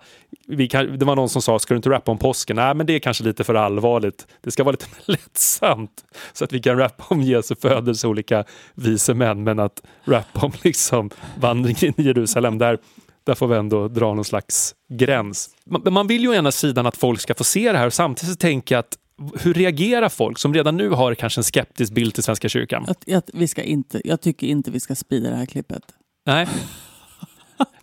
vi 0.47 0.67
kan, 0.67 0.99
det 0.99 1.06
var 1.06 1.15
någon 1.15 1.30
som 1.30 1.41
sa, 1.41 1.60
ska 1.60 1.73
du 1.73 1.75
inte 1.75 1.89
rappa 1.89 2.12
om 2.12 2.17
påsken? 2.17 2.56
Nej, 2.56 2.75
men 2.75 2.86
det 2.86 2.93
är 2.93 2.99
kanske 2.99 3.23
lite 3.23 3.43
för 3.43 3.56
allvarligt. 3.56 4.27
Det 4.41 4.51
ska 4.51 4.63
vara 4.63 4.71
lite 4.71 4.86
mer 4.86 5.03
lättsamt 5.06 6.06
så 6.34 6.43
att 6.43 6.53
vi 6.53 6.60
kan 6.60 6.77
rappa 6.77 7.03
om 7.08 7.21
Jesu 7.21 7.56
födelse, 7.56 8.08
olika 8.08 8.43
vise 8.75 9.13
män, 9.13 9.43
men 9.43 9.60
att 9.60 9.82
rappa 10.06 10.45
om 10.45 10.51
liksom 10.62 11.10
vandringen 11.39 11.93
i 11.97 12.03
Jerusalem, 12.03 12.58
där, 12.58 12.77
där 13.23 13.36
får 13.36 13.47
vi 13.47 13.56
ändå 13.56 13.88
dra 13.88 14.13
någon 14.13 14.25
slags 14.25 14.75
gräns. 14.89 15.49
Man, 15.65 15.82
men 15.84 15.93
man 15.93 16.08
vill 16.08 16.21
ju 16.21 16.30
å 16.30 16.34
ena 16.34 16.51
sidan 16.51 16.86
att 16.86 16.97
folk 16.97 17.21
ska 17.21 17.34
få 17.34 17.43
se 17.43 17.71
det 17.71 17.77
här 17.77 17.88
och 17.88 17.93
samtidigt 17.93 18.34
så 18.34 18.38
tänker 18.38 18.75
jag 18.75 18.80
att 18.80 18.97
hur 19.39 19.53
reagerar 19.53 20.10
folk 20.10 20.38
som 20.38 20.53
redan 20.53 20.77
nu 20.77 20.89
har 20.89 21.15
kanske 21.15 21.39
en 21.39 21.43
skeptisk 21.43 21.93
bild 21.93 22.13
till 22.13 22.23
Svenska 22.23 22.49
kyrkan? 22.49 22.86
Att, 22.88 23.12
att 23.12 23.30
vi 23.34 23.47
ska 23.47 23.63
inte, 23.63 24.01
jag 24.03 24.21
tycker 24.21 24.47
inte 24.47 24.71
vi 24.71 24.80
ska 24.80 24.95
sprida 24.95 25.30
det 25.30 25.36
här 25.36 25.45
klippet. 25.45 25.84
Nej. 26.25 26.47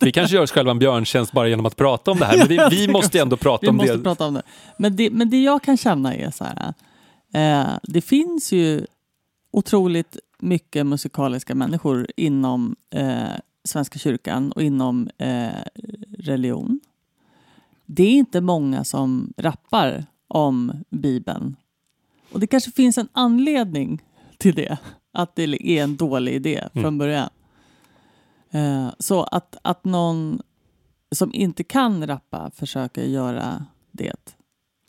Vi 0.00 0.12
kanske 0.12 0.36
gör 0.36 0.42
oss 0.42 0.52
själva 0.52 0.70
en 0.70 0.78
björntjänst 0.78 1.32
bara 1.32 1.48
genom 1.48 1.66
att 1.66 1.76
prata 1.76 2.10
om 2.10 2.18
det 2.18 2.24
här, 2.24 2.38
men 2.38 2.48
vi, 2.48 2.58
vi 2.70 2.88
måste 2.92 3.20
ändå 3.20 3.36
prata 3.36 3.60
vi 3.60 3.68
om 3.68 3.76
måste 3.76 3.96
det. 3.96 4.02
Prata 4.02 4.26
om 4.26 4.34
det. 4.34 4.42
Men, 4.76 4.96
det. 4.96 5.10
Men 5.10 5.30
det 5.30 5.42
jag 5.42 5.62
kan 5.62 5.76
känna 5.76 6.14
är 6.14 6.30
så 6.30 6.44
här. 6.44 6.74
Eh, 7.34 7.78
det 7.82 8.00
finns 8.00 8.52
ju 8.52 8.86
otroligt 9.50 10.16
mycket 10.38 10.86
musikaliska 10.86 11.54
människor 11.54 12.06
inom 12.16 12.76
eh, 12.90 13.22
Svenska 13.64 13.98
kyrkan 13.98 14.52
och 14.52 14.62
inom 14.62 15.08
eh, 15.18 15.48
religion. 16.18 16.80
Det 17.86 18.02
är 18.02 18.12
inte 18.12 18.40
många 18.40 18.84
som 18.84 19.32
rappar 19.36 20.04
om 20.28 20.84
Bibeln. 20.90 21.56
Och 22.32 22.40
det 22.40 22.46
kanske 22.46 22.70
finns 22.70 22.98
en 22.98 23.08
anledning 23.12 24.02
till 24.38 24.54
det. 24.54 24.78
Att 25.12 25.37
det 25.37 25.42
är 25.42 25.82
en 25.84 25.96
dålig 25.96 26.32
idé 26.34 26.68
från 26.72 26.84
Mm. 26.84 26.98
början. 26.98 27.30
Eh, 28.50 28.88
så 28.98 29.22
att, 29.22 29.56
att 29.62 29.84
någon 29.84 30.42
som 31.12 31.34
inte 31.34 31.64
kan 31.64 32.06
rappa 32.06 32.50
försöker 32.54 33.02
göra 33.02 33.66
det, 33.90 34.37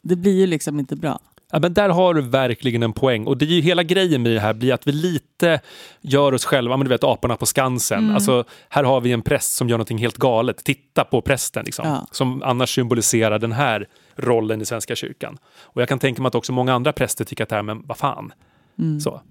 det 0.01 0.15
blir 0.15 0.33
ju 0.39 0.47
liksom 0.47 0.79
inte 0.79 0.95
bra. 0.95 1.19
Ja, 1.51 1.59
men 1.59 1.73
där 1.73 1.89
har 1.89 2.13
du 2.13 2.21
verkligen 2.21 2.83
en 2.83 2.93
poäng. 2.93 3.27
Och 3.27 3.37
det 3.37 3.45
är 3.45 3.49
ju 3.49 3.61
hela 3.61 3.83
grejen 3.83 4.21
med 4.23 4.31
det 4.31 4.39
här 4.39 4.53
blir 4.53 4.73
att 4.73 4.87
vi 4.87 4.91
lite 4.91 5.59
gör 6.01 6.33
oss 6.33 6.45
själva, 6.45 6.77
men 6.77 6.85
du 6.85 6.89
vet 6.89 7.03
aporna 7.03 7.35
på 7.35 7.45
Skansen. 7.45 7.99
Mm. 7.99 8.15
Alltså, 8.15 8.43
här 8.69 8.83
har 8.83 9.01
vi 9.01 9.11
en 9.11 9.21
präst 9.21 9.53
som 9.53 9.69
gör 9.69 9.77
någonting 9.77 9.97
helt 9.97 10.17
galet. 10.17 10.57
Titta 10.63 11.03
på 11.03 11.21
prästen, 11.21 11.65
liksom, 11.65 11.87
Ja. 11.87 12.07
som 12.11 12.43
annars 12.43 12.75
symboliserar 12.75 13.39
den 13.39 13.51
här 13.51 13.87
rollen 14.15 14.61
i 14.61 14.65
Svenska 14.65 14.95
kyrkan. 14.95 15.37
Och 15.61 15.81
jag 15.81 15.89
kan 15.89 15.99
tänka 15.99 16.21
mig 16.21 16.27
att 16.27 16.35
också 16.35 16.53
många 16.53 16.73
andra 16.73 16.93
präster 16.93 17.25
tycker 17.25 17.43
att 17.43 17.49
det 17.49 17.55
här, 17.55 17.63
men 17.63 17.85
vad 17.85 17.97
fan. 17.97 18.31
Mm. 18.79 18.99
Så. 18.99 19.21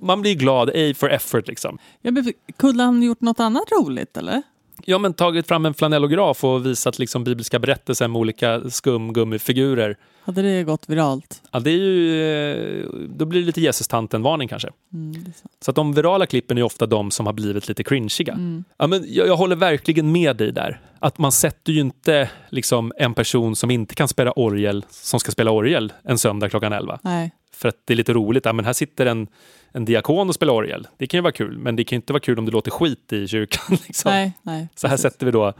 Man 0.00 0.20
blir 0.20 0.34
glad, 0.34 0.68
A 0.70 0.92
for 0.96 1.10
effort 1.10 1.48
liksom. 1.48 1.78
Ja, 2.02 2.12
kunde 2.56 2.84
han 2.84 3.02
gjort 3.02 3.20
något 3.20 3.40
annat 3.40 3.64
roligt 3.80 4.16
eller? 4.16 4.42
Ja, 4.84 4.98
men 4.98 5.14
tagit 5.14 5.48
fram 5.48 5.66
en 5.66 5.74
flanellograf 5.74 6.44
och 6.44 6.66
visat 6.66 6.98
liksom 6.98 7.24
bibliska 7.24 7.58
berättelser 7.58 8.08
med 8.08 8.20
olika 8.20 8.70
skumgummifigurer. 8.70 9.96
Hade 10.24 10.42
det 10.42 10.64
gått 10.64 10.88
viralt? 10.88 11.42
Ja, 11.52 11.60
det 11.60 11.70
är 11.70 11.74
ju, 11.74 12.22
eh, 12.22 12.86
då 13.08 13.24
blir 13.24 13.40
det 13.40 13.46
lite 13.46 13.60
Jesus-tanten-varning 13.60 14.48
kanske. 14.48 14.68
Mm. 14.92 15.24
Så 15.60 15.70
att 15.70 15.74
de 15.74 15.94
virala 15.94 16.26
klippen 16.26 16.58
är 16.58 16.62
ofta 16.62 16.86
de 16.86 17.10
som 17.10 17.26
har 17.26 17.32
blivit 17.32 17.68
lite 17.68 17.84
cringiga. 17.84 18.32
Mm. 18.32 18.64
Ja, 18.78 18.86
men 18.86 19.04
jag, 19.06 19.28
jag 19.28 19.36
håller 19.36 19.56
verkligen 19.56 20.12
med 20.12 20.36
dig 20.36 20.52
där. 20.52 20.80
Att 20.98 21.18
man 21.18 21.32
sätter 21.32 21.72
ju 21.72 21.80
inte 21.80 22.30
liksom, 22.48 22.92
en 22.96 23.14
person 23.14 23.56
som 23.56 23.70
inte 23.70 23.94
kan 23.94 24.08
spela 24.08 24.32
orgel 24.32 24.84
som 24.90 25.20
ska 25.20 25.30
spela 25.30 25.50
orgel 25.50 25.92
en 26.02 26.18
söndag 26.18 26.48
klockan 26.48 26.72
11. 26.72 26.98
Nej. 27.02 27.32
För 27.58 27.68
att 27.68 27.76
det 27.84 27.94
är 27.94 27.96
lite 27.96 28.12
roligt. 28.12 28.44
Ja, 28.44 28.52
men 28.52 28.64
här 28.64 28.72
sitter 28.72 29.06
en, 29.06 29.26
en 29.72 29.84
diakon 29.84 30.28
och 30.28 30.34
spelar 30.34 30.52
orgel. 30.52 30.86
Det 30.96 31.06
kan 31.06 31.18
ju 31.18 31.22
vara 31.22 31.32
kul, 31.32 31.58
men 31.58 31.76
det 31.76 31.84
kan 31.84 31.96
ju 31.96 31.98
inte 31.98 32.12
vara 32.12 32.20
kul 32.20 32.38
om 32.38 32.44
det 32.44 32.50
låter 32.52 32.70
skit 32.70 33.12
i 33.12 33.28
kyrkan. 33.28 33.76
Liksom. 33.86 34.10
Nej, 34.10 34.32
nej. 34.42 34.68
Så 34.74 34.86
här 34.86 34.96
precis. 34.96 35.12
sätter 35.12 35.26
vi 35.26 35.32
då, 35.32 35.52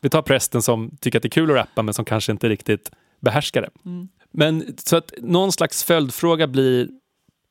vi 0.00 0.08
tar 0.10 0.22
prästen 0.22 0.62
som 0.62 0.90
tycker 1.00 1.18
att 1.18 1.22
det 1.22 1.26
är 1.26 1.30
kul 1.30 1.50
att 1.50 1.56
rappa 1.56 1.82
men 1.82 1.94
som 1.94 2.04
kanske 2.04 2.32
inte 2.32 2.48
riktigt 2.48 2.90
behärskar 3.20 3.62
det. 3.62 3.70
Mm. 3.84 4.08
Men 4.30 4.76
så 4.78 4.96
att 4.96 5.12
någon 5.18 5.52
slags 5.52 5.84
följdfråga 5.84 6.46
blir 6.46 6.88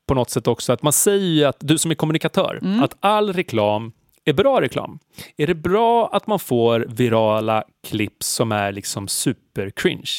på 0.06 0.14
något 0.14 0.30
sätt 0.30 0.46
också 0.46 0.72
att 0.72 0.82
man 0.82 0.92
säger 0.92 1.26
ju 1.26 1.44
att 1.44 1.56
du 1.60 1.78
som 1.78 1.90
är 1.90 1.94
kommunikatör, 1.94 2.58
Mm. 2.62 2.82
att 2.82 2.96
all 3.00 3.32
reklam 3.32 3.92
är 4.24 4.32
bra 4.32 4.60
reklam. 4.60 4.98
Är 5.36 5.46
det 5.46 5.54
bra 5.54 6.08
att 6.12 6.26
man 6.26 6.38
får 6.38 6.86
virala 6.88 7.64
klipp 7.86 8.22
som 8.22 8.52
är 8.52 8.72
liksom 8.72 9.08
super 9.08 9.70
cringe? 9.70 10.10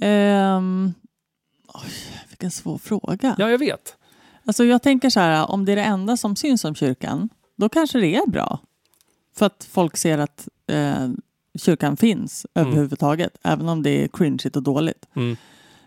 Ehm, 0.00 0.94
oj, 1.74 1.90
vilken 2.38 2.50
svår 2.50 2.78
fråga. 2.78 3.34
Ja, 3.38 3.50
jag 3.50 3.58
vet. 3.58 3.96
Alltså 4.46 4.64
jag 4.64 4.82
tänker 4.82 5.10
så 5.10 5.20
här, 5.20 5.50
om 5.50 5.64
det 5.64 5.72
är 5.72 5.76
det 5.76 5.82
enda 5.82 6.16
som 6.16 6.36
syns 6.36 6.64
om 6.64 6.74
kyrkan, 6.74 7.28
då 7.56 7.68
kanske 7.68 7.98
det 7.98 8.16
är 8.16 8.26
bra. 8.26 8.58
För 9.36 9.46
att 9.46 9.68
folk 9.70 9.96
ser 9.96 10.18
att 10.18 10.48
eh, 10.66 11.08
kyrkan 11.58 11.96
finns 11.96 12.46
Mm. 12.54 12.68
överhuvudtaget, 12.68 13.32
även 13.42 13.68
om 13.68 13.82
det 13.82 14.04
är 14.04 14.08
cringeigt 14.08 14.56
och 14.56 14.62
dåligt. 14.62 15.06
Mm. 15.16 15.36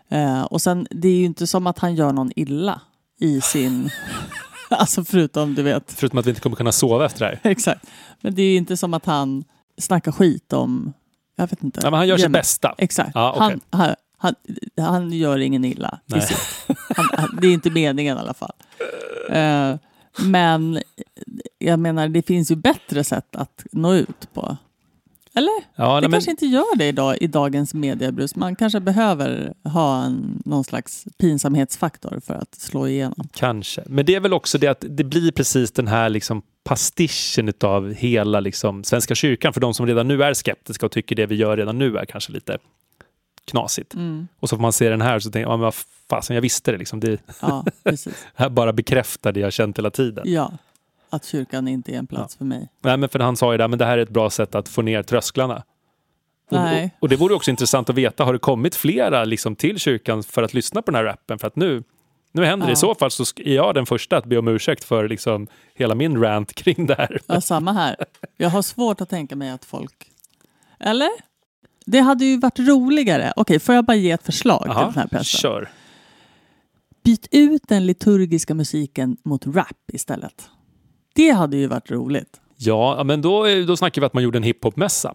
Eh, 0.08 0.42
och 0.42 0.62
sen, 0.62 0.86
det 0.90 1.08
är 1.08 1.16
ju 1.16 1.24
inte 1.24 1.46
som 1.46 1.66
att 1.66 1.78
han 1.78 1.94
gör 1.94 2.12
någon 2.12 2.30
illa 2.36 2.80
i 3.18 3.40
sin... 3.40 3.90
alltså 4.70 5.04
förutom, 5.04 5.54
du 5.54 5.62
vet. 5.62 5.92
Förutom 5.92 6.18
att 6.18 6.26
vi 6.26 6.30
inte 6.30 6.40
kommer 6.40 6.56
kunna 6.56 6.72
sova 6.72 7.06
efter 7.06 7.20
det 7.20 7.26
här. 7.26 7.50
Exakt. 7.50 7.86
Men 8.20 8.34
det 8.34 8.42
är 8.42 8.50
ju 8.50 8.56
inte 8.56 8.76
som 8.76 8.94
att 8.94 9.06
han 9.06 9.44
snackar 9.78 10.12
skit 10.12 10.52
om... 10.52 10.92
Jag 11.36 11.46
vet 11.46 11.62
inte. 11.62 11.80
Ja, 11.82 11.90
men 11.90 11.98
han 11.98 12.08
gör 12.08 12.16
sitt 12.18 12.30
bästa. 12.30 12.74
Exakt. 12.78 13.10
Ja, 13.14 13.32
okej. 13.36 13.40
han, 13.70 13.80
han, 13.80 13.94
han, 14.22 14.34
han 14.76 15.12
gör 15.12 15.38
ingen 15.38 15.64
illa. 15.64 16.00
Nej. 16.06 16.26
Han, 16.96 17.06
han, 17.12 17.38
det 17.40 17.46
är 17.46 17.52
inte 17.52 17.70
meningen 17.70 18.16
i 18.16 18.20
alla 18.20 18.34
fall. 18.34 18.52
Eh, 19.30 19.76
men 20.24 20.82
jag 21.58 21.78
menar, 21.78 22.08
det 22.08 22.22
finns 22.22 22.50
ju 22.50 22.56
bättre 22.56 23.04
sätt 23.04 23.36
att 23.36 23.66
nå 23.72 23.94
ut 23.94 24.28
på. 24.34 24.56
Eller? 25.34 25.52
Ja, 25.76 25.94
det 26.00 26.00
men- 26.08 26.12
kanske 26.12 26.30
inte 26.30 26.46
gör 26.46 26.76
det 26.76 26.88
idag, 26.88 27.16
i 27.20 27.26
dagens 27.26 27.74
mediebrus. 27.74 28.36
Man 28.36 28.56
kanske 28.56 28.80
behöver 28.80 29.54
ha 29.64 30.02
en, 30.02 30.42
någon 30.44 30.64
slags 30.64 31.04
pinsamhetsfaktor 31.18 32.20
för 32.24 32.34
att 32.34 32.54
slå 32.54 32.88
igenom. 32.88 33.28
Kanske. 33.34 33.82
Men 33.86 34.06
det 34.06 34.14
är 34.14 34.20
väl 34.20 34.32
också 34.32 34.58
det 34.58 34.68
att 34.68 34.84
det 34.88 35.04
blir 35.04 35.32
precis 35.32 35.72
den 35.72 35.88
här 35.88 36.08
liksom 36.08 36.42
pastischen 36.64 37.52
av 37.60 37.92
hela 37.92 38.40
liksom 38.40 38.84
Svenska 38.84 39.14
kyrkan 39.14 39.52
för 39.52 39.60
de 39.60 39.74
som 39.74 39.86
redan 39.86 40.08
nu 40.08 40.22
är 40.22 40.34
skeptiska 40.34 40.86
och 40.86 40.92
tycker 40.92 41.16
det 41.16 41.26
vi 41.26 41.34
gör 41.34 41.56
redan 41.56 41.78
nu 41.78 41.96
är 41.96 42.04
kanske 42.04 42.32
lite 42.32 42.58
knasigt. 43.44 43.94
Mm. 43.94 44.28
Och 44.40 44.48
så 44.48 44.56
får 44.56 44.62
man 44.62 44.72
se 44.72 44.88
den 44.88 45.00
här 45.00 45.16
och 45.16 45.22
så 45.22 45.30
tänker 45.30 45.48
man, 45.48 45.60
ja, 45.60 45.64
vad 45.64 45.74
fasen, 46.10 46.34
jag 46.34 46.42
visste 46.42 46.72
det. 46.72 46.78
Liksom. 46.78 47.00
Det 47.00 47.20
Ja, 47.40 47.64
här 48.34 48.48
bara 48.48 48.72
bekräftar 48.72 49.32
det 49.32 49.40
jag 49.40 49.52
känt 49.52 49.78
hela 49.78 49.90
tiden. 49.90 50.24
Ja, 50.26 50.52
att 51.10 51.24
kyrkan 51.24 51.68
inte 51.68 51.92
är 51.92 51.98
en 51.98 52.06
plats 52.06 52.36
för 52.36 52.44
mig. 52.44 52.68
Nej, 52.80 52.96
men 52.96 53.08
för 53.08 53.18
han 53.18 53.36
sa 53.36 53.52
ju 53.52 53.58
det, 53.58 53.68
men 53.68 53.78
det 53.78 53.84
här 53.84 53.98
är 53.98 54.02
ett 54.02 54.10
bra 54.10 54.30
sätt 54.30 54.54
att 54.54 54.68
få 54.68 54.82
ner 54.82 55.02
trösklarna. 55.02 55.62
Och, 56.50 56.58
och, 56.58 56.64
Nej. 56.64 56.96
och 57.00 57.08
det 57.08 57.16
vore 57.16 57.34
också 57.34 57.50
intressant 57.50 57.90
att 57.90 57.96
veta, 57.96 58.24
har 58.24 58.32
det 58.32 58.38
kommit 58.38 58.74
flera 58.74 59.24
liksom, 59.24 59.56
till 59.56 59.78
kyrkan 59.78 60.22
för 60.22 60.42
att 60.42 60.54
lyssna 60.54 60.82
på 60.82 60.90
den 60.90 60.98
här 60.98 61.04
rappen? 61.04 61.38
För 61.38 61.46
att 61.46 61.56
nu, 61.56 61.82
nu 62.32 62.44
händer 62.44 62.66
det. 62.66 62.70
Ja. 62.70 62.72
I 62.72 62.76
så 62.76 62.94
fall 62.94 63.10
så 63.10 63.24
är 63.36 63.54
jag 63.54 63.74
den 63.74 63.86
första 63.86 64.16
att 64.16 64.24
be 64.24 64.38
om 64.38 64.48
ursäkt 64.48 64.84
för 64.84 65.08
liksom, 65.08 65.46
hela 65.74 65.94
min 65.94 66.22
rant 66.22 66.54
kring 66.54 66.86
det 66.86 66.94
här. 66.94 67.20
Ja, 67.26 67.40
samma 67.40 67.72
här. 67.72 67.96
Jag 68.36 68.50
har 68.50 68.62
svårt 68.62 69.00
att 69.00 69.08
tänka 69.08 69.36
mig 69.36 69.50
att 69.50 69.64
folk... 69.64 70.10
Eller? 70.80 71.10
Det 71.86 72.00
hade 72.00 72.24
ju 72.24 72.38
varit 72.38 72.58
roligare. 72.58 73.32
Okej, 73.36 73.58
får 73.58 73.74
jag 73.74 73.84
bara 73.84 73.96
ge 73.96 74.10
ett 74.10 74.22
förslag 74.22 74.62
till 74.62 74.70
den 74.70 74.94
här 74.94 75.06
prästen? 75.06 75.24
kör. 75.24 75.68
Byt 77.04 77.28
ut 77.30 77.62
den 77.68 77.86
liturgiska 77.86 78.54
musiken 78.54 79.16
mot 79.24 79.46
rap 79.46 79.90
istället. 79.92 80.48
Det 81.14 81.30
hade 81.30 81.56
ju 81.56 81.66
varit 81.66 81.90
roligt. 81.90 82.40
Ja, 82.56 83.04
men 83.04 83.22
då, 83.22 83.46
då 83.66 83.76
snackar 83.76 84.02
vi 84.02 84.06
att 84.06 84.14
man 84.14 84.22
gjorde 84.22 84.38
en 84.38 84.42
hiphopmässa. 84.42 85.14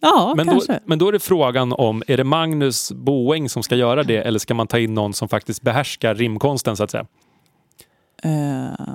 Ja, 0.00 0.34
men, 0.36 0.46
då, 0.46 0.52
kanske. 0.52 0.80
men 0.84 0.98
då 0.98 1.08
är 1.08 1.12
det 1.12 1.20
frågan 1.20 1.72
om, 1.72 2.02
är 2.06 2.16
det 2.16 2.24
Magnus 2.24 2.92
Boeng 2.92 3.48
som 3.48 3.62
ska 3.62 3.76
göra 3.76 4.02
det 4.02 4.16
eller 4.16 4.38
ska 4.38 4.54
man 4.54 4.66
ta 4.66 4.78
in 4.78 4.94
någon 4.94 5.14
som 5.14 5.28
faktiskt 5.28 5.62
behärskar 5.62 6.14
rimkonsten 6.14 6.76
så 6.76 6.84
att 6.84 6.90
säga? 6.90 7.06
Eh, 8.22 8.86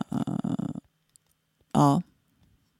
ja, 1.73 2.01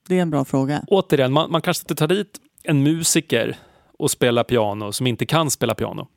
det 0.08 0.18
är 0.18 0.22
en 0.22 0.30
bra 0.30 0.46
fråga. 0.46 0.84
Återigen, 0.88 1.34
man, 1.34 1.52
man 1.52 1.62
kanske 1.62 1.84
inte 1.84 1.96
tar 1.96 2.08
dit 2.08 2.40
en 2.64 2.84
musiker 2.84 3.58
och 3.98 4.12
spelar 4.12 4.44
piano 4.44 4.92
som 4.92 5.08
inte 5.08 5.26
kan 5.26 5.52
spela 5.52 5.76
piano. 5.76 6.08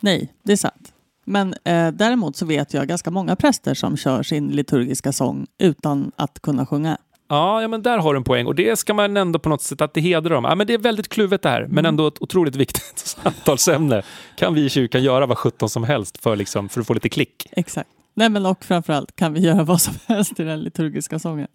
Nej, 0.00 0.32
det 0.42 0.52
är 0.52 0.56
sant. 0.56 0.92
Men 1.24 1.54
eh, 1.64 1.88
däremot 1.88 2.36
så 2.36 2.46
vet 2.46 2.74
jag 2.74 2.88
ganska 2.88 3.10
många 3.10 3.36
präster 3.36 3.74
som 3.74 3.96
kör 3.96 4.22
sin 4.22 4.48
liturgiska 4.48 5.12
sång 5.12 5.46
utan 5.58 6.12
att 6.16 6.42
kunna 6.42 6.66
sjunga. 6.66 6.98
Ja, 7.28 7.62
ja, 7.62 7.68
men 7.68 7.82
där 7.82 7.98
har 7.98 8.14
du 8.14 8.16
en 8.16 8.24
poäng. 8.24 8.46
Och 8.46 8.54
det 8.54 8.78
ska 8.78 8.94
man 8.94 9.16
ändå 9.16 9.38
på 9.38 9.48
något 9.48 9.62
sätt 9.62 9.80
att 9.80 9.94
det 9.94 10.00
hedrar 10.00 10.34
dem. 10.34 10.44
Ja, 10.44 10.54
men 10.54 10.66
det 10.66 10.74
är 10.74 10.78
väldigt 10.78 11.08
kluvet 11.08 11.42
det 11.42 11.48
här, 11.48 11.66
men 11.70 11.86
ändå 11.86 12.06
ett 12.06 12.22
otroligt 12.22 12.56
viktigt 12.56 12.98
samtalsämne. 12.98 14.02
Kan 14.36 14.54
vi 14.54 14.64
i 14.64 14.68
kyrkan 14.68 15.02
göra 15.02 15.26
vad 15.26 15.38
sjutton 15.38 15.68
som 15.68 15.84
helst 15.84 16.22
för, 16.22 16.36
liksom, 16.36 16.68
för 16.68 16.80
att 16.80 16.86
få 16.86 16.94
lite 16.94 17.08
klick? 17.08 17.46
Exakt. 17.52 17.90
Nej, 18.14 18.28
men 18.28 18.46
och 18.46 18.64
framförallt 18.64 19.16
kan 19.16 19.32
vi 19.32 19.40
göra 19.40 19.64
vad 19.64 19.80
som 19.80 19.94
helst 20.06 20.40
i 20.40 20.42
den 20.42 20.60
liturgiska 20.60 21.18
sången. 21.18 21.48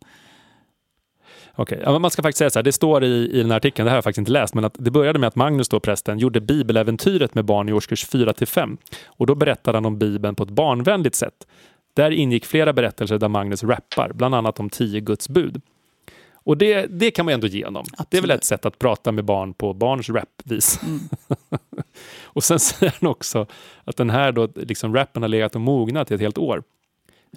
Okej, 1.56 1.82
ja, 1.84 1.92
men 1.92 2.02
man 2.02 2.12
ska 2.12 2.22
faktiskt 2.22 2.38
säga 2.38 2.50
så 2.50 2.60
här, 2.60 2.64
det 2.64 2.72
står 2.72 3.04
i, 3.04 3.30
i 3.32 3.38
den 3.38 3.52
här 3.52 3.58
artikeln, 3.58 3.86
det 3.86 3.90
här 3.90 3.96
har 3.96 3.98
jag 3.98 4.04
faktiskt 4.04 4.20
inte 4.20 4.32
läst, 4.32 4.54
men 4.54 4.66
att 4.66 4.76
det 4.80 4.92
började 4.92 5.20
med 5.20 5.28
att 5.28 5.36
Magnus 5.36 5.70
då, 5.70 5.80
prästen, 5.80 6.20
gjorde 6.20 6.42
bibeläventyret 6.42 7.36
med 7.36 7.46
barn 7.46 7.70
i 7.70 7.74
årskurs 7.74 8.06
4 8.06 8.34
till 8.34 8.48
5. 8.48 8.78
Och 9.06 9.28
då 9.28 9.36
berättade 9.36 9.78
han 9.78 9.86
om 9.86 10.00
Bibeln 10.00 10.36
på 10.36 10.44
ett 10.44 10.50
barnvänligt 10.50 11.16
sätt. 11.16 11.48
Där 11.94 12.12
ingick 12.12 12.46
flera 12.46 12.74
berättelser 12.74 13.18
där 13.18 13.28
Magnus 13.28 13.64
rappar, 13.64 14.12
bland 14.14 14.36
annat 14.36 14.60
om 14.60 14.70
tio 14.70 15.00
Guds 15.00 15.30
bud. 15.30 15.62
Och 16.34 16.58
det, 16.58 16.86
det 16.86 17.12
kan 17.12 17.26
man 17.26 17.34
ändå 17.34 17.48
ge 17.48 17.66
honom. 17.66 17.86
Det 18.10 18.18
är 18.18 18.22
väl 18.22 18.32
ett 18.32 18.44
sätt 18.44 18.66
att 18.66 18.80
prata 18.80 19.12
med 19.12 19.26
barn 19.26 19.54
på 19.54 19.74
barns 19.74 20.10
rapvis. 20.10 20.80
och 22.24 22.44
sen 22.44 22.60
säger 22.60 22.96
han 23.02 23.10
också 23.10 23.48
att 23.84 23.98
den 23.98 24.10
här 24.10 24.32
då, 24.32 24.50
liksom 24.56 24.96
rappen 24.96 25.22
har 25.22 25.30
legat 25.30 25.56
och 25.56 25.62
mognat 25.62 26.12
i 26.12 26.14
ett 26.14 26.22
helt 26.22 26.38
år. 26.38 26.64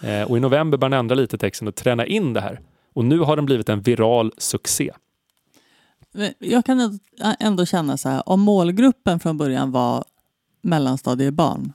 Eh, 0.03 0.31
och 0.31 0.37
i 0.37 0.41
november 0.41 0.79
började 0.79 0.97
han 0.97 1.05
ändra 1.05 1.15
lite 1.15 1.39
texten 1.39 1.69
och 1.69 1.75
träna 1.75 2.07
in 2.07 2.33
det 2.33 2.41
här. 2.41 2.61
Och 2.99 3.05
nu 3.05 3.19
har 3.19 3.37
den 3.37 3.47
blivit 3.47 3.69
en 3.69 3.81
viral 3.81 4.33
succé. 4.39 4.91
Jag 6.39 6.65
kan 6.65 6.99
ändå- 7.41 7.67
känna 7.67 7.97
så 7.97 8.09
här, 8.09 8.29
om 8.29 8.41
målgruppen 8.41 9.21
från 9.21 9.37
början 9.39 9.73
var 9.73 10.05
mellanstadiebarn. 10.63 11.73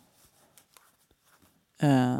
Eh, 1.82 2.16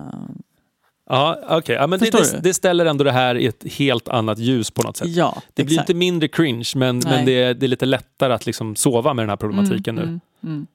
Ja, 1.10 1.40
okej. 1.50 1.76
Ja, 1.76 1.88
men 1.88 2.00
det, 2.00 2.10
det, 2.12 2.40
det 2.44 2.54
ställer 2.54 2.86
ändå 2.86 3.04
det 3.04 3.12
här 3.12 3.36
i 3.36 3.46
ett 3.46 3.64
helt 3.74 4.08
annat 4.08 4.38
ljus 4.40 4.72
på 4.72 4.82
något 4.84 4.98
sätt. 4.98 5.08
Ja, 5.10 5.42
det 5.54 5.64
blir 5.64 5.76
exakt. 5.76 5.90
inte 5.90 5.98
mindre 6.00 6.28
cringe, 6.28 6.70
men, 6.76 7.00
men 7.00 7.26
det, 7.26 7.32
är, 7.32 7.54
det 7.54 7.66
är 7.66 7.68
lite 7.68 7.86
lättare 7.86 8.34
att 8.34 8.46
liksom 8.46 8.76
sova 8.76 9.14
med 9.14 9.24
den 9.24 9.30
här 9.30 9.38
problematiken 9.38 9.98
Mm, 9.98 10.10
nu. 10.10 10.20
mm, 10.50 10.56
mm. 10.56 10.68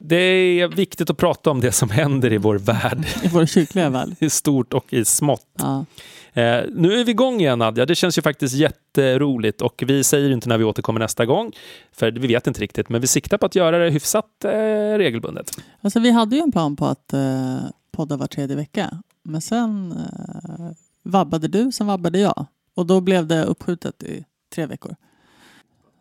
Det 0.00 0.16
är 0.16 0.68
viktigt 0.68 1.10
att 1.10 1.16
prata 1.16 1.50
om 1.50 1.60
det 1.60 1.72
som 1.72 1.90
händer 1.90 2.32
i 2.32 2.38
vår 2.38 2.58
värld. 2.58 3.06
I 3.22 3.28
vår 3.28 3.46
kyrkliga 3.46 3.90
värld. 3.90 4.16
I 4.18 4.30
stort 4.30 4.72
och 4.74 4.92
i 4.92 5.04
smått. 5.04 5.46
Ja. 5.58 5.84
Eh, 6.32 6.64
nu 6.72 7.00
är 7.00 7.04
vi 7.04 7.10
igång 7.10 7.40
igen 7.40 7.58
Nadja, 7.58 7.86
det 7.86 7.94
känns 7.94 8.18
ju 8.18 8.22
faktiskt 8.22 8.54
jätteroligt 8.54 9.62
och 9.62 9.84
vi 9.86 10.04
säger 10.04 10.30
inte 10.30 10.48
när 10.48 10.58
vi 10.58 10.64
återkommer 10.64 11.00
nästa 11.00 11.26
gång, 11.26 11.52
för 11.92 12.10
vi 12.10 12.26
vet 12.26 12.46
inte 12.46 12.60
riktigt, 12.60 12.88
men 12.88 13.00
vi 13.00 13.06
siktar 13.06 13.38
på 13.38 13.46
att 13.46 13.54
göra 13.54 13.78
det 13.78 13.90
hyfsat 13.90 14.44
eh, 14.44 14.50
regelbundet. 14.98 15.50
Alltså, 15.80 16.00
vi 16.00 16.10
hade 16.10 16.36
ju 16.36 16.42
en 16.42 16.52
plan 16.52 16.76
på 16.76 16.86
att 16.86 17.12
eh, 17.12 17.58
podda 17.92 18.16
var 18.16 18.26
tredje 18.26 18.56
vecka. 18.56 19.02
Men 19.22 19.40
sen 19.40 19.92
eh, 19.92 20.70
vabbade 21.02 21.48
du, 21.48 21.72
sen 21.72 21.86
vabbade 21.86 22.18
jag. 22.18 22.46
Och 22.74 22.86
då 22.86 23.00
blev 23.00 23.26
det 23.26 23.44
uppskjutet 23.44 24.02
i 24.02 24.24
tre 24.54 24.66
veckor. 24.66 24.96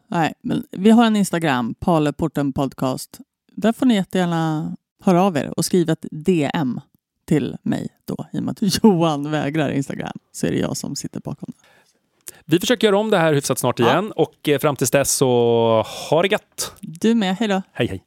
Nej, 0.07 0.33
men 0.41 0.63
vi 0.71 0.89
har 0.89 1.05
en 1.05 1.15
Instagram, 1.15 1.75
Paleporten 1.79 2.53
Podcast. 2.53 3.19
Där 3.51 3.73
får 3.73 3.85
ni 3.85 3.95
jättegärna 3.95 4.75
höra 5.03 5.23
av 5.23 5.37
er 5.37 5.53
och 5.57 5.65
skriva 5.65 5.93
ett 5.93 6.05
DM 6.11 6.81
till 7.27 7.57
mig 7.61 7.87
då. 8.05 8.25
I 8.33 8.39
och 8.39 8.43
med 8.43 8.51
att 8.51 8.83
Johan 8.83 9.31
vägrar 9.31 9.69
Instagram 9.69 10.17
så 10.31 10.47
är 10.47 10.51
det 10.51 10.57
jag 10.57 10.77
som 10.77 10.95
sitter 10.95 11.19
bakom. 11.19 11.53
det. 11.57 11.63
Vi 12.45 12.59
försöker 12.59 12.87
göra 12.87 12.97
om 12.97 13.09
det 13.09 13.17
här 13.17 13.33
hyfsat 13.33 13.59
snart 13.59 13.79
igen 13.79 14.11
och 14.11 14.49
eh, 14.49 14.59
fram 14.59 14.75
tills 14.75 14.91
dess 14.91 15.11
så 15.11 15.85
ha 16.09 16.21
det 16.21 16.27
gött. 16.27 16.73
Du 16.79 17.15
med, 17.15 17.35
hej 17.35 17.47
då. 17.47 17.61
Hej 17.71 17.87
hej. 17.87 18.03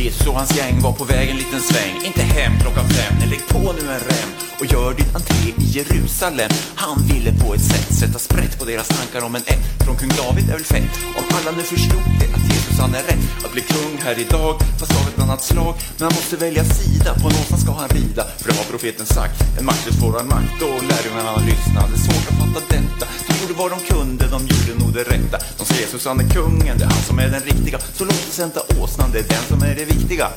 Jesus 0.00 0.26
och 0.26 0.34
hans 0.34 0.56
gäng 0.56 0.80
var 0.80 0.92
på 0.92 1.04
väg 1.04 1.30
en 1.30 1.36
liten 1.36 1.60
sväng. 1.60 1.94
Inte 2.04 2.22
hem 2.22 2.52
klockan 2.60 2.88
fem, 2.88 3.14
nej 3.18 3.28
lägg 3.28 3.48
på 3.48 3.58
nu 3.58 3.84
en 3.94 4.00
rem. 4.10 4.30
Och 4.60 4.66
gör 4.72 4.94
din 4.94 5.10
entré 5.14 5.48
i 5.64 5.66
Jerusalem. 5.76 6.50
Han 6.74 6.96
ville 7.10 7.32
på 7.42 7.54
ett 7.54 7.66
sätt 7.72 7.94
sätta 8.00 8.18
sprätt 8.18 8.58
på 8.58 8.64
deras 8.64 8.88
tankar 8.88 9.26
om 9.26 9.34
en 9.34 9.42
ett 9.42 9.64
Från 9.84 9.96
kung 9.96 10.08
David 10.08 10.44
är 10.50 10.52
väl 10.52 10.64
fett 10.64 10.94
Om 11.18 11.24
alla 11.36 11.56
nu 11.56 11.62
förstod 11.62 12.06
det, 12.20 12.28
att 12.36 12.46
Jesus 12.52 12.78
han 12.80 12.94
är 12.94 13.02
rätt. 13.02 13.24
Att 13.44 13.52
bli 13.52 13.62
kung 13.62 13.94
här 14.04 14.18
idag, 14.18 14.52
fast 14.80 14.92
av 15.00 15.08
ett 15.08 15.20
annat 15.24 15.42
slag. 15.44 15.74
Men 15.96 16.02
han 16.08 16.14
måste 16.18 16.36
välja 16.36 16.64
sida, 16.64 17.14
på 17.14 17.28
någonstans 17.34 17.62
ska 17.62 17.72
han 17.72 17.88
rida. 17.88 18.24
För 18.38 18.48
det 18.48 18.56
har 18.56 18.64
profeten 18.64 19.06
sagt, 19.06 19.36
en 19.58 19.64
maktlös 19.64 19.96
får 20.00 20.12
han 20.18 20.28
makt 20.28 20.62
Och 20.62 20.82
lärjungarna 20.90 21.32
lyssnade, 21.50 21.94
svårt 22.06 22.26
att 22.30 22.38
fatta 22.40 22.60
detta 22.74 23.06
gjorde 23.40 23.54
vad 23.54 23.70
de 23.70 23.80
kunde, 23.80 24.24
de 24.26 24.46
gjorde 24.46 24.84
nog 24.84 24.92
det 24.94 25.02
rätta. 25.02 25.38
De 25.58 25.64
säger 25.64 25.88
Susanne 25.88 26.24
är 26.24 26.28
kungen, 26.28 26.78
det 26.78 26.84
är 26.84 26.88
han 26.88 27.02
som 27.02 27.18
är 27.18 27.28
den 27.28 27.40
riktiga. 27.40 27.78
Så 27.78 28.04
låt 28.04 28.28
oss 28.28 28.38
hämta 28.38 28.60
åsnan, 28.80 29.10
det 29.12 29.18
är 29.18 29.28
den 29.28 29.42
som 29.48 29.62
är 29.62 29.74
det 29.74 29.84
viktiga. 29.84 30.28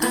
Ja, 0.00 0.08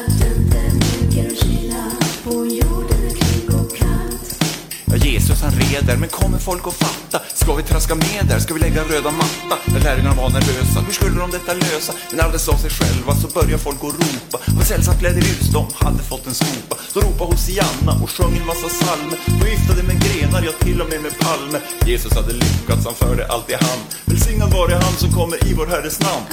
Jesus 5.03 5.41
han 5.41 5.51
reder, 5.51 5.97
men 5.97 6.09
kommer 6.09 6.37
folk 6.37 6.67
att 6.67 6.73
fatta? 6.73 7.21
Ska 7.33 7.55
vi 7.55 7.63
traska 7.63 7.95
med 7.95 8.25
där? 8.29 8.39
Ska 8.39 8.53
vi 8.53 8.59
lägga 8.59 8.83
röda 8.83 9.11
matta? 9.11 9.55
När 9.73 9.79
lärjungarna 9.79 10.15
var 10.15 10.29
nervösa, 10.29 10.79
hur 10.85 10.93
skulle 10.93 11.19
de 11.19 11.31
detta 11.31 11.53
lösa? 11.53 11.93
Men 12.11 12.19
alldeles 12.19 12.49
av 12.49 12.57
sig 12.57 12.69
själva 12.69 13.15
så 13.15 13.27
börjar 13.27 13.57
folk 13.57 13.77
att 13.77 13.93
ropa. 14.03 14.37
Vad 14.57 14.65
sällsamt 14.67 14.99
glädjer 14.99 15.23
ljus, 15.23 15.49
de 15.53 15.65
hade 15.75 16.03
fått 16.03 16.27
en 16.27 16.33
skopa. 16.33 16.75
De 16.93 16.99
ropade 17.01 17.31
Hosianna 17.31 17.93
och 18.03 18.09
sjöng 18.09 18.37
en 18.37 18.45
massa 18.45 18.67
psalmer 18.67 19.17
De 19.25 19.45
viftade 19.49 19.83
med 19.83 19.97
grenar, 20.05 20.41
ja 20.45 20.51
till 20.65 20.81
och 20.81 20.89
med 20.89 21.01
med 21.01 21.19
palmer. 21.19 21.61
Jesus 21.85 22.13
hade 22.13 22.33
lyckats, 22.33 22.85
han 22.85 22.95
förde 22.95 23.27
allt 23.27 23.49
i 23.49 23.53
hand. 23.53 23.81
Välsignad 24.05 24.51
vare 24.53 24.73
han 24.73 24.93
som 25.01 25.11
kommer 25.11 25.47
i 25.47 25.53
vår 25.53 25.67
Herres 25.67 25.99
namn. 25.99 26.25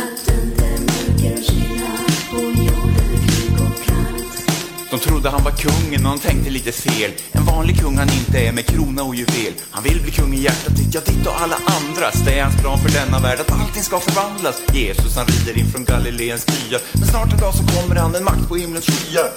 De 4.91 4.99
trodde 4.99 5.31
han 5.31 5.45
var 5.45 5.51
kungen 5.51 6.07
och 6.07 6.19
de 6.19 6.19
tänkte 6.19 6.51
lite 6.51 6.73
fel. 6.73 7.11
En 7.33 7.45
vanlig 7.45 7.81
kung 7.81 7.99
han 7.99 8.09
inte 8.09 8.39
är 8.39 8.53
med 8.53 8.67
krona 8.67 9.03
och 9.03 9.15
juvel. 9.15 9.53
Han 9.71 9.83
vill 9.83 10.01
bli 10.03 10.11
kung 10.11 10.35
i 10.35 10.41
hjärtat 10.41 10.77
ditt, 10.77 10.95
ja 10.95 11.01
ditt 11.07 11.27
och 11.27 11.41
alla 11.41 11.57
andras. 11.67 12.15
Det 12.25 12.39
är 12.39 12.43
hans 12.43 12.57
plan 12.57 12.79
för 12.79 12.89
denna 12.89 13.19
värld 13.19 13.41
att 13.41 13.53
allting 13.53 13.83
ska 13.83 14.01
förvandlas. 14.01 14.63
Jesus 14.73 15.17
han 15.17 15.27
rider 15.27 15.61
in 15.61 15.71
från 15.71 15.85
Galileens 15.85 16.47
byar 16.47 16.81
Men 16.93 17.09
snart 17.09 17.33
en 17.33 17.39
dag 17.39 17.55
så 17.55 17.63
kommer 17.67 17.97
han 17.97 18.11
med 18.11 18.23
makt 18.23 18.49
på 18.49 18.57
himlens 18.57 18.87
skyar. 18.87 19.31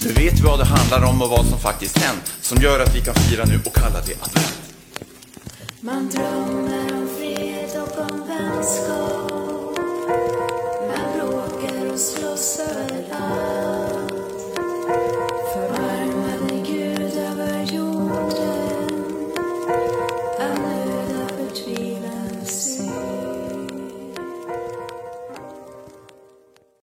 Nu 0.00 0.12
vet 0.12 0.38
vi 0.38 0.42
vad 0.42 0.58
det 0.58 0.64
handlar 0.64 1.04
om 1.10 1.22
och 1.22 1.28
vad 1.28 1.46
som 1.46 1.58
faktiskt 1.58 1.98
hänt 1.98 2.32
Som 2.40 2.62
gör 2.62 2.80
att 2.80 2.96
vi 2.96 3.00
kan 3.00 3.14
fira 3.14 3.44
nu 3.44 3.60
och 3.64 3.74
kalla 3.74 4.00
det 4.06 4.14
advent. 4.22 4.56
Man 5.80 6.10
drömmer 6.10 6.92
om 6.92 7.08
fred 7.18 7.82
och 7.82 7.98
om 7.98 8.26
vänskap. 8.28 9.15
so 12.36 12.64
alive. 12.64 13.85